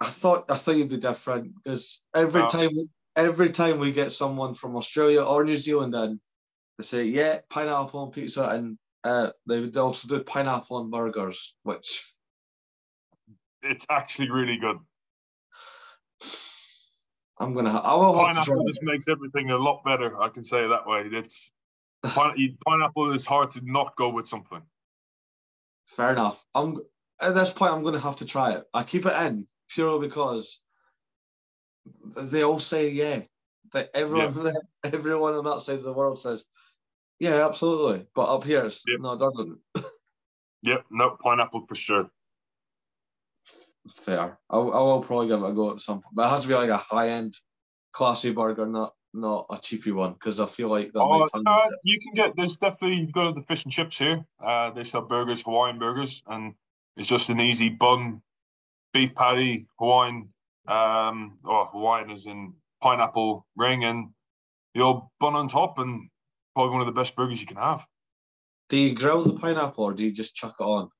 I 0.00 0.06
thought 0.06 0.50
I 0.50 0.56
thought 0.56 0.76
you'd 0.76 0.88
be 0.88 0.96
different 0.96 1.54
because 1.54 2.04
every 2.14 2.42
Oh. 2.42 2.48
time 2.48 2.70
every 3.16 3.50
time 3.50 3.78
we 3.78 3.92
get 3.92 4.12
someone 4.12 4.54
from 4.54 4.76
Australia 4.76 5.22
or 5.22 5.44
New 5.44 5.56
Zealand 5.56 5.94
in, 5.94 6.20
they 6.78 6.84
say 6.84 7.04
yeah 7.04 7.40
pineapple 7.48 8.00
on 8.00 8.10
pizza 8.10 8.48
and 8.48 8.78
uh, 9.04 9.30
they 9.46 9.60
would 9.60 9.76
also 9.76 10.08
do 10.08 10.22
pineapple 10.24 10.76
on 10.78 10.90
burgers, 10.90 11.54
which 11.62 12.04
It's 13.62 13.86
actually 13.88 14.30
really 14.30 14.56
good. 14.56 14.78
I'm 17.38 17.54
gonna 17.54 17.70
I 17.70 17.94
will 17.94 18.12
have 18.26 18.36
to 18.36 18.42
try. 18.42 18.54
Pineapple 18.54 18.66
just 18.68 18.82
makes 18.82 19.08
everything 19.08 19.50
a 19.50 19.56
lot 19.56 19.82
better. 19.84 20.20
I 20.20 20.28
can 20.28 20.44
say 20.44 20.64
it 20.64 20.68
that 20.68 20.86
way. 20.86 21.08
It's 21.12 21.52
pine, 22.04 22.58
pineapple 22.66 23.12
is 23.12 23.24
hard 23.24 23.52
to 23.52 23.60
not 23.62 23.96
go 23.96 24.08
with 24.10 24.26
something. 24.26 24.60
Fair 25.96 26.12
enough. 26.12 26.44
I'm 26.54 26.78
at 27.20 27.34
this 27.34 27.52
point. 27.52 27.72
I'm 27.72 27.82
gonna 27.82 27.98
have 27.98 28.16
to 28.16 28.26
try 28.26 28.52
it. 28.52 28.64
I 28.72 28.84
keep 28.84 29.06
it 29.06 29.26
in 29.26 29.46
purely 29.68 30.06
because 30.06 30.60
they 32.16 32.42
all 32.42 32.60
say 32.60 32.90
yeah. 32.90 33.22
That 33.72 33.90
everyone, 33.94 34.56
everyone 34.84 35.34
on 35.34 35.44
that 35.44 35.60
side 35.60 35.78
of 35.78 35.84
the 35.84 35.92
world 35.92 36.18
says, 36.18 36.46
yeah, 37.20 37.46
absolutely. 37.46 38.06
But 38.14 38.34
up 38.34 38.42
here, 38.44 38.64
it's, 38.64 38.82
Yep. 38.86 39.00
no, 39.00 39.12
it 39.12 39.18
doesn't. 39.18 39.58
Yep, 40.62 40.84
no 40.90 41.16
pineapple 41.22 41.64
for 41.66 41.74
sure. 41.74 42.10
Fair. 43.94 44.38
I, 44.50 44.58
I 44.58 44.58
will 44.58 45.02
probably 45.02 45.28
give 45.28 45.40
it 45.42 45.48
a 45.48 45.54
go 45.54 45.72
at 45.72 45.80
some 45.80 46.02
point, 46.02 46.14
but 46.14 46.26
it 46.26 46.30
has 46.30 46.42
to 46.42 46.48
be 46.48 46.54
like 46.54 46.68
a 46.68 46.76
high 46.76 47.08
end, 47.08 47.34
classy 47.92 48.30
burger, 48.30 48.66
not 48.66 48.92
not 49.12 49.46
a 49.50 49.58
cheapy 49.58 49.92
one, 49.92 50.12
because 50.12 50.40
I 50.40 50.46
feel 50.46 50.68
like 50.68 50.92
that 50.92 51.00
Oh, 51.00 51.28
uh, 51.32 51.68
you 51.82 51.98
can 52.00 52.14
get 52.14 52.36
there's 52.36 52.56
definitely 52.56 52.98
you 52.98 53.12
go 53.12 53.32
to 53.32 53.40
the 53.40 53.46
fish 53.46 53.64
and 53.64 53.72
chips 53.72 53.98
here. 53.98 54.24
Uh, 54.44 54.70
they 54.70 54.84
sell 54.84 55.02
burgers, 55.02 55.42
Hawaiian 55.42 55.78
burgers, 55.78 56.22
and 56.26 56.54
it's 56.96 57.08
just 57.08 57.30
an 57.30 57.40
easy 57.40 57.68
bun, 57.68 58.22
beef 58.92 59.14
patty, 59.14 59.66
Hawaiian 59.78 60.28
um, 60.68 61.38
or 61.44 61.66
Hawaiian 61.66 62.10
is 62.10 62.26
in 62.26 62.54
pineapple 62.82 63.46
ring 63.56 63.84
and 63.84 64.10
the 64.74 64.82
old 64.82 65.08
bun 65.18 65.34
on 65.34 65.48
top, 65.48 65.78
and 65.78 66.08
probably 66.54 66.72
one 66.72 66.80
of 66.80 66.86
the 66.86 66.98
best 66.98 67.16
burgers 67.16 67.40
you 67.40 67.46
can 67.46 67.56
have. 67.56 67.84
Do 68.68 68.78
you 68.78 68.94
grill 68.94 69.22
the 69.22 69.32
pineapple 69.32 69.84
or 69.84 69.92
do 69.92 70.04
you 70.04 70.12
just 70.12 70.36
chuck 70.36 70.54
it 70.60 70.62
on? 70.62 70.90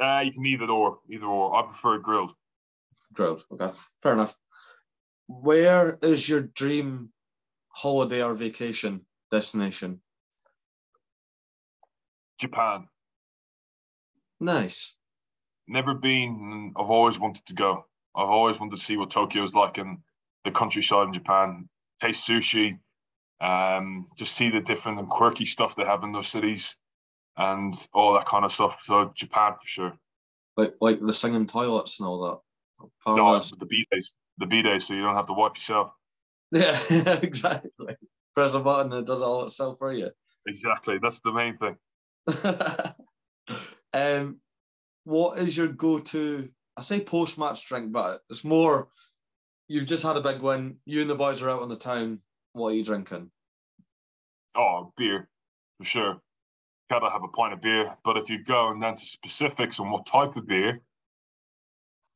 Uh, 0.00 0.22
you 0.24 0.32
can 0.32 0.44
either 0.44 0.66
or, 0.66 0.98
either 1.08 1.26
or. 1.26 1.54
I 1.54 1.66
prefer 1.66 1.98
grilled. 1.98 2.32
Grilled. 3.12 3.44
Okay, 3.52 3.70
fair 4.02 4.14
enough. 4.14 4.36
Where 5.28 5.98
is 6.02 6.28
your 6.28 6.42
dream 6.42 7.12
holiday 7.70 8.22
or 8.22 8.34
vacation 8.34 9.06
destination? 9.30 10.00
Japan. 12.38 12.88
Nice. 14.40 14.96
Never 15.68 15.94
been. 15.94 16.72
I've 16.76 16.90
always 16.90 17.18
wanted 17.18 17.44
to 17.46 17.54
go. 17.54 17.84
I've 18.16 18.28
always 18.28 18.58
wanted 18.58 18.76
to 18.76 18.82
see 18.82 18.96
what 18.96 19.10
Tokyo's 19.10 19.54
like 19.54 19.78
and 19.78 19.98
the 20.44 20.50
countryside 20.50 21.08
in 21.08 21.12
Japan. 21.12 21.68
Taste 22.00 22.26
sushi, 22.26 22.78
um, 23.40 24.06
just 24.16 24.34
see 24.34 24.50
the 24.50 24.60
different 24.60 24.98
and 24.98 25.08
quirky 25.08 25.44
stuff 25.44 25.76
they 25.76 25.84
have 25.84 26.02
in 26.02 26.12
those 26.12 26.28
cities, 26.28 26.76
and 27.36 27.74
all 27.92 28.14
that 28.14 28.26
kind 28.26 28.44
of 28.44 28.52
stuff. 28.52 28.78
So 28.86 29.12
Japan 29.14 29.52
for 29.52 29.68
sure. 29.68 29.92
Like 30.56 30.74
like 30.80 31.00
the 31.00 31.12
singing 31.12 31.46
toilets 31.46 32.00
and 32.00 32.08
all 32.08 32.22
that. 32.22 32.40
No, 33.06 33.38
the 33.38 33.66
bidets, 33.66 34.14
the 34.38 34.46
bidets, 34.46 34.82
so 34.82 34.94
you 34.94 35.02
don't 35.02 35.14
have 35.14 35.26
to 35.26 35.34
wipe 35.34 35.56
yourself. 35.56 35.92
Yeah, 36.52 36.76
exactly. 37.22 37.96
Press 38.34 38.54
a 38.54 38.60
button 38.60 38.92
and 38.92 39.02
it 39.02 39.06
does 39.06 39.20
it 39.20 39.24
all 39.24 39.44
itself 39.44 39.78
for 39.78 39.92
you. 39.92 40.10
Exactly, 40.48 40.98
that's 41.00 41.20
the 41.20 41.32
main 41.32 41.56
thing. 41.58 41.76
um, 43.92 44.40
what 45.04 45.38
is 45.38 45.56
your 45.56 45.68
go-to? 45.68 46.48
I 46.76 46.82
say 46.82 47.04
post-match 47.04 47.68
drink, 47.68 47.92
but 47.92 48.22
it's 48.30 48.44
more. 48.44 48.88
You've 49.68 49.86
just 49.86 50.02
had 50.02 50.16
a 50.16 50.20
big 50.20 50.40
win. 50.40 50.78
You 50.86 51.02
and 51.02 51.10
the 51.10 51.14
boys 51.14 51.40
are 51.40 51.50
out 51.50 51.62
on 51.62 51.68
the 51.68 51.76
town. 51.76 52.20
What 52.52 52.70
are 52.70 52.74
you 52.74 52.84
drinking? 52.84 53.30
Oh, 54.56 54.92
beer 54.96 55.28
for 55.80 55.84
sure. 55.84 56.20
Gotta 56.90 57.08
have 57.10 57.22
a 57.22 57.28
pint 57.28 57.54
of 57.54 57.62
beer. 57.62 57.96
But 58.04 58.18
if 58.18 58.28
you 58.28 58.44
go 58.44 58.70
and 58.70 58.82
then 58.82 58.96
to 58.96 59.06
specifics 59.06 59.80
on 59.80 59.90
what 59.90 60.06
type 60.06 60.36
of 60.36 60.46
beer, 60.46 60.80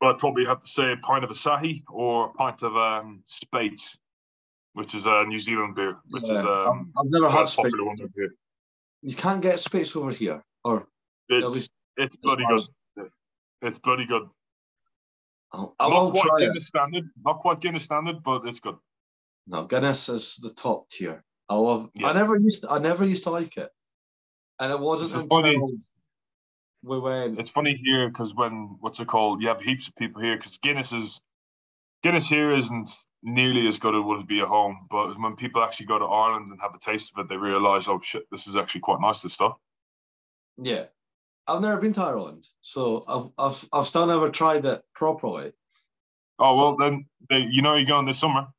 I'd 0.03 0.18
probably 0.18 0.44
have 0.44 0.61
to 0.61 0.66
say 0.66 0.92
a 0.92 0.97
pint 0.99 1.25
of 1.25 1.31
Asahi 1.31 1.83
or 1.88 2.27
a 2.27 2.33
pint 2.35 2.62
of 2.62 2.77
um, 2.77 3.23
Speight's, 3.27 3.97
which 4.75 4.95
is 4.95 5.07
a 5.07 5.25
New 5.27 5.39
Zealand 5.39 5.75
beer, 5.75 5.97
which 6.11 6.25
is 6.25 6.31
Yeah, 6.31 6.65
um, 6.69 6.93
I've 6.99 7.11
never 7.11 7.29
had 7.31 7.45
a 7.45 7.47
Speight's. 7.49 7.71
popular 7.71 7.85
one 7.85 7.97
over. 8.03 8.35
You 9.03 9.17
can't 9.17 9.43
get 9.43 9.59
Speight's 9.59 9.97
over 9.97 10.11
here, 10.11 10.43
or 10.65 10.87
It's, 11.29 11.71
it's 11.97 12.17
bloody 12.17 12.45
good. 12.49 13.09
It's 13.63 13.79
bloody 13.79 14.05
good. 14.07 14.25
I'll, 15.53 15.75
I 15.79 15.89
not 15.89 16.11
quite 16.11 16.23
try 16.23 16.37
it. 16.37 16.41
Guinness 16.49 16.67
standard, 16.67 17.05
not 17.25 17.39
quite 17.39 17.61
Guinness 17.61 17.85
standard, 17.85 18.23
but 18.25 18.43
it's 18.47 18.61
good. 18.61 18.77
No, 19.47 19.65
Guinness 19.65 20.09
is 20.09 20.37
the 20.43 20.51
top 20.51 20.91
tier. 20.91 21.23
I 21.49 21.57
love. 21.57 21.89
Yeah. 21.95 22.09
I 22.09 22.13
never 22.13 22.37
used. 22.37 22.63
To, 22.63 22.71
I 22.71 22.79
never 22.79 23.05
used 23.05 23.25
to 23.25 23.31
like 23.31 23.57
it, 23.57 23.71
and 24.59 24.73
it 24.73 24.79
wasn't 24.81 25.23
until 25.23 25.39
funny- 25.39 25.79
we 26.83 26.99
went. 26.99 27.39
It's 27.39 27.49
funny 27.51 27.81
here 27.83 28.09
because 28.09 28.35
when 28.35 28.77
what's 28.81 29.01
it 29.01 29.07
called? 29.07 29.41
You 29.41 29.49
have 29.49 29.61
heaps 29.61 29.87
of 29.89 29.95
people 29.97 30.21
here 30.21 30.37
because 30.37 30.59
Guinness 30.59 30.93
is 30.93 31.21
Guinness 32.05 32.29
here 32.29 32.55
isn't 32.55 32.90
nearly 33.23 33.67
as 33.67 33.79
good 33.79 33.95
as 33.95 34.01
it 34.01 34.05
would 34.05 34.27
be 34.27 34.40
at 34.40 34.47
home. 34.47 34.87
But 34.90 35.19
when 35.19 35.37
people 35.37 35.64
actually 35.64 35.87
go 35.87 35.99
to 35.99 36.05
Ireland 36.05 36.53
and 36.53 36.61
have 36.61 36.75
a 36.75 36.79
taste 36.79 37.14
of 37.17 37.25
it, 37.25 37.31
they 37.31 37.37
realise, 37.38 37.88
oh 37.88 37.99
shit, 38.05 38.25
this 38.31 38.47
is 38.47 38.57
actually 38.57 38.83
quite 38.83 39.01
nice. 39.01 39.23
This 39.23 39.33
stuff. 39.33 39.55
Yeah, 40.59 40.85
I've 41.47 41.62
never 41.62 41.81
been 41.81 41.95
to 41.95 42.03
Ireland, 42.03 42.47
so 42.61 43.05
I've 43.09 43.31
I've, 43.38 43.69
I've 43.73 43.87
still 43.87 44.07
never 44.07 44.29
tried 44.29 44.67
it 44.67 44.83
properly. 44.95 45.53
Oh 46.38 46.57
well, 46.57 46.77
then 46.77 47.07
they, 47.31 47.38
you 47.51 47.62
know 47.62 47.75
you're 47.75 47.87
going 47.87 48.07
this 48.07 48.21
summer. 48.21 48.47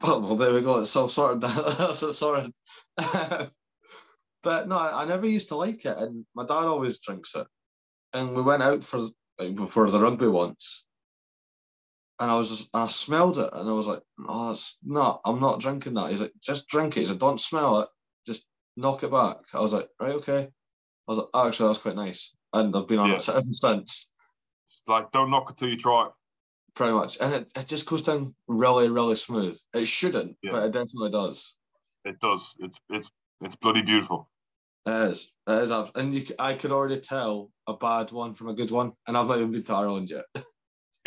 Oh, 0.00 0.20
well, 0.20 0.36
there 0.36 0.54
we 0.54 0.60
go. 0.60 0.78
It's 0.78 0.94
all 0.94 1.08
sorted. 1.08 1.40
That's 1.40 2.02
it 2.04 2.12
sorted. 2.12 2.52
but 2.96 3.50
no, 4.68 4.78
I, 4.78 5.02
I 5.02 5.04
never 5.06 5.26
used 5.26 5.48
to 5.48 5.56
like 5.56 5.84
it, 5.84 5.98
and 5.98 6.24
my 6.36 6.44
dad 6.44 6.66
always 6.66 7.00
drinks 7.00 7.34
it. 7.34 7.48
And 8.12 8.36
we 8.36 8.42
went 8.42 8.62
out 8.62 8.84
for 8.84 9.08
like, 9.40 9.58
for 9.68 9.90
the 9.90 9.98
rugby 9.98 10.28
once, 10.28 10.86
and 12.20 12.30
I 12.30 12.36
was 12.36 12.50
just 12.50 12.70
I 12.74 12.86
smelled 12.88 13.38
it, 13.38 13.50
and 13.52 13.68
I 13.68 13.72
was 13.72 13.86
like, 13.86 14.02
"Oh, 14.26 14.48
that's 14.48 14.78
not. 14.84 15.20
I'm 15.24 15.40
not 15.40 15.60
drinking 15.60 15.94
that." 15.94 16.10
He's 16.10 16.20
like, 16.20 16.32
"Just 16.40 16.68
drink 16.68 16.96
it." 16.96 17.00
He 17.00 17.06
said, 17.06 17.18
"Don't 17.18 17.40
smell 17.40 17.80
it. 17.80 17.88
Just 18.26 18.46
knock 18.76 19.02
it 19.02 19.10
back." 19.10 19.36
I 19.54 19.60
was 19.60 19.72
like, 19.72 19.88
"Right, 20.00 20.14
okay." 20.16 20.42
I 20.48 21.10
was 21.12 21.18
like, 21.18 21.28
oh, 21.34 21.46
"Actually, 21.48 21.68
that's 21.68 21.82
quite 21.82 21.96
nice," 21.96 22.36
and 22.52 22.74
I've 22.76 22.88
been 22.88 22.98
on 22.98 23.10
Yeah. 23.10 23.16
it 23.16 23.28
ever 23.28 23.42
since. 23.52 24.10
It's 24.64 24.82
like 24.86 25.10
don't 25.12 25.30
knock 25.30 25.50
it 25.50 25.56
till 25.56 25.68
you 25.68 25.76
try 25.76 26.06
it. 26.06 26.12
Pretty 26.74 26.92
much, 26.92 27.18
and 27.20 27.34
it, 27.34 27.52
it 27.56 27.66
just 27.66 27.88
goes 27.88 28.02
down 28.02 28.34
really, 28.46 28.88
really 28.88 29.16
smooth. 29.16 29.58
It 29.74 29.86
shouldn't, 29.88 30.36
Yeah. 30.42 30.52
but 30.52 30.64
it 30.66 30.72
definitely 30.72 31.10
does. 31.10 31.58
It 32.04 32.20
does. 32.20 32.54
It's 32.60 32.78
it's 32.90 33.10
it's 33.40 33.56
bloody 33.56 33.82
beautiful. 33.82 34.30
It 34.86 35.10
is. 35.10 35.34
It 35.46 35.62
is. 35.64 35.70
And 35.70 36.14
you, 36.14 36.24
I 36.38 36.54
could 36.54 36.70
already 36.72 37.00
tell 37.00 37.50
a 37.66 37.74
bad 37.74 38.12
one 38.12 38.32
from 38.34 38.48
a 38.48 38.54
good 38.54 38.70
one. 38.70 38.92
And 39.06 39.16
I've 39.16 39.26
not 39.26 39.38
even 39.38 39.50
been 39.52 39.64
to 39.64 39.74
Ireland 39.74 40.10
yet. 40.10 40.24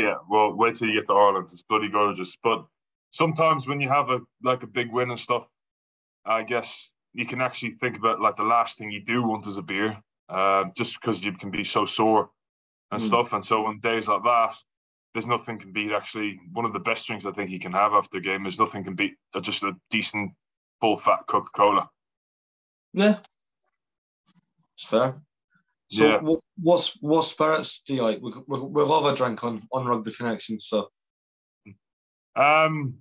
Yeah, 0.01 0.15
well, 0.27 0.53
wait 0.53 0.75
till 0.75 0.87
you 0.87 0.99
get 0.99 1.07
to 1.07 1.13
Ireland. 1.13 1.49
It's 1.51 1.61
bloody 1.61 1.89
gorgeous. 1.89 2.35
But 2.43 2.65
sometimes 3.11 3.67
when 3.67 3.79
you 3.79 3.89
have 3.89 4.09
a 4.09 4.19
like 4.41 4.63
a 4.63 4.67
big 4.67 4.91
win 4.91 5.11
and 5.11 5.19
stuff, 5.19 5.47
I 6.25 6.41
guess 6.43 6.89
you 7.13 7.25
can 7.27 7.39
actually 7.41 7.71
think 7.81 7.97
about 7.97 8.19
like 8.19 8.35
the 8.37 8.43
last 8.43 8.77
thing 8.77 8.89
you 8.89 9.03
do 9.05 9.21
want 9.21 9.45
is 9.45 9.57
a 9.57 9.61
beer, 9.61 10.01
uh, 10.29 10.65
just 10.75 10.99
because 10.99 11.23
you 11.23 11.33
can 11.33 11.51
be 11.51 11.63
so 11.63 11.85
sore 11.85 12.31
and 12.91 13.01
Mm. 13.01 13.07
stuff. 13.07 13.33
And 13.33 13.45
so 13.45 13.65
on 13.67 13.79
days 13.79 14.07
like 14.07 14.23
that, 14.23 14.57
there's 15.13 15.27
nothing 15.27 15.59
can 15.59 15.71
beat 15.71 15.91
actually 15.91 16.39
one 16.51 16.65
of 16.65 16.73
the 16.73 16.79
best 16.79 17.05
drinks 17.05 17.25
I 17.25 17.31
think 17.31 17.51
you 17.51 17.59
can 17.59 17.73
have 17.73 17.93
after 17.93 18.17
a 18.17 18.21
game. 18.21 18.47
Is 18.47 18.59
nothing 18.59 18.83
can 18.83 18.95
beat 18.95 19.17
just 19.41 19.61
a 19.63 19.73
decent 19.91 20.33
full 20.79 20.97
fat 20.97 21.27
Coca 21.27 21.49
Cola. 21.55 21.89
Yeah. 22.93 23.17
It's 24.75 24.87
fair. 24.87 25.21
So 25.91 26.07
Yeah. 26.07 26.19
wh- 26.21 26.63
what's 26.63 27.01
what 27.01 27.23
spirits 27.23 27.81
do 27.81 27.95
you 27.95 28.03
like? 28.03 28.21
We, 28.21 28.31
we, 28.47 28.59
we 28.61 28.83
love 28.83 29.05
a 29.05 29.15
drink 29.15 29.43
on, 29.43 29.67
on 29.73 29.85
Rugby 29.85 30.13
Connection. 30.13 30.59
So 30.59 30.89
Um, 32.35 32.95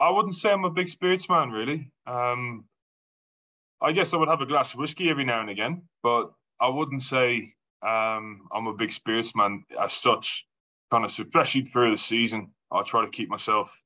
I 0.00 0.10
wouldn't 0.10 0.36
say 0.36 0.50
I'm 0.50 0.64
a 0.64 0.70
big 0.70 0.88
spirits 0.88 1.28
man, 1.28 1.50
really. 1.50 1.90
Um, 2.06 2.64
I 3.82 3.90
guess 3.92 4.14
I 4.14 4.16
would 4.16 4.28
have 4.28 4.40
a 4.40 4.46
glass 4.46 4.72
of 4.72 4.78
whiskey 4.78 5.10
every 5.10 5.24
now 5.24 5.40
and 5.40 5.50
again, 5.50 5.82
but 6.02 6.30
I 6.60 6.68
wouldn't 6.68 7.02
say 7.02 7.54
um, 7.84 8.48
I'm 8.52 8.68
a 8.68 8.74
big 8.74 8.92
spirits 8.92 9.34
man 9.34 9.64
as 9.80 9.92
such. 9.92 10.46
Kind 10.90 11.04
of, 11.04 11.10
especially 11.10 11.62
through 11.62 11.90
the 11.90 11.98
season, 11.98 12.52
I 12.72 12.82
try 12.82 13.04
to 13.04 13.10
keep 13.10 13.28
myself 13.28 13.76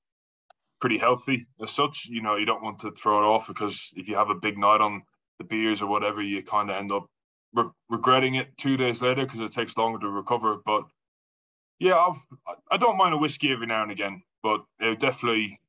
pretty 0.80 0.98
healthy 0.98 1.46
as 1.62 1.70
such. 1.70 2.06
You 2.06 2.22
know, 2.22 2.36
you 2.36 2.44
don't 2.46 2.62
want 2.62 2.80
to 2.80 2.92
throw 2.92 3.18
it 3.18 3.26
off 3.26 3.48
because 3.48 3.92
if 3.96 4.08
you 4.08 4.16
have 4.16 4.30
a 4.30 4.34
big 4.34 4.58
night 4.58 4.80
on 4.80 5.02
the 5.38 5.44
beers 5.44 5.82
or 5.82 5.86
whatever, 5.88 6.22
you 6.22 6.42
kind 6.42 6.70
of 6.70 6.76
end 6.76 6.92
up 6.92 7.06
re- 7.54 7.70
regretting 7.88 8.34
it 8.36 8.56
two 8.58 8.76
days 8.76 9.02
later 9.02 9.24
because 9.24 9.40
it 9.40 9.52
takes 9.52 9.76
longer 9.76 9.98
to 10.00 10.08
recover. 10.08 10.56
But 10.64 10.84
yeah, 11.78 11.96
I've, 11.96 12.16
I- 12.46 12.74
I 12.74 12.76
don't 12.76 12.96
mind 12.96 13.14
a 13.14 13.18
whiskey 13.18 13.52
every 13.52 13.66
now 13.66 13.82
and 13.82 13.92
again, 13.92 14.22
but 14.42 14.62
it 14.80 14.98
definitely, 15.00 15.60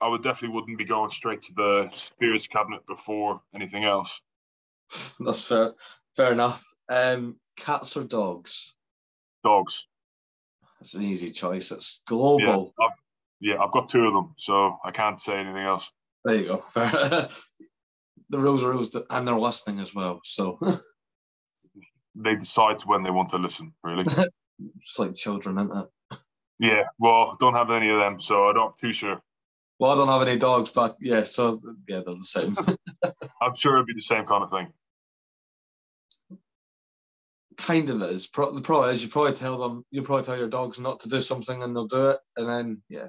I 0.00 0.08
would 0.08 0.22
definitely 0.22 0.54
wouldn't 0.54 0.78
be 0.78 0.84
going 0.84 1.10
straight 1.10 1.42
to 1.42 1.52
the 1.54 1.90
spirits 1.94 2.46
cabinet 2.46 2.86
before 2.86 3.40
anything 3.54 3.84
else. 3.84 4.20
that's 5.20 5.44
fair. 5.44 5.72
Fair 6.16 6.32
enough. 6.32 6.64
Um, 6.88 7.36
cats 7.56 7.96
or 7.96 8.04
dogs? 8.04 8.76
Dogs. 9.42 9.86
It's 10.80 10.94
an 10.94 11.02
easy 11.02 11.30
choice. 11.30 11.70
It's 11.70 12.02
Yeah, 12.10 12.14
global. 12.16 12.74
I've, 12.80 12.90
yeah, 13.40 13.56
I've 13.58 13.72
got 13.72 13.88
two 13.88 14.04
of 14.06 14.12
them, 14.12 14.34
so 14.38 14.78
I 14.84 14.90
can't 14.90 15.20
say 15.20 15.34
anything 15.38 15.62
else. 15.62 15.90
There 16.24 16.36
you 16.36 16.46
go. 16.46 16.64
The 18.30 18.38
rules 18.38 18.62
are 18.64 18.70
rules, 18.70 18.96
and 19.10 19.28
they're 19.28 19.34
listening 19.34 19.80
as 19.80 19.94
well. 19.94 20.20
So 20.24 20.58
They 22.14 22.36
decide 22.36 22.80
when 22.82 23.02
they 23.02 23.10
want 23.10 23.30
to 23.30 23.38
listen, 23.38 23.72
really. 23.82 24.04
it's 24.80 24.98
like 24.98 25.14
children, 25.14 25.58
isn't 25.58 25.76
it? 25.78 26.18
yeah, 26.58 26.82
well, 26.98 27.36
don't 27.40 27.54
have 27.54 27.70
any 27.70 27.90
of 27.90 27.98
them, 27.98 28.20
so 28.20 28.48
I'm 28.48 28.56
not 28.56 28.78
too 28.78 28.92
sure. 28.92 29.20
Well, 29.80 29.90
I 29.90 29.94
don't 29.96 30.20
have 30.20 30.28
any 30.28 30.38
dogs, 30.38 30.70
but 30.70 30.96
yeah, 31.00 31.24
so 31.24 31.60
yeah, 31.88 32.00
they're 32.06 32.14
the 32.14 32.24
same. 32.24 32.56
I'm 33.42 33.56
sure 33.56 33.74
it'd 33.74 33.86
be 33.86 33.94
the 33.94 34.00
same 34.00 34.24
kind 34.24 34.44
of 34.44 34.50
thing. 34.50 34.72
kind 37.56 37.88
of 37.90 38.02
is. 38.02 38.26
Pro- 38.26 38.52
the 38.52 38.60
problem 38.60 38.94
is 38.94 39.02
you 39.02 39.08
probably 39.08 39.32
tell 39.32 39.58
them, 39.58 39.84
you 39.90 40.02
probably 40.02 40.24
tell 40.24 40.38
your 40.38 40.48
dogs 40.48 40.78
not 40.78 41.00
to 41.00 41.08
do 41.08 41.20
something, 41.20 41.62
and 41.62 41.74
they'll 41.74 41.86
do 41.86 42.10
it, 42.10 42.18
and 42.36 42.48
then 42.48 42.82
yeah. 42.88 43.08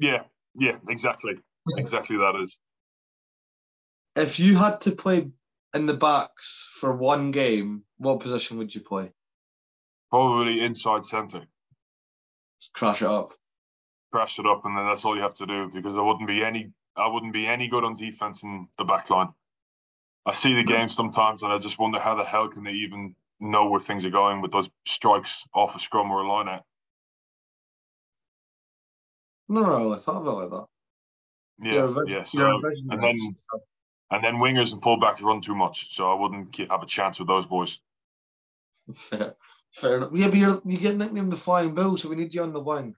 Yeah, 0.00 0.22
yeah, 0.54 0.76
exactly. 0.88 1.34
Exactly 1.76 2.16
that 2.16 2.40
is. 2.42 2.58
If 4.16 4.38
you 4.38 4.56
had 4.56 4.80
to 4.82 4.92
play 4.92 5.30
in 5.78 5.86
the 5.86 5.94
backs 5.94 6.68
for 6.80 6.94
one 6.96 7.30
game, 7.30 7.84
what 7.96 8.20
position 8.20 8.58
would 8.58 8.74
you 8.74 8.80
play? 8.82 9.12
Probably 10.10 10.60
inside 10.60 11.04
centre. 11.04 11.46
Just 12.60 12.74
crash 12.74 13.02
it 13.02 13.08
up. 13.08 13.32
crash 14.12 14.38
it 14.38 14.46
up, 14.46 14.64
and 14.64 14.76
then 14.76 14.86
that's 14.86 15.04
all 15.04 15.16
you 15.16 15.22
have 15.22 15.34
to 15.36 15.46
do 15.46 15.70
because 15.72 15.94
I 15.96 16.02
wouldn't 16.02 16.26
be 16.26 16.42
any 16.42 16.72
I 16.96 17.06
wouldn't 17.08 17.32
be 17.32 17.46
any 17.46 17.68
good 17.68 17.84
on 17.84 17.94
defense 17.94 18.42
in 18.42 18.68
the 18.76 18.84
back 18.84 19.08
line. 19.10 19.28
I 20.26 20.32
see 20.32 20.54
the 20.54 20.64
game 20.64 20.88
sometimes, 20.88 21.42
and 21.42 21.52
I 21.52 21.58
just 21.58 21.78
wonder 21.78 22.00
how 22.00 22.16
the 22.16 22.24
hell 22.24 22.48
can 22.48 22.64
they 22.64 22.72
even 22.72 23.14
know 23.40 23.68
where 23.68 23.80
things 23.80 24.04
are 24.04 24.10
going 24.10 24.42
with 24.42 24.50
those 24.52 24.68
strikes 24.86 25.44
off 25.54 25.76
a 25.76 25.80
scrum 25.80 26.10
or 26.10 26.22
a 26.22 26.28
line 26.28 26.48
out. 26.48 26.64
No, 29.48 29.62
no, 29.62 29.94
I 29.94 29.98
thought 29.98 30.26
it 30.26 30.30
like 30.30 30.50
that. 30.50 30.66
Yeah, 31.62 31.86
vis- 31.86 32.08
yeah. 32.08 32.22
So 32.24 32.60
and 32.90 33.02
then 33.02 33.16
and 34.10 34.24
then 34.24 34.36
wingers 34.36 34.72
and 34.72 34.82
fullbacks 34.82 35.22
run 35.22 35.40
too 35.40 35.54
much, 35.54 35.94
so 35.94 36.10
I 36.10 36.20
wouldn't 36.20 36.56
have 36.70 36.82
a 36.82 36.86
chance 36.86 37.18
with 37.18 37.28
those 37.28 37.46
boys. 37.46 37.78
Fair, 38.94 39.34
fair 39.70 39.96
enough. 39.98 40.10
Yeah, 40.14 40.28
but 40.28 40.36
you're, 40.38 40.62
you 40.64 40.78
get 40.78 40.96
nicknamed 40.96 41.32
the 41.32 41.36
Flying 41.36 41.74
Bull, 41.74 41.96
so 41.96 42.08
we 42.08 42.16
need 42.16 42.34
you 42.34 42.42
on 42.42 42.52
the 42.52 42.60
wing. 42.60 42.94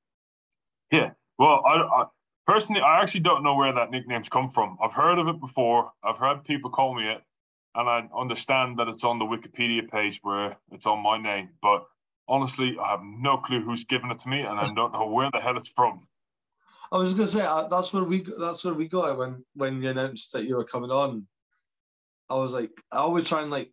Yeah, 0.93 1.11
well, 1.39 1.63
I, 1.67 2.03
I 2.03 2.05
personally, 2.47 2.81
I 2.81 3.01
actually 3.01 3.21
don't 3.21 3.43
know 3.43 3.55
where 3.55 3.73
that 3.73 3.91
nickname's 3.91 4.29
come 4.29 4.51
from. 4.51 4.79
I've 4.83 4.93
heard 4.93 5.19
of 5.19 5.29
it 5.29 5.41
before. 5.41 5.91
I've 6.05 6.17
heard 6.17 6.45
people 6.45 6.71
call 6.71 6.95
me 6.95 7.09
it, 7.09 7.23
and 7.75 7.89
I 7.89 8.09
understand 8.17 8.79
that 8.79 8.89
it's 8.89 9.05
on 9.05 9.19
the 9.19 9.25
Wikipedia 9.25 9.91
page 9.91 10.21
where 10.23 10.57
it's 10.71 10.87
on 10.87 11.03
my 11.03 11.21
name. 11.21 11.51
But 11.61 11.85
honestly, 12.29 12.77
I 12.81 12.91
have 12.91 13.01
no 13.03 13.39
clue 13.39 13.63
who's 13.65 13.85
given 13.85 14.11
it 14.11 14.21
to 14.21 14.29
me, 14.29 14.41
and 14.41 14.59
I 14.59 14.73
don't 14.75 14.93
know 14.93 15.07
where 15.09 15.31
the 15.33 15.41
hell 15.41 15.57
it's 15.57 15.69
from. 15.69 16.07
I 16.93 16.99
was 16.99 17.15
gonna 17.15 17.29
say 17.29 17.43
uh, 17.43 17.69
that's 17.69 17.93
where 17.93 18.05
we 18.05 18.25
that's 18.39 18.65
where 18.65 18.75
we 18.75 18.89
got 18.89 19.11
it 19.13 19.19
when 19.19 19.45
when 19.55 19.81
you 19.83 19.91
announced 19.91 20.33
that 20.33 20.45
you 20.45 20.57
were 20.57 20.65
coming 20.65 20.91
on. 20.91 21.27
I 22.29 22.35
was 22.35 22.53
like, 22.53 22.71
I 22.93 22.99
always 22.99 23.29
try 23.29 23.43
and 23.43 23.51
like 23.51 23.73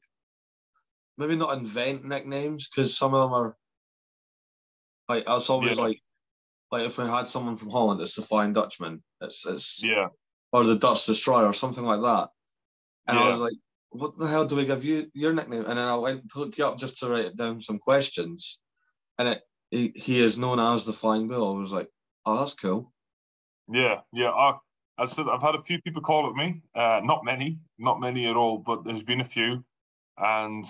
maybe 1.17 1.35
not 1.35 1.57
invent 1.57 2.05
nicknames 2.05 2.69
because 2.69 2.95
some 2.97 3.13
of 3.13 3.29
them 3.29 3.33
are 3.39 3.57
like 5.09 5.23
it's 5.27 5.49
always 5.49 5.77
Yeah. 5.77 5.83
like 5.83 6.01
like 6.71 6.85
if 6.85 6.97
we 6.97 7.05
had 7.05 7.27
someone 7.27 7.55
from 7.55 7.69
Holland, 7.69 8.01
it's 8.01 8.15
the 8.15 8.21
Flying 8.21 8.53
Dutchman. 8.53 9.03
It's 9.21 9.45
it's 9.45 9.83
Yeah, 9.83 10.09
or 10.51 10.63
the 10.63 10.75
Dutch 10.75 11.05
Destroyer 11.05 11.45
or 11.47 11.53
something 11.53 11.83
like 11.85 12.01
that. 12.01 12.29
And 13.07 13.17
I 13.17 13.29
was 13.29 13.39
like, 13.39 13.53
what 13.91 14.17
the 14.17 14.27
hell 14.27 14.45
do 14.45 14.57
we 14.57 14.65
give 14.65 14.83
you 14.83 15.09
your 15.13 15.31
nickname? 15.33 15.61
And 15.61 15.77
then 15.79 15.87
I 15.87 15.95
went 15.95 16.29
to 16.31 16.39
look 16.39 16.57
you 16.57 16.65
up 16.65 16.77
just 16.77 16.99
to 16.99 17.09
write 17.09 17.37
down 17.37 17.61
some 17.61 17.79
questions. 17.79 18.61
And 19.17 19.29
it 19.29 19.41
he, 19.71 19.93
he 19.95 20.21
is 20.21 20.37
known 20.37 20.59
as 20.59 20.85
the 20.85 20.93
Flying 20.93 21.27
Bull. 21.27 21.55
I 21.55 21.59
was 21.59 21.71
like, 21.71 21.89
oh, 22.25 22.37
that's 22.39 22.53
cool. 22.53 22.91
Yeah, 23.71 24.01
yeah. 24.13 24.29
I, 24.29 24.57
I 24.97 25.05
said 25.05 25.25
I've 25.31 25.41
had 25.41 25.55
a 25.55 25.63
few 25.63 25.81
people 25.81 26.01
call 26.01 26.29
it 26.29 26.35
me. 26.35 26.61
Uh, 26.75 27.01
not 27.03 27.23
many, 27.23 27.59
not 27.77 27.99
many 27.99 28.27
at 28.27 28.35
all, 28.35 28.57
but 28.57 28.83
there's 28.83 29.03
been 29.03 29.21
a 29.21 29.25
few, 29.25 29.63
and 30.17 30.65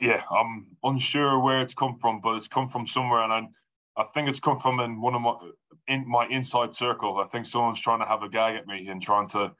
yeah, 0.00 0.22
I'm 0.30 0.66
unsure 0.84 1.40
where 1.40 1.60
it's 1.60 1.74
come 1.74 1.98
from, 2.00 2.20
but 2.20 2.36
it's 2.36 2.48
come 2.48 2.68
from 2.68 2.86
somewhere, 2.86 3.22
and 3.22 3.32
I, 3.32 4.02
I 4.02 4.04
think 4.14 4.28
it's 4.28 4.40
come 4.40 4.60
from 4.60 4.80
in 4.80 5.00
one 5.00 5.14
of 5.14 5.20
my 5.20 5.34
in 5.88 6.08
my 6.08 6.26
inside 6.28 6.74
circle. 6.74 7.18
I 7.18 7.26
think 7.28 7.46
someone's 7.46 7.80
trying 7.80 8.00
to 8.00 8.06
have 8.06 8.22
a 8.22 8.28
gag 8.28 8.56
at 8.56 8.66
me 8.66 8.88
and 8.88 9.02
trying 9.02 9.28
to 9.30 9.52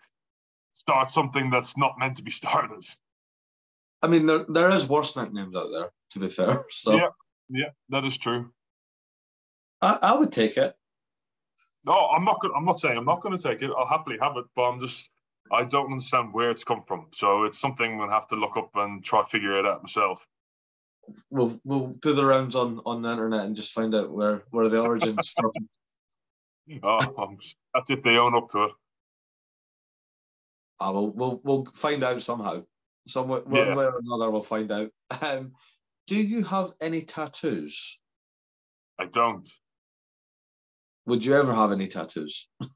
start 0.72 1.10
something 1.10 1.50
that's 1.50 1.76
not 1.76 1.98
meant 1.98 2.16
to 2.18 2.22
be 2.22 2.30
started. 2.42 2.84
I 4.02 4.06
mean, 4.06 4.26
there 4.26 4.44
there 4.48 4.70
is 4.70 4.88
worse 4.88 5.16
nicknames 5.16 5.56
out 5.56 5.70
there, 5.72 5.90
to 6.12 6.18
be 6.18 6.28
fair. 6.28 6.64
So 6.70 6.94
Yeah. 6.96 7.08
Yeah, 7.50 7.70
that 7.88 8.04
is 8.04 8.16
true. 8.18 8.50
I, 9.80 9.98
I 10.02 10.16
would 10.16 10.32
take 10.32 10.56
it. 10.56 10.74
No, 11.84 11.92
I'm 11.92 12.24
not. 12.24 12.40
I'm 12.56 12.64
not 12.64 12.78
saying 12.80 12.96
I'm 12.98 13.04
not 13.04 13.22
going 13.22 13.36
to 13.36 13.42
take 13.42 13.62
it. 13.62 13.70
I'll 13.76 13.86
happily 13.86 14.16
have 14.20 14.36
it, 14.36 14.44
but 14.54 14.62
I'm 14.62 14.80
just. 14.80 15.10
I 15.50 15.64
don't 15.64 15.90
understand 15.90 16.34
where 16.34 16.50
it's 16.50 16.64
come 16.64 16.82
from. 16.86 17.06
So 17.14 17.44
it's 17.44 17.58
something 17.58 17.96
we'll 17.96 18.10
have 18.10 18.28
to 18.28 18.36
look 18.36 18.56
up 18.58 18.70
and 18.74 19.02
try 19.02 19.22
to 19.22 19.28
figure 19.28 19.58
it 19.58 19.64
out 19.64 19.82
myself. 19.82 20.26
We'll 21.30 21.58
we'll 21.64 21.94
do 22.02 22.12
the 22.12 22.26
rounds 22.26 22.54
on, 22.54 22.80
on 22.84 23.00
the 23.00 23.10
internet 23.10 23.46
and 23.46 23.56
just 23.56 23.72
find 23.72 23.94
out 23.94 24.10
where, 24.10 24.42
where 24.50 24.68
the 24.68 24.82
origins 24.82 25.32
from. 25.40 25.52
Oh, 26.82 27.36
that's 27.72 27.88
if 27.88 28.02
they 28.02 28.18
own 28.18 28.34
up 28.34 28.50
to 28.50 28.64
it. 28.64 28.72
Ah, 30.80 30.92
we'll, 30.92 31.10
we'll 31.12 31.40
we'll 31.42 31.64
find 31.74 32.04
out 32.04 32.20
somehow. 32.20 32.62
Some 33.06 33.28
way- 33.28 33.40
one 33.40 33.68
Yeah. 33.68 33.74
way 33.74 33.84
or 33.86 33.98
another, 33.98 34.30
we'll 34.30 34.42
find 34.42 34.70
out. 34.70 34.90
Um, 35.22 35.52
do 36.06 36.16
you 36.22 36.44
have 36.44 36.72
any 36.80 37.02
tattoos? 37.02 38.02
I 38.98 39.06
don't. 39.06 39.48
Would 41.08 41.24
you 41.24 41.34
ever 41.34 41.54
have 41.54 41.72
any 41.72 41.86
tattoos? 41.86 42.48
I 42.60 42.66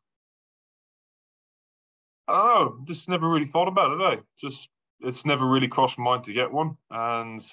don't 2.28 2.46
know. 2.46 2.78
Just 2.86 3.06
never 3.10 3.28
really 3.28 3.44
thought 3.44 3.68
about 3.68 4.00
it. 4.00 4.18
Eh? 4.18 4.22
Just 4.40 4.70
it's 5.00 5.26
never 5.26 5.46
really 5.46 5.68
crossed 5.68 5.98
my 5.98 6.04
mind 6.04 6.24
to 6.24 6.32
get 6.32 6.50
one, 6.50 6.78
and 6.90 7.44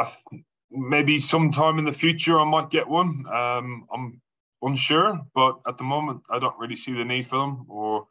I 0.00 0.04
th- 0.04 0.42
maybe 0.72 1.20
sometime 1.20 1.78
in 1.78 1.84
the 1.84 1.92
future 1.92 2.40
I 2.40 2.44
might 2.44 2.70
get 2.70 2.88
one. 2.88 3.26
Um, 3.32 3.86
I'm 3.94 4.20
unsure, 4.62 5.20
but 5.36 5.60
at 5.68 5.78
the 5.78 5.84
moment 5.84 6.22
I 6.28 6.40
don't 6.40 6.58
really 6.58 6.74
see 6.74 6.94
the 6.94 7.04
need 7.04 7.28
for 7.28 7.38
them, 7.38 7.66
or 7.68 8.08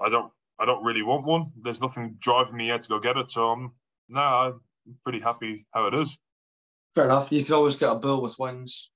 I 0.00 0.08
don't. 0.08 0.32
I 0.58 0.64
don't 0.64 0.84
really 0.84 1.02
want 1.02 1.26
one. 1.26 1.52
There's 1.62 1.82
nothing 1.82 2.16
driving 2.18 2.56
me 2.56 2.68
yet 2.68 2.84
to 2.84 2.88
go 2.88 2.98
get 2.98 3.18
it, 3.18 3.30
so 3.30 3.50
I'm 3.50 3.72
no. 4.08 4.20
I'm 4.22 4.60
pretty 5.04 5.20
happy 5.20 5.66
how 5.74 5.86
it 5.88 5.92
is. 5.92 6.16
Fair 6.94 7.04
enough. 7.04 7.30
You 7.30 7.44
could 7.44 7.56
always 7.56 7.76
get 7.76 7.92
a 7.92 7.96
bull 7.96 8.22
with 8.22 8.38
wings. 8.38 8.90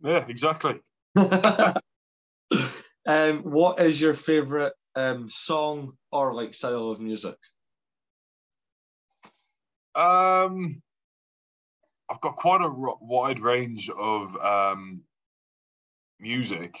Yeah, 0.00 0.24
exactly. 0.28 0.80
um, 3.06 3.42
what 3.42 3.80
is 3.80 4.00
your 4.00 4.14
favorite 4.14 4.72
um 4.94 5.28
song 5.28 5.96
or 6.10 6.34
like 6.34 6.54
style 6.54 6.90
of 6.90 7.00
music? 7.00 7.36
Um, 9.94 10.82
I've 12.10 12.20
got 12.20 12.36
quite 12.36 12.62
a 12.62 12.68
wide 13.00 13.40
range 13.40 13.90
of 13.90 14.36
um, 14.36 15.02
music. 16.20 16.78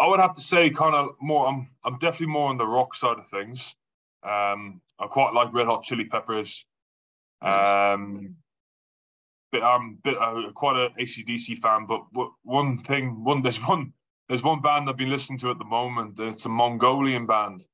I 0.00 0.06
would 0.08 0.20
have 0.20 0.34
to 0.34 0.40
say, 0.40 0.70
kind 0.70 0.94
of 0.94 1.16
more. 1.20 1.46
I'm 1.46 1.68
I'm 1.84 1.98
definitely 1.98 2.28
more 2.28 2.48
on 2.48 2.58
the 2.58 2.66
rock 2.66 2.94
side 2.94 3.18
of 3.18 3.28
things. 3.28 3.76
Um, 4.22 4.80
I 4.98 5.06
quite 5.06 5.34
like 5.34 5.52
Red 5.52 5.66
Hot 5.66 5.84
Chili 5.84 6.04
Peppers. 6.04 6.64
Um, 7.42 8.36
but 9.54 9.62
I'm 9.62 9.98
bit 10.02 10.16
uh, 10.18 10.50
quite 10.54 10.76
a 10.76 11.00
ACDC 11.00 11.58
fan. 11.60 11.86
But 11.86 12.02
w- 12.12 12.32
one 12.42 12.78
thing, 12.78 13.22
one 13.22 13.42
there's 13.42 13.58
one 13.58 13.92
there's 14.28 14.42
one 14.42 14.60
band 14.60 14.88
I've 14.88 14.96
been 14.96 15.10
listening 15.10 15.38
to 15.40 15.50
at 15.50 15.58
the 15.58 15.64
moment. 15.64 16.18
It's 16.18 16.44
a 16.44 16.48
Mongolian 16.48 17.26
band, 17.26 17.64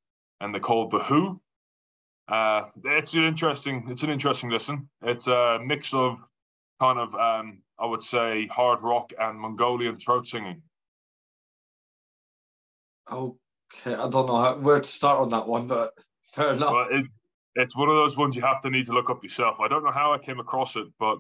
and 0.41 0.55
they're 0.55 0.61
called 0.61 0.91
The 0.91 0.99
HU. 0.99 1.41
Uh, 2.29 2.63
it's 2.85 3.15
an 3.15 3.25
interesting. 3.25 3.87
It's 3.89 4.03
an 4.03 4.11
interesting 4.11 4.51
listen. 4.51 4.89
It's 5.03 5.27
a 5.27 5.59
mix 5.65 5.95
of 5.95 6.19
kind 6.81 6.99
of 6.99 7.15
um, 7.15 7.63
I 7.79 7.87
would 7.87 8.03
say 8.03 8.47
hard 8.49 8.83
rock 8.83 9.13
and 9.19 9.39
Mongolian 9.41 9.97
throat 9.97 10.29
singing. 10.29 10.63
Okay, 13.11 13.95
I 13.95 14.09
don't 14.09 14.27
know 14.27 14.37
how, 14.37 14.59
where 14.59 14.81
to 14.81 14.87
start 14.87 15.21
on 15.21 15.31
that 15.31 15.49
one, 15.49 15.67
but 15.67 15.93
fair 16.23 16.53
enough. 16.53 16.73
But 16.73 16.93
it, 16.93 17.07
it's 17.57 17.77
one 17.77 17.89
of 17.89 17.97
those 17.97 18.17
ones 18.17 18.37
you 18.37 18.43
have 18.43 18.63
to 18.63 18.71
need 18.71 18.87
to 18.87 18.93
look 18.93 19.11
up 19.11 19.25
yourself. 19.25 19.59
I 19.61 19.67
don't 19.67 19.83
know 19.83 19.91
how 19.91 20.13
I 20.13 20.19
came 20.19 20.39
across 20.39 20.77
it, 20.77 20.87
but 20.99 21.19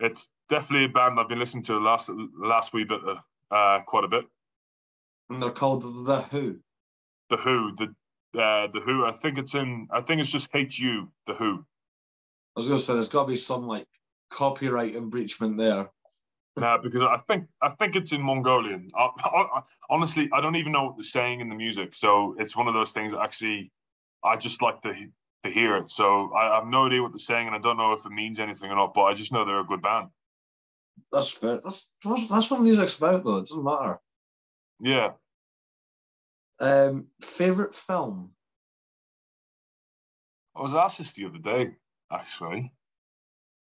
it's 0.00 0.28
definitely 0.48 0.86
a 0.86 0.88
band 0.88 1.18
I've 1.18 1.28
been 1.28 1.38
listening 1.38 1.64
to 1.64 1.74
the 1.74 1.80
last 1.80 2.10
last 2.38 2.72
wee 2.72 2.84
bit, 2.84 3.00
uh, 3.06 3.54
uh, 3.54 3.80
quite 3.82 4.04
a 4.04 4.08
bit. 4.08 4.24
and 5.30 5.42
they're 5.42 5.50
called 5.50 5.82
The 6.06 6.20
HU. 6.20 6.60
The 7.30 7.36
HU, 7.36 7.74
the 7.76 7.84
uh, 8.40 8.68
the 8.72 8.80
HU. 8.80 9.04
I 9.04 9.12
think 9.12 9.38
it's 9.38 9.54
in. 9.54 9.88
I 9.90 10.00
think 10.00 10.20
it's 10.20 10.30
just 10.30 10.48
H 10.54 10.78
U. 10.78 11.08
The 11.26 11.34
HU. 11.34 11.64
I 12.56 12.60
was 12.60 12.68
going 12.68 12.78
to 12.80 12.84
say 12.84 12.94
there's 12.94 13.08
got 13.08 13.24
to 13.24 13.28
be 13.28 13.36
some 13.36 13.66
like 13.66 13.86
copyright 14.30 14.94
infringement 14.94 15.56
there. 15.56 15.88
Nah, 16.56 16.78
because 16.78 17.02
I 17.02 17.18
think 17.28 17.46
I 17.62 17.68
think 17.70 17.94
it's 17.96 18.12
in 18.12 18.20
Mongolian. 18.20 18.90
I, 18.96 19.08
I, 19.24 19.62
honestly, 19.90 20.28
I 20.32 20.40
don't 20.40 20.56
even 20.56 20.72
know 20.72 20.84
what 20.84 20.96
they're 20.96 21.04
saying 21.04 21.40
in 21.40 21.48
the 21.48 21.54
music, 21.54 21.94
so 21.94 22.34
it's 22.38 22.56
one 22.56 22.66
of 22.66 22.74
those 22.74 22.92
things. 22.92 23.12
That 23.12 23.20
actually, 23.20 23.70
I 24.24 24.36
just 24.36 24.60
like 24.60 24.82
to 24.82 24.92
to 25.44 25.50
hear 25.50 25.76
it. 25.76 25.90
So 25.90 26.32
I, 26.32 26.52
I 26.52 26.54
have 26.56 26.66
no 26.66 26.86
idea 26.86 27.02
what 27.02 27.12
they're 27.12 27.18
saying, 27.18 27.46
and 27.46 27.56
I 27.56 27.60
don't 27.60 27.76
know 27.76 27.92
if 27.92 28.04
it 28.04 28.10
means 28.10 28.40
anything 28.40 28.70
or 28.70 28.76
not. 28.76 28.94
But 28.94 29.04
I 29.04 29.14
just 29.14 29.32
know 29.32 29.44
they're 29.44 29.60
a 29.60 29.64
good 29.64 29.82
band. 29.82 30.08
That's 31.12 31.30
fair. 31.30 31.60
That's 31.62 31.96
that's 32.28 32.50
what 32.50 32.60
music's 32.60 32.98
about, 32.98 33.24
though. 33.24 33.38
It 33.38 33.48
doesn't 33.48 33.64
matter. 33.64 33.98
Yeah. 34.80 35.12
Um, 36.60 37.06
favorite 37.22 37.74
film? 37.74 38.32
I 40.56 40.62
was 40.62 40.74
asked 40.74 40.98
this 40.98 41.14
the 41.14 41.26
other 41.26 41.38
day, 41.38 41.76
actually. 42.12 42.72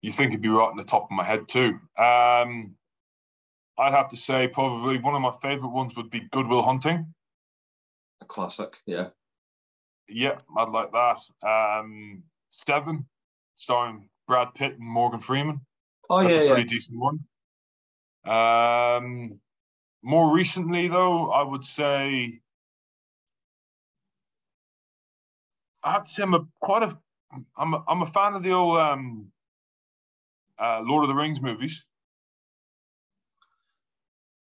You 0.00 0.10
think 0.10 0.30
it'd 0.30 0.40
be 0.40 0.48
right 0.48 0.70
in 0.70 0.76
the 0.76 0.84
top 0.84 1.04
of 1.04 1.10
my 1.10 1.24
head 1.24 1.48
too. 1.48 1.78
Um, 1.98 2.76
I'd 3.78 3.94
have 3.94 4.08
to 4.08 4.16
say 4.16 4.48
probably 4.48 4.98
one 4.98 5.14
of 5.14 5.20
my 5.20 5.34
favorite 5.42 5.72
ones 5.72 5.96
would 5.96 6.08
be 6.08 6.20
Good 6.32 6.46
Will 6.46 6.62
Hunting. 6.62 7.14
A 8.22 8.24
classic, 8.24 8.78
yeah. 8.86 9.08
Yeah, 10.08 10.38
I'd 10.56 10.70
like 10.70 10.92
that. 10.92 11.18
Um, 11.46 12.22
Seven, 12.50 13.06
starring 13.56 14.08
Brad 14.26 14.54
Pitt 14.54 14.72
and 14.78 14.88
Morgan 14.88 15.20
Freeman. 15.20 15.60
Oh 16.08 16.22
That's 16.22 16.34
yeah, 16.34 16.40
a 16.40 16.44
yeah. 16.44 16.54
pretty 16.54 16.68
decent 16.68 16.98
one. 16.98 17.20
Um, 18.24 19.40
more 20.02 20.32
recently, 20.34 20.88
though, 20.88 21.30
I 21.30 21.42
would 21.42 21.64
say 21.64 22.40
I 25.82 25.92
have 25.92 26.04
to 26.04 26.10
say 26.10 26.22
I'm 26.22 26.34
a 26.34 26.46
quite 26.60 26.82
a 26.82 26.98
I'm 27.56 27.74
a, 27.74 27.84
I'm 27.88 28.02
a 28.02 28.06
fan 28.06 28.34
of 28.34 28.42
the 28.42 28.52
old 28.52 28.78
um, 28.78 29.32
uh, 30.58 30.80
Lord 30.82 31.04
of 31.04 31.08
the 31.08 31.14
Rings 31.14 31.40
movies. 31.40 31.84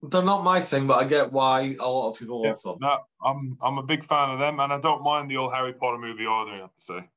They're 0.02 0.22
not 0.22 0.44
my 0.44 0.60
thing, 0.60 0.86
but 0.86 0.98
I 0.98 1.04
get 1.04 1.32
why 1.32 1.76
a 1.78 1.88
lot 1.88 2.10
of 2.12 2.18
people 2.18 2.42
Yeah, 2.44 2.54
love 2.64 2.78
them. 2.80 2.88
no, 2.88 2.98
I'm 3.24 3.58
I'm 3.62 3.78
a 3.78 3.82
big 3.82 4.04
fan 4.04 4.30
of 4.30 4.38
them, 4.38 4.58
and 4.60 4.72
I 4.72 4.80
don't 4.80 5.02
mind 5.02 5.30
the 5.30 5.36
old 5.36 5.52
Harry 5.52 5.74
Potter 5.74 5.98
movie 5.98 6.26
either. 6.26 6.52
I 6.52 6.58
have 6.58 6.74
to 6.74 6.82
say. 6.82 7.08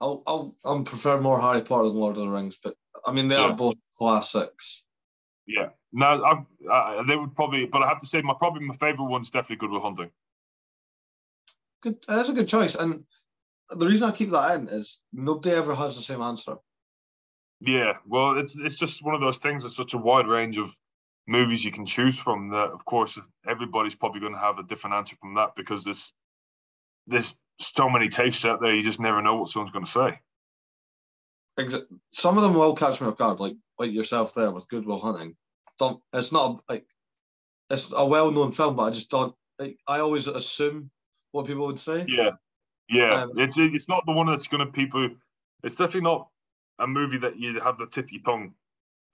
I'll, 0.00 0.22
I'll, 0.26 0.56
I'm 0.64 0.84
prefer 0.84 1.20
more 1.20 1.40
Harry 1.40 1.62
Potter 1.62 1.88
than 1.88 1.96
Lord 1.96 2.16
of 2.16 2.22
the 2.24 2.28
Rings, 2.28 2.58
but 2.62 2.76
I 3.06 3.12
mean 3.12 3.28
they 3.28 3.36
Yeah. 3.36 3.50
are 3.50 3.56
both 3.56 3.76
classics. 3.96 4.84
Yeah. 5.46 5.70
No, 5.92 6.24
I'm, 6.24 6.46
uh, 6.70 7.02
they 7.04 7.16
would 7.16 7.34
probably, 7.34 7.66
but 7.66 7.82
I 7.82 7.88
have 7.88 8.00
to 8.00 8.06
say, 8.06 8.22
my 8.22 8.34
probably 8.38 8.64
my 8.64 8.76
favorite 8.76 9.04
one's 9.04 9.30
definitely 9.30 9.56
Good 9.56 9.70
Will 9.70 9.80
Hunting. 9.80 10.10
Good, 11.82 11.98
that's 12.06 12.28
a 12.28 12.32
good 12.32 12.48
choice. 12.48 12.74
And 12.74 13.04
the 13.70 13.86
reason 13.86 14.08
I 14.08 14.12
keep 14.12 14.30
that 14.30 14.58
in 14.58 14.68
is 14.68 15.02
nobody 15.12 15.54
ever 15.54 15.74
has 15.74 15.96
the 15.96 16.02
same 16.02 16.22
answer. 16.22 16.56
Yeah, 17.60 17.94
well, 18.06 18.38
it's 18.38 18.56
it's 18.58 18.76
just 18.78 19.04
one 19.04 19.14
of 19.14 19.20
those 19.20 19.38
things. 19.38 19.64
It's 19.64 19.76
such 19.76 19.94
a 19.94 19.98
wide 19.98 20.26
range 20.26 20.58
of 20.58 20.72
movies 21.26 21.64
you 21.64 21.72
can 21.72 21.86
choose 21.86 22.18
from. 22.18 22.50
That, 22.50 22.70
of 22.70 22.84
course, 22.84 23.18
everybody's 23.46 23.94
probably 23.94 24.20
going 24.20 24.34
to 24.34 24.38
have 24.38 24.58
a 24.58 24.64
different 24.64 24.96
answer 24.96 25.16
from 25.16 25.34
that 25.34 25.50
because 25.56 25.84
there's 25.84 26.12
there's 27.06 27.38
so 27.58 27.88
many 27.88 28.08
tastes 28.08 28.44
out 28.44 28.60
there. 28.60 28.74
You 28.74 28.82
just 28.82 29.00
never 29.00 29.22
know 29.22 29.36
what 29.36 29.48
someone's 29.48 29.72
going 29.72 29.84
to 29.84 29.90
say. 29.90 30.18
Some 32.10 32.38
of 32.38 32.42
them 32.42 32.54
will 32.54 32.74
catch 32.74 33.00
me 33.00 33.08
off 33.08 33.18
guard, 33.18 33.40
like 33.40 33.56
like 33.78 33.92
yourself 33.92 34.34
there 34.34 34.50
with 34.50 34.68
Good 34.68 34.86
Will 34.86 34.98
Hunting. 34.98 35.36
Don't. 35.78 36.00
It's 36.12 36.32
not 36.32 36.62
like 36.68 36.86
it's 37.70 37.92
a 37.94 38.06
well-known 38.06 38.52
film, 38.52 38.76
but 38.76 38.84
I 38.84 38.90
just 38.90 39.10
don't. 39.10 39.34
Like, 39.58 39.78
I 39.86 40.00
always 40.00 40.26
assume 40.28 40.90
what 41.32 41.46
people 41.46 41.66
would 41.66 41.78
say. 41.78 42.04
Yeah, 42.08 42.30
yeah. 42.88 43.22
Um, 43.22 43.32
it's 43.36 43.58
it's 43.58 43.88
not 43.88 44.04
the 44.06 44.12
one 44.12 44.26
that's 44.26 44.48
going 44.48 44.64
to 44.64 44.72
people. 44.72 45.10
It's 45.62 45.76
definitely 45.76 46.02
not 46.02 46.28
a 46.78 46.86
movie 46.86 47.18
that 47.18 47.38
you 47.38 47.60
have 47.60 47.78
the 47.78 47.86
tip 47.86 48.10
your 48.10 48.22
tongue. 48.22 48.54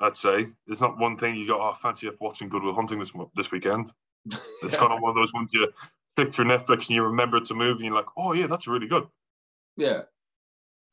I'd 0.01 0.17
say 0.17 0.47
it's 0.67 0.81
not 0.81 0.99
one 0.99 1.17
thing 1.17 1.35
you 1.35 1.47
got. 1.47 1.61
Oh, 1.61 1.75
fancy 1.75 2.07
of 2.07 2.17
watching 2.21 2.49
Good 2.49 2.63
Will 2.63 2.75
Hunting 2.75 2.99
this 2.99 3.13
this 3.37 3.51
weekend. 3.51 3.93
It's 4.63 4.77
kind 4.77 4.93
of 4.93 5.01
one 5.01 5.11
of 5.11 5.17
those 5.17 5.33
ones 5.33 5.53
you 5.55 5.69
flick 6.17 6.33
through 6.33 6.47
Netflix 6.47 6.89
and 6.89 6.91
you 6.91 7.03
remember 7.03 7.37
it's 7.37 7.53
a 7.53 7.55
movie 7.55 7.87
and 7.87 7.95
you're 7.95 7.95
like, 7.95 8.11
oh 8.17 8.33
yeah, 8.33 8.47
that's 8.47 8.67
really 8.67 8.89
good. 8.89 9.07
Yeah, 9.77 10.03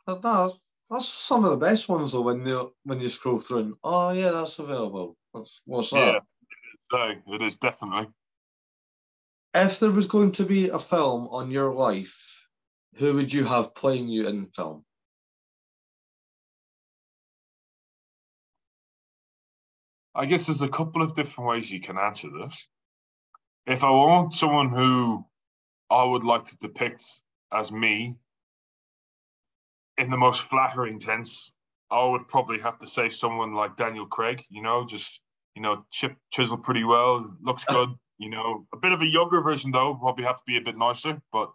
that, 0.08 0.54
that's 0.90 1.08
some 1.08 1.44
of 1.44 1.52
the 1.52 1.58
best 1.58 1.90
ones 1.90 2.12
though. 2.12 2.22
When 2.22 2.46
you 2.46 2.74
when 2.84 3.00
you 3.00 3.10
scroll 3.10 3.40
through 3.40 3.60
and 3.60 3.74
oh 3.84 4.12
yeah, 4.12 4.32
that's 4.32 4.60
available. 4.60 5.18
That's, 5.34 5.62
what's 5.66 5.90
that? 5.90 6.22
Yeah, 6.94 7.14
no, 7.28 7.36
it 7.36 7.42
is 7.42 7.58
definitely. 7.58 8.08
If 9.54 9.80
there 9.80 9.92
was 9.92 10.06
going 10.06 10.32
to 10.34 10.46
be 10.46 10.70
a 10.70 10.80
film 10.80 11.28
on 11.30 11.50
your 11.50 11.74
life, 11.74 12.46
who 12.96 13.14
would 13.16 13.32
you 13.32 13.44
have 13.44 13.74
playing 13.74 14.08
you 14.08 14.28
in 14.28 14.48
film? 14.48 14.86
I 20.16 20.26
guess 20.26 20.46
there's 20.46 20.62
a 20.62 20.70
couple 20.70 21.02
of 21.02 21.14
different 21.14 21.50
ways 21.50 21.70
you 21.70 21.82
can 21.82 21.98
answer 21.98 22.30
this. 22.30 22.70
If 23.68 23.84
I 23.84 23.90
want 23.90 24.34
someone 24.34 24.70
who 24.70 25.26
I 25.92 26.04
would 26.04 26.24
like 26.24 26.46
to 26.46 26.58
depict 26.58 27.04
as 27.52 27.72
me 27.72 28.16
in 29.98 30.10
the 30.10 30.18
most 30.18 30.42
flattering 30.42 31.02
sense, 31.02 31.52
I 31.92 32.06
would 32.06 32.28
probably 32.30 32.60
have 32.60 32.80
to 32.80 32.88
say 32.88 33.10
someone 33.10 33.54
like 33.54 33.76
Daniel 33.76 34.06
Craig, 34.06 34.44
you 34.50 34.62
know, 34.62 34.86
just, 34.86 35.20
you 35.54 35.62
know, 35.62 35.86
chip 35.92 36.16
chisel 36.32 36.58
pretty 36.58 36.86
well, 36.86 37.36
looks 37.42 37.66
good, 37.70 37.90
you 38.18 38.30
know, 38.30 38.66
a 38.74 38.78
bit 38.78 38.94
of 38.94 39.02
a 39.02 39.06
younger 39.06 39.42
version 39.42 39.72
though, 39.72 39.96
probably 39.96 40.24
have 40.24 40.38
to 40.38 40.44
be 40.48 40.58
a 40.58 40.62
bit 40.62 40.78
nicer, 40.78 41.22
but 41.34 41.52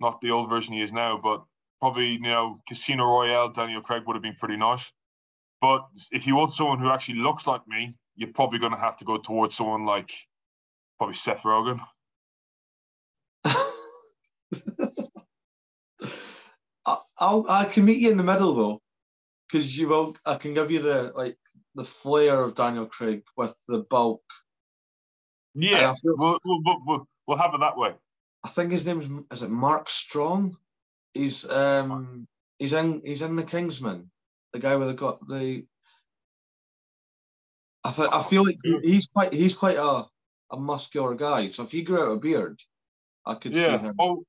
not 0.00 0.20
the 0.22 0.30
old 0.30 0.48
version 0.48 0.74
he 0.74 0.82
is 0.82 0.92
now, 0.92 1.20
but 1.22 1.44
probably, 1.78 2.12
you 2.12 2.20
know, 2.20 2.60
Casino 2.66 3.04
Royale, 3.04 3.50
Daniel 3.50 3.82
Craig 3.82 4.04
would 4.06 4.16
have 4.16 4.22
been 4.22 4.36
pretty 4.36 4.56
nice. 4.56 4.90
But 5.60 5.86
if 6.12 6.26
you 6.26 6.36
want 6.36 6.52
someone 6.52 6.78
who 6.78 6.90
actually 6.90 7.18
looks 7.18 7.46
like 7.46 7.66
me, 7.66 7.96
you're 8.16 8.32
probably 8.32 8.58
going 8.58 8.72
to 8.72 8.78
have 8.78 8.96
to 8.98 9.04
go 9.04 9.18
towards 9.18 9.56
someone 9.56 9.84
like 9.84 10.12
probably 10.98 11.14
Seth 11.14 11.42
Rogen. 11.42 11.80
I'll, 17.18 17.44
I 17.48 17.64
can 17.64 17.84
meet 17.84 17.98
you 17.98 18.10
in 18.10 18.16
the 18.16 18.22
middle 18.22 18.54
though, 18.54 18.80
because 19.48 19.76
you 19.76 19.88
will. 19.88 20.16
I 20.24 20.36
can 20.36 20.54
give 20.54 20.70
you 20.70 20.78
the 20.80 21.12
like 21.16 21.36
the 21.74 21.84
flair 21.84 22.42
of 22.42 22.54
Daniel 22.54 22.86
Craig 22.86 23.22
with 23.36 23.54
the 23.66 23.80
bulk. 23.90 24.22
Yeah, 25.54 25.94
feel, 25.94 26.14
we'll, 26.16 26.38
we'll, 26.44 26.78
we'll, 26.86 27.08
we'll 27.26 27.38
have 27.38 27.54
it 27.54 27.60
that 27.60 27.76
way. 27.76 27.92
I 28.44 28.48
think 28.48 28.70
his 28.70 28.86
name 28.86 29.00
is 29.00 29.38
is 29.38 29.42
it 29.42 29.50
Mark 29.50 29.90
Strong. 29.90 30.56
He's 31.12 31.48
um 31.50 32.28
he's 32.58 32.72
in 32.72 33.02
he's 33.04 33.22
in 33.22 33.34
the 33.34 33.42
Kingsman, 33.42 34.10
the 34.52 34.58
guy 34.58 34.76
with 34.76 34.88
the 34.88 34.94
got 34.94 35.26
the. 35.26 35.64
I 37.84 37.92
th- 37.92 38.08
I 38.10 38.18
oh, 38.18 38.22
feel 38.22 38.44
like 38.44 38.58
he's 38.82 39.06
quite 39.06 39.32
he's 39.32 39.56
quite 39.56 39.76
a 39.76 40.04
a 40.50 40.56
muscular 40.56 41.14
guy. 41.14 41.48
So 41.48 41.62
if 41.62 41.70
he 41.70 41.82
grew 41.82 42.02
out 42.02 42.12
a 42.12 42.16
beard, 42.18 42.60
I 43.26 43.34
could 43.34 43.52
yeah. 43.52 43.78
see 43.78 43.86
him. 43.86 43.94
Well, 43.98 44.22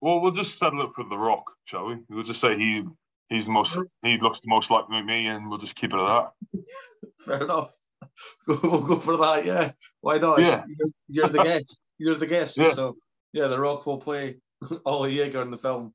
well, 0.00 0.20
we'll 0.20 0.32
just 0.32 0.58
settle 0.58 0.82
it 0.82 0.90
for 0.94 1.04
The 1.04 1.16
Rock, 1.16 1.44
shall 1.64 1.86
we? 1.86 1.98
We'll 2.08 2.24
just 2.24 2.40
say 2.40 2.56
he 2.56 2.82
he's 3.28 3.46
the 3.46 3.52
most 3.52 3.78
he 4.02 4.18
looks 4.18 4.40
the 4.40 4.48
most 4.48 4.70
like 4.70 4.88
me, 4.88 5.26
and 5.26 5.48
we'll 5.48 5.58
just 5.58 5.76
keep 5.76 5.92
it 5.92 6.00
at 6.00 6.30
that. 6.52 6.62
Fair 7.24 7.44
enough. 7.44 7.72
we'll 8.48 8.82
go 8.82 8.96
for 8.96 9.16
that. 9.18 9.44
Yeah, 9.44 9.72
why 10.00 10.18
not? 10.18 10.40
Yeah. 10.40 10.64
You're, 10.78 10.88
you're 11.08 11.28
the 11.28 11.44
guest. 11.44 11.80
You're 11.98 12.14
the 12.14 12.26
guest. 12.26 12.56
Yeah. 12.56 12.72
So 12.72 12.94
yeah, 13.32 13.46
The 13.46 13.58
Rock 13.58 13.86
will 13.86 13.98
play 13.98 14.40
Oli 14.84 15.16
Jager 15.16 15.42
in 15.42 15.50
the 15.50 15.58
film. 15.58 15.94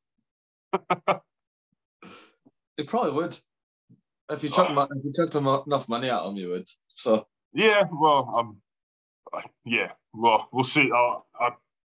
he 2.78 2.84
probably 2.84 3.11
would. 3.11 3.38
If 4.30 4.43
you 4.43 4.49
took 4.49 4.69
oh. 4.69 4.88
if 4.91 5.03
you 5.03 5.11
took 5.13 5.36
enough 5.36 5.88
money 5.88 6.09
out 6.09 6.23
of 6.23 6.32
him, 6.32 6.38
you 6.38 6.49
would. 6.49 6.67
So 6.88 7.28
yeah, 7.53 7.84
well, 7.91 8.34
um, 8.36 8.57
yeah, 9.63 9.91
well, 10.13 10.47
we'll 10.51 10.63
see. 10.63 10.89
I, 10.93 11.19
I, 11.39 11.49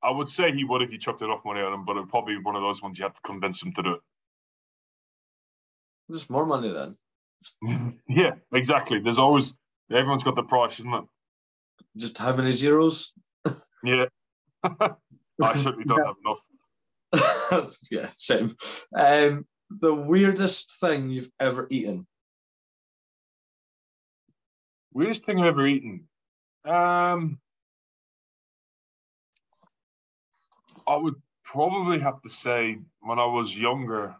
I 0.03 0.11
would 0.11 0.29
say 0.29 0.51
he 0.51 0.63
would 0.63 0.81
if 0.81 0.91
you 0.91 0.97
chucked 0.97 1.21
enough 1.21 1.41
money 1.45 1.61
on 1.61 1.73
him, 1.73 1.85
but 1.85 1.95
it 1.95 2.01
would 2.01 2.09
probably 2.09 2.35
be 2.35 2.41
one 2.41 2.55
of 2.55 2.61
those 2.61 2.81
ones 2.81 2.99
you 2.99 3.03
have 3.03 3.13
to 3.13 3.21
convince 3.21 3.63
him 3.63 3.73
to 3.73 3.83
do 3.83 3.93
it. 3.93 3.99
Just 6.11 6.29
more 6.29 6.45
money 6.45 6.71
then. 6.71 6.97
yeah, 8.09 8.31
exactly. 8.53 8.99
There's 8.99 9.19
always 9.19 9.55
everyone's 9.91 10.23
got 10.23 10.35
the 10.35 10.43
price, 10.43 10.79
isn't 10.79 10.93
it? 10.93 11.03
Just 11.95 12.17
how 12.17 12.35
many 12.35 12.51
zeros? 12.51 13.13
yeah, 13.83 14.05
I 14.63 15.55
certainly 15.55 15.85
don't 15.85 16.05
have 16.05 16.15
enough. 16.25 17.77
yeah, 17.89 18.09
same. 18.15 18.55
Um, 18.95 19.45
the 19.69 19.93
weirdest 19.93 20.79
thing 20.79 21.09
you've 21.09 21.31
ever 21.39 21.67
eaten? 21.69 22.05
Weirdest 24.97 25.25
thing 25.25 25.39
I've 25.39 25.45
ever 25.45 25.67
eaten. 25.67 26.07
Um, 26.65 27.39
I 30.87 30.95
would 30.95 31.13
probably 31.43 31.99
have 31.99 32.19
to 32.23 32.29
say 32.29 32.79
when 33.01 33.19
I 33.19 33.25
was 33.27 33.55
younger, 33.55 34.15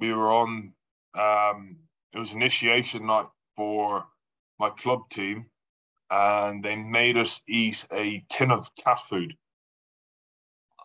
we 0.00 0.14
were 0.14 0.32
on. 0.32 0.72
Um, 1.14 1.76
it 2.14 2.18
was 2.18 2.32
initiation 2.32 3.04
night 3.04 3.26
for 3.54 4.06
my 4.58 4.70
club 4.70 5.10
team, 5.10 5.44
and 6.10 6.64
they 6.64 6.76
made 6.76 7.18
us 7.18 7.42
eat 7.46 7.86
a 7.92 8.24
tin 8.30 8.50
of 8.50 8.74
cat 8.76 9.00
food. 9.00 9.36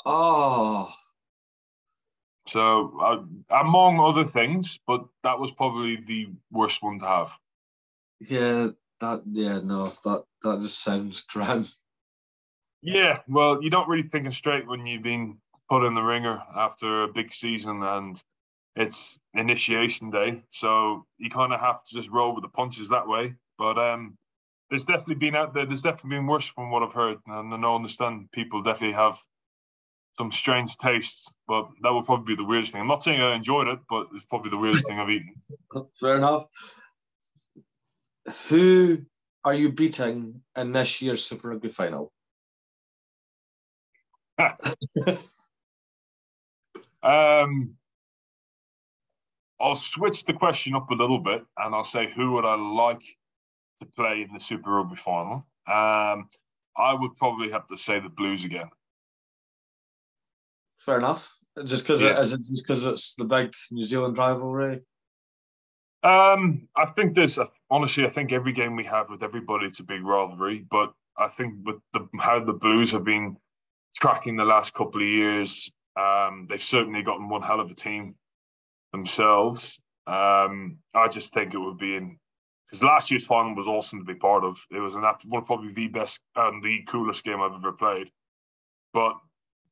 Oh. 0.05 0.91
So, 2.45 2.99
uh, 2.99 3.57
among 3.61 4.01
other 4.01 4.25
things, 4.25 4.81
but 4.85 5.05
that 5.23 5.39
was 5.39 5.53
probably 5.53 5.95
the 5.95 6.27
worst 6.51 6.83
one 6.83 6.99
to 6.99 7.05
have. 7.05 7.31
Yeah, 8.19 8.71
that 8.99 9.23
yeah 9.31 9.59
no 9.63 9.91
that 10.03 10.23
that 10.43 10.59
just 10.59 10.83
sounds 10.83 11.21
grand. 11.29 11.69
Yeah, 12.81 13.19
well, 13.27 13.61
you 13.61 13.69
don't 13.69 13.89
really 13.89 14.07
think 14.07 14.31
straight 14.33 14.65
when 14.65 14.85
you've 14.85 15.03
been 15.03 15.37
put 15.69 15.85
in 15.85 15.95
the 15.95 16.01
ringer 16.01 16.41
after 16.55 17.03
a 17.03 17.07
big 17.11 17.33
season 17.33 17.83
and 17.83 18.21
it's 18.75 19.19
initiation 19.33 20.11
day, 20.11 20.43
so 20.51 21.05
you 21.17 21.29
kind 21.29 21.51
of 21.51 21.59
have 21.59 21.83
to 21.83 21.95
just 21.95 22.09
roll 22.09 22.33
with 22.33 22.43
the 22.43 22.49
punches 22.49 22.89
that 22.89 23.07
way. 23.07 23.33
But 23.57 23.77
um, 23.77 24.17
there's 24.69 24.85
definitely 24.85 25.15
been 25.15 25.35
out 25.35 25.53
there. 25.53 25.65
There's 25.65 25.81
definitely 25.81 26.11
been 26.11 26.27
worse 26.27 26.47
from 26.47 26.71
what 26.71 26.83
I've 26.83 26.93
heard, 26.93 27.17
and 27.27 27.53
I 27.53 27.57
know 27.57 27.75
understand 27.75 28.29
people 28.31 28.63
definitely 28.63 28.95
have 28.95 29.17
some 30.17 30.31
strange 30.31 30.77
tastes. 30.77 31.29
But 31.49 31.67
that 31.81 31.91
would 31.91 32.05
probably 32.05 32.35
be 32.35 32.41
the 32.41 32.47
weirdest 32.47 32.71
thing. 32.71 32.79
I'm 32.79 32.87
not 32.87 33.03
saying 33.03 33.19
I 33.19 33.35
enjoyed 33.35 33.67
it, 33.67 33.79
but 33.89 34.07
it's 34.15 34.25
probably 34.29 34.51
the 34.51 34.57
weirdest 34.57 34.87
thing 34.87 34.99
I've 34.99 35.09
eaten. 35.09 35.33
Fair 35.99 36.15
enough 36.15 36.47
who 38.47 38.99
are 39.43 39.53
you 39.53 39.71
beating 39.71 40.41
in 40.55 40.71
this 40.71 41.01
year's 41.01 41.25
Super 41.25 41.49
Rugby 41.49 41.69
final? 41.69 42.11
um, 47.03 47.75
I'll 49.59 49.75
switch 49.75 50.23
the 50.25 50.33
question 50.33 50.75
up 50.75 50.89
a 50.89 50.95
little 50.95 51.19
bit 51.19 51.43
and 51.57 51.75
I'll 51.75 51.83
say 51.83 52.09
who 52.15 52.31
would 52.33 52.45
I 52.45 52.55
like 52.55 53.03
to 53.81 53.87
play 53.87 54.25
in 54.27 54.33
the 54.33 54.39
Super 54.39 54.71
Rugby 54.71 54.95
final? 54.95 55.45
Um, 55.67 56.29
I 56.77 56.93
would 56.93 57.15
probably 57.17 57.51
have 57.51 57.67
to 57.67 57.77
say 57.77 57.99
the 57.99 58.09
Blues 58.09 58.45
again. 58.45 58.69
Fair 60.79 60.97
enough. 60.97 61.35
Just 61.65 61.83
because 61.83 62.01
yeah. 62.01 62.21
it, 62.21 62.23
just 62.25 62.63
because 62.65 62.85
it's 62.85 63.15
the 63.15 63.25
big 63.25 63.53
New 63.69 63.83
Zealand 63.83 64.17
rivalry. 64.17 64.81
Um, 66.03 66.67
I 66.75 66.85
think 66.85 67.15
there's 67.15 67.37
honestly, 67.69 68.05
I 68.05 68.09
think 68.09 68.31
every 68.31 68.53
game 68.53 68.75
we 68.75 68.85
have 68.85 69.09
with 69.09 69.23
everybody, 69.23 69.65
it's 69.65 69.79
a 69.79 69.83
big 69.83 70.03
rivalry. 70.03 70.65
But 70.69 70.93
I 71.17 71.27
think 71.27 71.55
with 71.65 71.77
the 71.93 72.07
how 72.19 72.43
the 72.43 72.53
Blues 72.53 72.91
have 72.91 73.03
been 73.03 73.37
tracking 73.95 74.35
the 74.35 74.45
last 74.45 74.73
couple 74.73 75.01
of 75.01 75.07
years, 75.07 75.69
um, 75.97 76.47
they've 76.49 76.61
certainly 76.61 77.03
gotten 77.03 77.27
one 77.27 77.41
hell 77.41 77.59
of 77.59 77.69
a 77.69 77.75
team 77.75 78.15
themselves. 78.91 79.79
Um, 80.07 80.77
I 80.93 81.07
just 81.09 81.33
think 81.33 81.53
it 81.53 81.59
would 81.59 81.77
be 81.77 81.95
in 81.95 82.17
because 82.65 82.83
last 82.83 83.11
year's 83.11 83.25
final 83.25 83.55
was 83.55 83.67
awesome 83.67 83.99
to 83.99 84.05
be 84.05 84.15
part 84.15 84.43
of. 84.43 84.57
It 84.71 84.79
was 84.79 84.95
an 84.95 85.03
one 85.25 85.45
probably 85.45 85.73
the 85.73 85.87
best 85.87 86.19
and 86.35 86.63
the 86.63 86.83
coolest 86.87 87.23
game 87.23 87.41
I've 87.41 87.53
ever 87.53 87.71
played. 87.71 88.09
But 88.93 89.17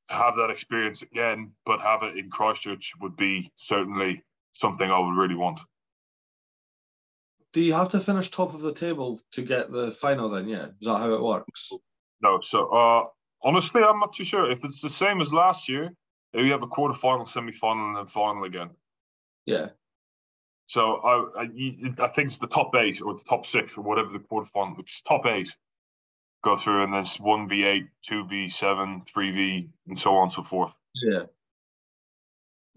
to 0.10 0.14
have 0.14 0.36
that 0.36 0.50
experience 0.50 1.02
again, 1.02 1.52
but 1.66 1.80
have 1.82 2.04
it 2.04 2.18
in 2.18 2.30
Christchurch 2.30 2.94
would 3.02 3.16
be 3.16 3.52
certainly 3.56 4.24
something 4.54 4.90
I 4.90 5.00
would 5.00 5.16
really 5.16 5.36
want. 5.36 5.60
Do 7.58 7.64
you 7.64 7.74
have 7.74 7.90
to 7.90 8.00
finish 8.00 8.30
top 8.30 8.54
of 8.54 8.62
the 8.62 8.72
table 8.72 9.20
to 9.32 9.42
get 9.42 9.72
the 9.72 9.90
final? 9.90 10.30
Then, 10.30 10.48
yeah, 10.48 10.68
is 10.80 10.86
that 10.86 11.00
how 11.00 11.12
it 11.12 11.24
works? 11.24 11.72
No. 12.22 12.40
So, 12.40 12.68
uh, 12.68 13.06
honestly, 13.44 13.82
I'm 13.82 14.00
not 14.00 14.14
too 14.14 14.26
sure. 14.26 14.52
If 14.52 14.64
it's 14.64 14.80
the 14.80 14.92
same 14.92 15.22
as 15.22 15.34
last 15.34 15.68
year, 15.68 15.90
you 16.36 16.52
have 16.52 16.62
a 16.62 16.68
quarter 16.68 16.94
final, 16.94 17.26
semi 17.26 17.52
final, 17.52 17.88
and 17.88 17.98
then 17.98 18.06
final 18.06 18.44
again. 18.44 18.70
Yeah. 19.48 19.70
So 20.68 20.98
I, 20.98 21.46
I, 21.46 22.04
I 22.04 22.08
think 22.10 22.28
it's 22.28 22.38
the 22.38 22.46
top 22.46 22.76
eight 22.76 23.02
or 23.02 23.16
the 23.16 23.24
top 23.24 23.44
six 23.44 23.76
or 23.76 23.82
whatever 23.82 24.10
the 24.10 24.20
quarterfinal. 24.20 24.78
It's 24.78 25.02
top 25.02 25.26
eight 25.26 25.52
go 26.44 26.56
through, 26.56 26.84
and 26.84 26.94
there's 26.94 27.20
one 27.20 27.50
v 27.50 27.64
eight, 27.64 27.88
two 28.04 28.24
v 28.28 28.50
seven, 28.50 29.02
three 29.12 29.32
v, 29.32 29.70
and 29.88 29.98
so 29.98 30.14
on 30.14 30.26
and 30.26 30.34
so 30.34 30.44
forth. 30.44 30.78
Yeah. 30.94 31.24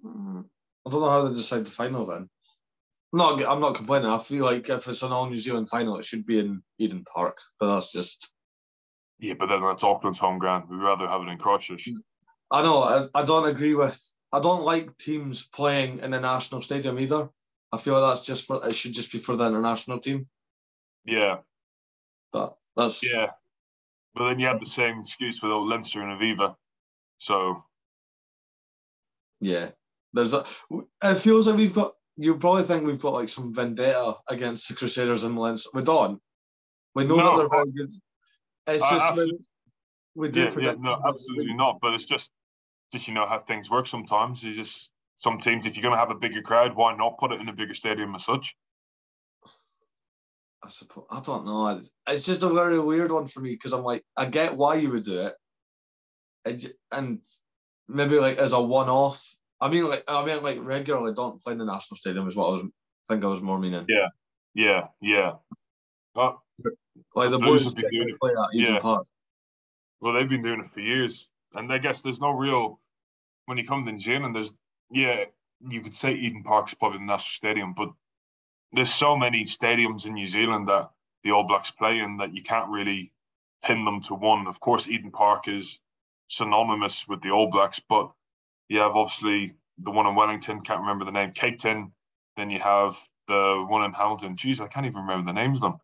Mm, 0.03 0.47
I 0.87 0.91
don't 0.91 1.03
know 1.03 1.11
how 1.11 1.29
they 1.29 1.35
decide 1.35 1.67
the 1.67 1.71
final 1.71 2.07
then. 2.07 2.31
I'm 3.13 3.19
not, 3.19 3.45
I'm 3.45 3.61
not 3.61 3.75
complaining. 3.75 4.09
I 4.09 4.19
feel 4.19 4.45
like 4.45 4.69
if 4.69 4.87
it's 4.87 5.03
an 5.03 5.13
all 5.13 5.29
New 5.29 5.39
Zealand 5.39 5.69
final, 5.69 5.99
it 5.99 6.05
should 6.05 6.27
be 6.27 6.39
in 6.39 6.63
Eden 6.79 7.05
Park, 7.13 7.39
but 7.59 7.75
that's 7.75 7.93
just. 7.93 8.35
Yeah, 9.19 9.35
but 9.39 9.47
then 9.47 9.63
that's 9.63 9.83
Auckland's 9.83 10.19
home 10.19 10.39
ground. 10.39 10.65
We'd 10.71 10.77
rather 10.77 11.09
have 11.09 11.23
it 11.23 11.29
in 11.29 11.39
Christchurch. 11.39 11.89
I 12.51 12.63
know. 12.63 12.83
I, 12.83 13.07
I 13.15 13.25
don't 13.25 13.49
agree 13.49 13.75
with. 13.75 14.01
I 14.33 14.41
don't 14.41 14.63
like 14.63 14.97
teams 14.99 15.49
playing 15.49 16.01
in 16.01 16.15
a 16.15 16.21
national 16.21 16.63
stadium 16.63 16.99
either. 16.99 17.29
I 17.73 17.79
feel 17.79 17.99
like 17.99 18.15
that's 18.15 18.27
just 18.27 18.47
for 18.47 18.67
it 18.67 18.75
should 18.75 18.93
just 18.93 19.13
be 19.13 19.19
for 19.19 19.37
the 19.37 19.47
international 19.47 19.99
team. 19.99 20.29
Yeah. 21.05 21.39
But 22.33 22.57
that's 22.77 23.05
yeah. 23.05 23.31
But 24.15 24.29
then 24.29 24.39
you 24.39 24.47
have 24.47 24.61
the 24.61 24.67
same 24.67 25.01
excuse 25.01 25.43
with 25.43 25.53
old 25.53 25.69
Leinster 25.69 26.03
and 26.03 26.19
Aviva. 26.19 26.55
So 27.19 27.63
yeah, 29.41 29.69
there's 30.13 30.35
a. 30.35 30.45
It 31.03 31.15
feels 31.17 31.47
like 31.47 31.57
we've 31.57 31.75
got. 31.75 31.93
You 32.21 32.37
probably 32.37 32.65
think 32.65 32.87
we've 32.87 33.01
got 33.01 33.15
like 33.15 33.31
some 33.31 33.55
vendetta 33.55 34.13
against 34.29 34.69
the 34.69 34.75
Crusaders 34.75 35.25
and 35.25 35.39
Leinster. 35.39 35.71
We 35.73 35.83
don't. 35.83 36.21
We 36.95 37.05
know 37.07 37.17
no, 37.17 37.25
that 37.25 37.37
they're 37.39 37.49
very 37.49 37.73
good. 37.73 37.95
It's 38.67 38.85
uh, 38.85 38.91
just 38.91 39.17
we, 39.17 39.39
we 40.15 40.31
do 40.31 40.43
yeah, 40.43 40.59
yeah, 40.59 40.75
no, 40.79 41.01
absolutely 41.09 41.55
not. 41.55 41.79
But 41.81 41.95
it's 41.95 42.05
just, 42.05 42.31
just 42.93 43.09
you 43.09 43.15
know 43.15 43.27
how 43.27 43.39
things 43.39 43.71
work. 43.71 43.87
Sometimes 43.87 44.45
you 44.45 44.53
just 44.53 44.91
some 45.17 45.39
teams, 45.39 45.65
if 45.65 45.77
you're 45.77 45.83
going 45.83 45.95
to 45.95 45.99
have 45.99 46.11
a 46.11 46.15
bigger 46.15 46.43
crowd, 46.43 46.77
why 46.77 46.95
not 46.95 47.19
put 47.19 47.33
it 47.33 47.41
in 47.41 47.49
a 47.49 47.55
bigger 47.55 47.73
stadium 47.73 48.15
as 48.15 48.27
such? 48.27 48.55
I 50.63 50.69
suppose 50.69 51.07
I 51.11 51.23
don't 51.25 51.47
know. 51.47 51.81
It's 52.07 52.27
just 52.27 52.43
a 52.43 52.53
very 52.53 52.79
weird 52.79 53.13
one 53.13 53.29
for 53.29 53.41
me 53.41 53.53
because 53.53 53.73
I'm 53.73 53.83
like, 53.83 54.03
I 54.15 54.27
get 54.27 54.59
why 54.59 54.75
you 54.75 54.91
would 54.91 55.05
do 55.05 55.31
it, 56.45 56.75
and 56.93 57.23
maybe 57.89 58.19
like 58.19 58.37
as 58.37 58.53
a 58.53 58.61
one-off. 58.61 59.27
I 59.61 59.69
mean, 59.69 59.89
like 59.89 60.05
I 60.09 60.25
mean, 60.25 60.43
like 60.43 60.59
regularly 60.63 61.15
don't 61.15 61.43
play 61.43 61.53
in 61.53 61.59
the 61.59 61.65
national 61.65 61.99
stadium 61.99 62.27
is 62.29 62.37
what 62.37 62.49
I 62.49 62.53
was 62.53 62.65
I 62.65 63.15
think 63.15 63.25
I 63.25 63.29
was 63.29 63.43
more 63.43 63.59
meaning. 63.59 63.87
Yeah, 63.89 64.09
yeah, 64.55 64.87
yeah. 65.01 65.33
But 66.15 66.39
like 67.15 67.31
the 67.31 67.39
boys 67.39 67.65
have 67.65 67.75
been 67.75 67.91
doing 67.91 68.09
it. 68.09 68.21
Play 68.21 68.33
at 68.33 68.49
yeah. 68.53 68.79
Park. 68.79 69.07
Well, 70.01 70.15
they've 70.15 70.29
been 70.29 70.43
doing 70.43 70.61
it 70.61 70.73
for 70.73 70.81
years, 70.81 71.29
and 71.55 71.73
I 71.73 71.79
guess 71.79 72.03
there's 72.03 72.21
no 72.21 72.31
real 72.31 72.81
when 73.51 73.59
you 73.59 73.67
come 73.67 73.85
to 73.85 73.91
New 73.91 73.99
Zealand, 73.99 74.37
there's 74.37 74.55
yeah, 74.93 75.25
you 75.69 75.81
could 75.81 75.97
say 75.97 76.13
Eden 76.13 76.45
Park's 76.45 76.73
probably 76.73 76.99
the 76.99 77.05
national 77.05 77.33
stadium, 77.33 77.75
but 77.77 77.89
there's 78.73 78.93
so 78.93 79.17
many 79.17 79.43
stadiums 79.43 80.07
in 80.07 80.15
New 80.15 80.27
Zealand 80.27 80.69
that 80.69 80.91
the 81.25 81.33
All 81.33 81.43
Blacks 81.43 81.73
play 81.73 81.99
in 81.99 82.19
that 82.19 82.33
you 82.33 82.45
can't 82.45 82.71
really 82.71 83.13
pin 83.65 83.85
them 83.85 84.03
to 84.03 84.15
one. 84.15 84.47
Of 84.47 84.61
course, 84.61 84.89
Eden 84.89 85.11
Park 85.11 85.49
is 85.49 85.81
synonymous 86.29 87.09
with 87.09 87.23
the 87.23 87.31
All 87.31 87.51
Blacks, 87.51 87.81
but 87.89 88.13
you 88.71 88.79
have 88.79 88.97
obviously 88.97 89.53
the 89.83 89.91
one 89.91 90.07
in 90.07 90.15
Wellington, 90.15 90.61
can't 90.61 90.81
remember 90.81 91.05
the 91.05 91.11
name, 91.11 91.33
Cake 91.33 91.59
Tin. 91.59 91.91
Then 92.37 92.51
you 92.51 92.61
have 92.61 92.97
the 93.27 93.67
one 93.69 93.85
in 93.85 93.93
Hamilton. 93.93 94.37
Geez, 94.37 94.61
I 94.61 94.69
can't 94.69 94.87
even 94.87 95.03
remember 95.03 95.27
the 95.27 95.39
names 95.39 95.59
of 95.59 95.63
them. 95.63 95.75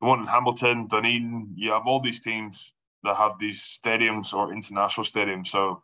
The 0.00 0.06
one 0.06 0.20
in 0.20 0.26
Hamilton, 0.26 0.86
Dunedin, 0.86 1.54
you 1.56 1.72
have 1.72 1.86
all 1.86 2.00
these 2.00 2.22
teams 2.22 2.72
that 3.02 3.16
have 3.16 3.32
these 3.40 3.78
stadiums 3.84 4.32
or 4.32 4.52
international 4.52 5.04
stadiums. 5.04 5.48
So 5.48 5.82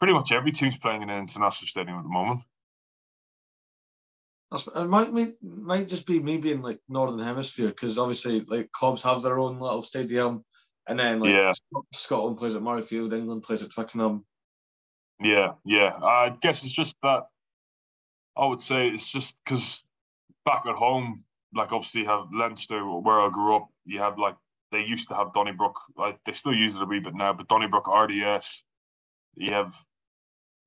pretty 0.00 0.12
much 0.12 0.32
every 0.32 0.50
team's 0.50 0.78
playing 0.78 1.02
in 1.02 1.10
an 1.10 1.20
international 1.20 1.68
stadium 1.68 1.98
at 1.98 2.02
the 2.02 2.08
moment. 2.08 2.40
That's, 4.50 4.66
it 4.66 4.86
might 4.86 5.10
might 5.40 5.86
just 5.86 6.08
be 6.08 6.18
me 6.18 6.38
being 6.38 6.60
like 6.60 6.80
Northern 6.88 7.20
Hemisphere 7.20 7.68
because 7.68 7.98
obviously 7.98 8.40
like 8.48 8.72
clubs 8.72 9.04
have 9.04 9.22
their 9.22 9.38
own 9.38 9.60
little 9.60 9.84
stadium, 9.84 10.44
and 10.88 10.98
then 10.98 11.20
like 11.20 11.32
yeah. 11.32 11.52
Scotland 11.92 12.36
plays 12.36 12.56
at 12.56 12.62
Murrayfield, 12.62 13.14
England 13.14 13.44
plays 13.44 13.62
at 13.62 13.70
Twickenham. 13.70 14.24
Yeah, 15.20 15.54
yeah. 15.64 15.94
I 16.02 16.34
guess 16.40 16.64
it's 16.64 16.74
just 16.74 16.96
that. 17.02 17.24
I 18.36 18.46
would 18.46 18.60
say 18.60 18.88
it's 18.88 19.10
just 19.10 19.38
because 19.44 19.82
back 20.46 20.64
at 20.66 20.76
home, 20.76 21.24
like 21.54 21.72
obviously 21.72 22.02
you 22.02 22.08
have 22.08 22.26
Leinster 22.32 22.80
where 22.84 23.20
I 23.20 23.30
grew 23.30 23.56
up. 23.56 23.68
You 23.86 24.00
have 24.00 24.18
like 24.18 24.36
they 24.72 24.80
used 24.80 25.08
to 25.08 25.14
have 25.16 25.32
Donnybrook. 25.34 25.74
Like 25.96 26.18
they 26.26 26.32
still 26.32 26.54
use 26.54 26.74
it 26.74 26.82
a 26.82 26.86
wee 26.86 27.00
bit 27.00 27.14
now, 27.14 27.32
but 27.32 27.48
Donnybrook 27.48 27.88
RDS. 27.88 28.62
You 29.36 29.54
have 29.54 29.74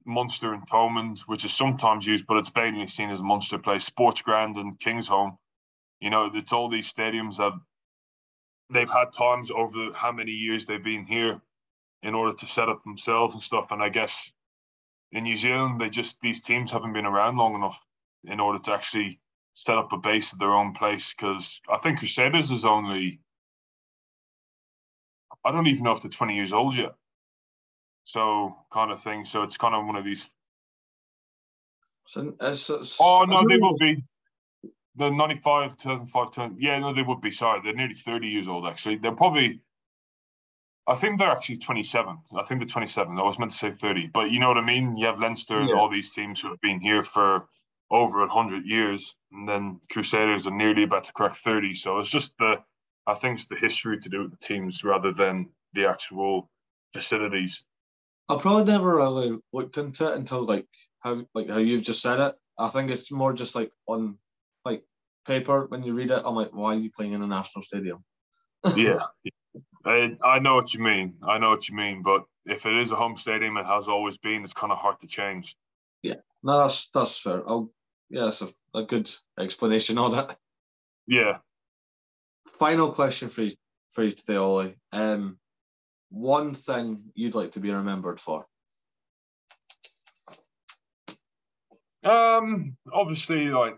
Munster 0.06 0.54
and 0.54 0.68
Thomond, 0.70 1.20
which 1.28 1.46
is 1.46 1.54
sometimes 1.54 2.08
used, 2.08 2.28
but 2.28 2.38
it's 2.38 2.52
mainly 2.56 2.88
seen 2.88 3.12
as 3.12 3.22
Munster 3.22 3.58
Place, 3.60 3.86
Sports 3.86 4.22
Ground 4.22 4.58
and 4.58 4.80
Kingsholm. 4.80 5.38
You 6.02 6.10
know, 6.10 6.32
it's 6.34 6.54
all 6.54 6.70
these 6.70 6.94
stadiums 6.94 7.38
that 7.38 7.54
they've 8.74 8.90
had 8.90 9.14
times 9.14 9.52
over 9.52 9.94
how 9.94 10.12
many 10.12 10.32
years 10.32 10.66
they've 10.66 10.84
been 10.84 11.06
here 11.06 11.42
in 12.04 12.16
order 12.16 12.36
to 12.38 12.48
set 12.48 12.70
up 12.70 12.84
themselves 12.84 13.34
and 13.34 13.44
stuff. 13.44 13.68
And 13.72 13.82
I 13.84 13.90
guess 13.90 14.32
in 15.14 15.24
New 15.24 15.36
Zealand, 15.38 15.80
they 15.80 15.90
just 15.90 16.20
these 16.22 16.42
teams 16.42 16.72
haven't 16.72 16.94
been 16.94 17.06
around 17.06 17.38
long 17.38 17.56
enough 17.56 17.80
in 18.26 18.40
order 18.40 18.60
to 18.60 18.74
actually 18.74 19.20
set 19.54 19.78
up 19.78 19.94
a 19.94 19.98
base 19.98 20.34
at 20.34 20.40
their 20.40 20.54
own 20.54 20.74
place. 20.74 21.14
Because 21.14 21.62
I 21.70 21.78
think 21.78 22.00
Crusaders 22.00 22.52
is 22.52 22.66
only 22.66 23.20
I 25.46 25.52
don't 25.52 25.68
even 25.68 25.84
know 25.84 25.92
if 25.92 26.02
they're 26.02 26.12
20 26.12 26.36
years 26.36 26.54
old 26.54 26.76
yet. 26.76 26.96
So 28.06 28.56
kind 28.72 28.92
of 28.92 29.02
thing. 29.02 29.26
So 29.26 29.44
it's 29.44 29.58
kind 29.58 29.76
of 29.76 29.86
one 29.86 29.96
of 29.96 30.06
these. 30.06 30.30
So, 32.06 32.36
it's, 32.42 32.70
uh, 32.70 32.80
it's, 32.80 32.98
oh 33.00 33.26
no, 33.28 33.48
they 33.48 33.58
will 33.58 33.78
be. 33.78 34.04
The 34.96 35.10
95, 35.10 35.78
2005, 35.78 36.52
yeah, 36.60 36.78
no, 36.80 36.94
they 36.94 37.02
would 37.02 37.22
be. 37.22 37.32
Sorry, 37.32 37.62
they're 37.64 37.74
nearly 37.74 37.96
30 37.96 38.28
years 38.28 38.48
old, 38.48 38.68
actually. 38.68 38.98
They're 38.98 39.16
probably, 39.16 39.62
I 40.86 40.96
think 40.96 41.18
they're 41.18 41.30
actually 41.30 41.58
27. 41.58 42.18
I 42.38 42.44
think 42.44 42.60
they're 42.60 42.68
27. 42.68 43.18
I 43.18 43.24
was 43.24 43.40
meant 43.40 43.52
to 43.52 43.58
say 43.58 43.72
30. 43.72 44.08
But 44.14 44.32
you 44.32 44.40
know 44.40 44.50
what 44.50 44.58
I 44.58 44.66
mean? 44.66 44.98
You 44.98 45.08
have 45.08 45.20
Leinster 45.20 45.56
yeah. 45.56 45.62
and 45.62 45.74
all 45.74 45.90
these 45.90 46.14
teams 46.14 46.42
who 46.42 46.50
have 46.50 46.60
been 46.62 46.82
here 46.82 47.04
for 47.04 47.48
over 47.90 48.20
100 48.20 48.66
years. 48.66 49.16
And 49.32 49.48
then 49.48 49.80
Crusaders 49.90 50.46
are 50.46 50.56
nearly 50.56 50.84
about 50.84 51.06
to 51.06 51.14
crack 51.14 51.36
30. 51.36 51.74
So 51.74 52.00
it's 52.00 52.10
just 52.10 52.34
the, 52.38 52.56
I 53.08 53.14
think 53.14 53.40
it's 53.40 53.48
the 53.48 53.56
history 53.56 54.00
to 54.02 54.10
do 54.10 54.24
with 54.24 54.32
the 54.32 54.46
teams 54.46 54.84
rather 54.84 55.14
than 55.14 55.50
the 55.74 55.86
actual 55.86 56.50
facilities. 56.94 57.66
I 58.30 58.38
probably 58.38 58.66
never 58.66 58.96
really 58.96 59.38
looked 59.52 59.78
into 59.78 60.12
it 60.12 60.16
until 60.16 60.44
like 60.44 60.68
how 61.00 61.26
like 61.34 61.50
how 61.50 61.58
you've 61.58 61.84
just 61.84 62.02
said 62.02 62.20
it. 62.20 62.36
I 62.58 62.70
think 62.70 62.90
it's 62.90 63.12
more 63.12 63.34
just 63.34 63.56
like 63.56 63.72
on 63.88 64.18
like 64.64 64.84
paper 65.28 65.66
when 65.68 65.84
you 65.84 65.94
read 65.94 66.12
it. 66.12 66.22
I'm 66.24 66.36
like, 66.36 66.52
why 66.54 66.76
are 66.76 66.80
you 66.80 66.90
playing 66.90 67.14
in 67.14 67.22
a 67.22 67.28
national 67.28 67.64
stadium? 67.64 68.04
yeah, 68.78 69.00
I, 69.86 70.16
I 70.24 70.40
know 70.40 70.56
what 70.56 70.74
you 70.74 70.82
mean. 70.82 71.16
I 71.28 71.38
know 71.38 71.50
what 71.50 71.68
you 71.68 71.76
mean. 71.76 72.04
But 72.04 72.24
if 72.46 72.66
it 72.66 72.78
is 72.78 72.92
a 72.92 72.96
home 72.96 73.18
stadium, 73.18 73.58
it 73.58 73.66
has 73.66 73.88
always 73.88 74.18
been. 74.18 74.44
It's 74.44 74.54
kind 74.54 74.72
of 74.72 74.78
hard 74.78 75.00
to 75.02 75.08
change. 75.08 75.56
Yeah, 76.02 76.16
no, 76.42 76.60
that's 76.60 76.90
that's 76.94 77.18
fair. 77.20 77.48
I'll 77.48 77.72
yeah, 78.10 78.26
that's 78.26 78.42
a, 78.42 78.50
a 78.74 78.84
good 78.84 79.10
explanation 79.40 79.98
on 79.98 80.12
that. 80.12 80.38
Yeah. 81.08 81.38
Final 82.60 82.92
question 82.92 83.30
for 83.30 83.44
you 83.44 83.56
for 83.92 84.04
you 84.04 84.12
today, 84.12 84.36
Oli. 84.36 84.76
Um, 84.92 85.38
one 86.10 86.54
thing 86.54 87.06
you'd 87.16 87.36
like 87.36 87.54
to 87.54 87.60
be 87.60 87.72
remembered 87.72 88.20
for? 88.20 88.46
Um, 92.04 92.76
obviously, 92.92 93.46
like 93.46 93.78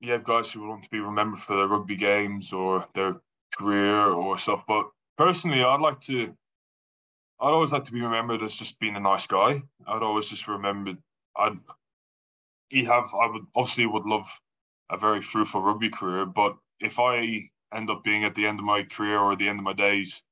you 0.00 0.12
have 0.12 0.24
guys 0.24 0.50
who 0.50 0.68
want 0.68 0.84
to 0.84 0.90
be 0.90 1.00
remembered 1.00 1.40
for 1.40 1.56
their 1.56 1.68
rugby 1.68 1.96
games 1.96 2.52
or 2.52 2.86
their 2.94 3.16
career 3.54 4.06
or 4.06 4.38
stuff. 4.38 4.64
But 4.66 4.86
personally, 5.16 5.62
I'd 5.62 5.80
like 5.80 6.00
to. 6.02 6.34
I'd 7.38 7.50
always 7.50 7.72
like 7.72 7.84
to 7.84 7.92
be 7.92 8.00
remembered 8.00 8.42
as 8.42 8.54
just 8.54 8.80
being 8.80 8.96
a 8.96 9.00
nice 9.00 9.26
guy. 9.26 9.62
I'd 9.86 10.02
always 10.02 10.26
just 10.26 10.48
remembered. 10.48 10.98
I'd. 11.36 11.58
You 12.70 12.86
have. 12.86 13.12
I 13.14 13.26
would 13.30 13.46
obviously 13.54 13.86
would 13.86 14.06
love 14.06 14.26
a 14.90 14.96
very 14.96 15.20
fruitful 15.20 15.62
rugby 15.62 15.90
career, 15.90 16.26
but 16.26 16.56
if 16.80 16.98
I 16.98 17.50
end 17.74 17.90
up 17.90 18.04
being 18.04 18.24
at 18.24 18.34
the 18.34 18.46
end 18.46 18.58
of 18.58 18.64
my 18.64 18.82
career 18.84 19.18
or 19.18 19.36
the 19.36 19.48
end 19.48 19.58
of 19.58 19.64
my 19.64 19.72
days, 19.72 20.22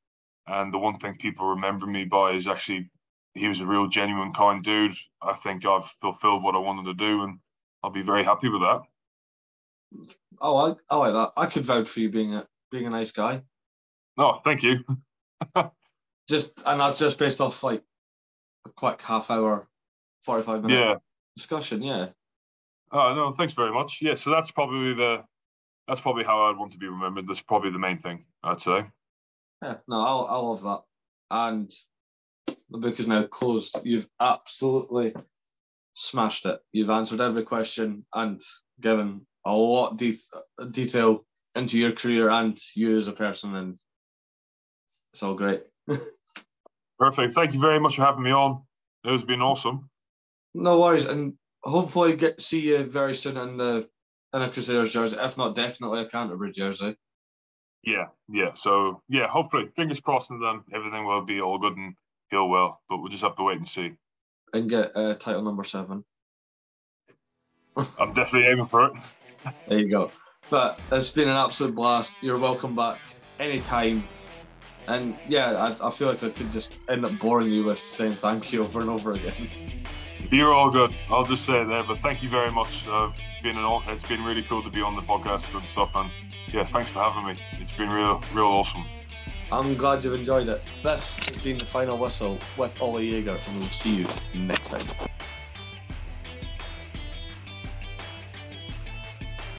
and 0.47 0.72
the 0.72 0.78
one 0.78 0.99
thing 0.99 1.16
people 1.18 1.47
remember 1.47 1.87
me 1.87 2.05
by 2.05 2.32
is 2.32 2.47
actually 2.47 2.91
he 3.35 3.49
was 3.49 3.61
a 3.61 3.66
real 3.66 3.89
genuine 3.89 4.32
kind 4.32 4.62
dude. 4.62 4.97
I 5.20 5.35
think 5.35 5.66
I've 5.66 5.87
fulfilled 6.01 6.43
what 6.43 6.55
I 6.55 6.59
wanted 6.59 6.85
to 6.85 6.95
do 6.95 7.24
and 7.24 7.39
I'll 7.82 7.91
be 7.91 8.03
very 8.03 8.24
happy 8.24 8.49
with 8.49 8.62
that. 8.62 8.82
Oh, 10.41 10.57
I, 10.57 10.74
I 10.89 10.97
like 10.97 11.12
that. 11.12 11.32
I 11.37 11.47
could 11.47 11.64
vote 11.64 11.89
for 11.89 12.01
you 12.01 12.11
being 12.11 12.35
a 12.35 12.47
being 12.70 12.87
a 12.87 12.91
nice 12.91 13.11
guy. 13.11 13.43
No, 14.17 14.41
thank 14.45 14.62
you. 14.62 14.79
Just 16.29 16.62
and 16.65 16.81
that's 16.81 16.99
just 16.99 17.19
based 17.19 17.41
off 17.43 17.62
like 17.62 17.83
a 18.67 18.71
quick 18.71 19.03
half 19.03 19.31
hour, 19.31 19.69
forty 20.23 20.43
five 20.43 20.62
minute 20.62 20.79
Yeah. 20.79 20.95
discussion. 21.37 21.83
Yeah. 21.83 22.09
Oh 22.93 23.15
no, 23.15 23.33
thanks 23.37 23.53
very 23.53 23.73
much. 23.73 23.99
Yeah, 24.01 24.15
so 24.15 24.31
that's 24.31 24.51
probably 24.51 24.95
the 24.95 25.23
that's 25.87 26.01
probably 26.01 26.25
how 26.25 26.45
I'd 26.45 26.57
want 26.57 26.73
to 26.73 26.79
be 26.79 26.87
remembered. 26.89 27.29
That's 27.29 27.43
probably 27.43 27.71
the 27.73 27.79
main 27.79 27.99
thing 27.99 28.25
I'd 28.43 28.61
say. 28.62 28.87
Yeah. 29.62 29.77
No, 29.87 29.97
I 30.01 30.35
I 30.35 30.37
love 30.37 30.62
that. 30.62 30.83
And 31.31 31.71
the 32.71 32.79
book 32.79 32.99
is 32.99 33.07
now 33.09 33.25
closed. 33.25 33.77
You've 33.85 34.09
absolutely 34.19 35.15
smashed 35.93 36.47
it. 36.47 36.59
You've 36.73 36.89
answered 36.91 37.21
every 37.21 37.43
question 37.43 38.07
and 38.15 38.41
given 38.81 39.27
a 39.45 39.55
lot 39.55 39.91
of 39.93 39.97
de- 39.99 40.19
detail 40.71 41.27
into 41.55 41.79
your 41.79 41.93
career 41.93 42.31
and 42.31 42.59
you 42.75 42.97
as 42.97 43.09
a 43.09 43.12
person, 43.12 43.55
and 43.57 43.79
it's 45.15 45.23
all 45.23 45.35
great. 45.35 45.62
Perfect. 46.99 47.35
Thank 47.35 47.55
you 47.55 47.61
very 47.61 47.79
much 47.79 47.95
for 47.95 48.03
having 48.03 48.25
me 48.25 48.33
on. 48.33 48.62
It 49.05 49.12
has 49.12 49.25
been 49.25 49.41
awesome. 49.41 49.89
No 50.55 50.81
worries, 50.81 51.07
and 51.07 51.35
hopefully 51.62 52.17
get 52.17 52.41
see 52.41 52.61
you 52.61 52.79
very 52.83 53.15
soon 53.15 53.37
in 53.37 53.57
the 53.57 53.89
in 54.35 54.43
a 54.43 54.49
Crusaders 54.49 54.93
jersey. 54.93 55.17
If 55.21 55.39
not, 55.39 55.55
definitely 55.55 56.01
a 56.01 56.07
Canterbury 56.07 56.51
jersey. 56.51 56.97
Yeah, 57.85 58.07
yeah. 58.29 58.55
So 58.55 59.03
yeah, 59.09 59.29
hopefully, 59.29 59.69
fingers 59.77 60.01
crossed, 60.01 60.31
and 60.31 60.43
then 60.43 60.62
everything 60.75 61.07
will 61.07 61.25
be 61.25 61.41
all 61.41 61.59
good 61.59 61.77
and 61.77 61.95
go 62.33 62.47
well. 62.47 62.81
But 62.89 62.99
we'll 62.99 63.11
just 63.11 63.23
have 63.23 63.37
to 63.37 63.45
wait 63.45 63.59
and 63.59 63.69
see. 63.69 63.93
And 64.53 64.69
get 64.69 64.97
uh, 64.97 65.15
title 65.15 65.43
number 65.43 65.62
seven. 65.62 66.05
I'm 68.01 68.15
definitely 68.15 68.49
aiming 68.49 68.67
for 68.67 68.87
it. 68.87 68.93
There 69.69 69.79
you 69.79 69.89
go. 69.89 70.11
But 70.51 70.81
it's 70.91 71.11
been 71.11 71.29
an 71.29 71.37
absolute 71.37 71.77
blast. 71.77 72.15
You're 72.21 72.39
welcome 72.39 72.75
back 72.75 72.99
anytime. 73.39 74.03
And 74.87 75.16
yeah, 75.28 75.74
I, 75.80 75.89
I 75.89 75.91
feel 75.91 76.09
like 76.09 76.22
I 76.22 76.30
could 76.30 76.51
just 76.51 76.78
end 76.89 77.05
up 77.05 77.18
boring 77.18 77.51
you 77.51 77.64
with 77.64 77.78
saying 77.78 78.12
thank 78.12 78.53
you 78.53 78.62
over 78.62 78.80
and 78.80 78.91
over 78.91 79.14
again. 79.14 79.49
You're 80.30 80.53
all 80.53 80.70
good. 80.70 80.95
I'll 81.11 81.24
just 81.24 81.45
say 81.45 81.62
it 81.62 81.68
there. 81.68 81.82
But 81.82 82.01
thank 82.01 82.22
you 82.22 82.28
very 82.28 82.51
much. 82.51 82.87
Uh, 82.87 83.11
it's 83.14 83.43
been 83.43 83.57
an 83.57 83.82
it's 83.89 84.07
been 84.07 84.24
really 84.24 84.43
cool 84.43 84.62
to 84.62 84.70
be 84.70 84.82
on 84.82 84.97
the 84.97 85.03
podcast 85.03 85.55
and 85.55 85.64
stuff. 85.68 85.91
And 85.95 86.11
yeah, 86.53 86.66
thanks 86.66 86.89
for 86.89 87.01
having 87.01 87.35
me. 87.35 87.41
It's 87.61 87.72
been 87.72 87.91
real, 87.91 88.22
real 88.32 88.47
awesome. 88.47 88.85
I'm 89.53 89.74
glad 89.76 90.03
you've 90.03 90.14
enjoyed 90.14 90.49
it. 90.49 90.62
This 90.82 91.16
has 91.16 91.37
been 91.39 91.59
the 91.59 91.66
final 91.66 91.99
whistle 91.99 92.39
with 92.57 92.80
Oli 92.80 93.11
Jager, 93.11 93.39
and 93.47 93.59
we'll 93.59 93.68
see 93.68 93.97
you 93.97 94.09
next 94.35 94.68
time. 94.68 95.11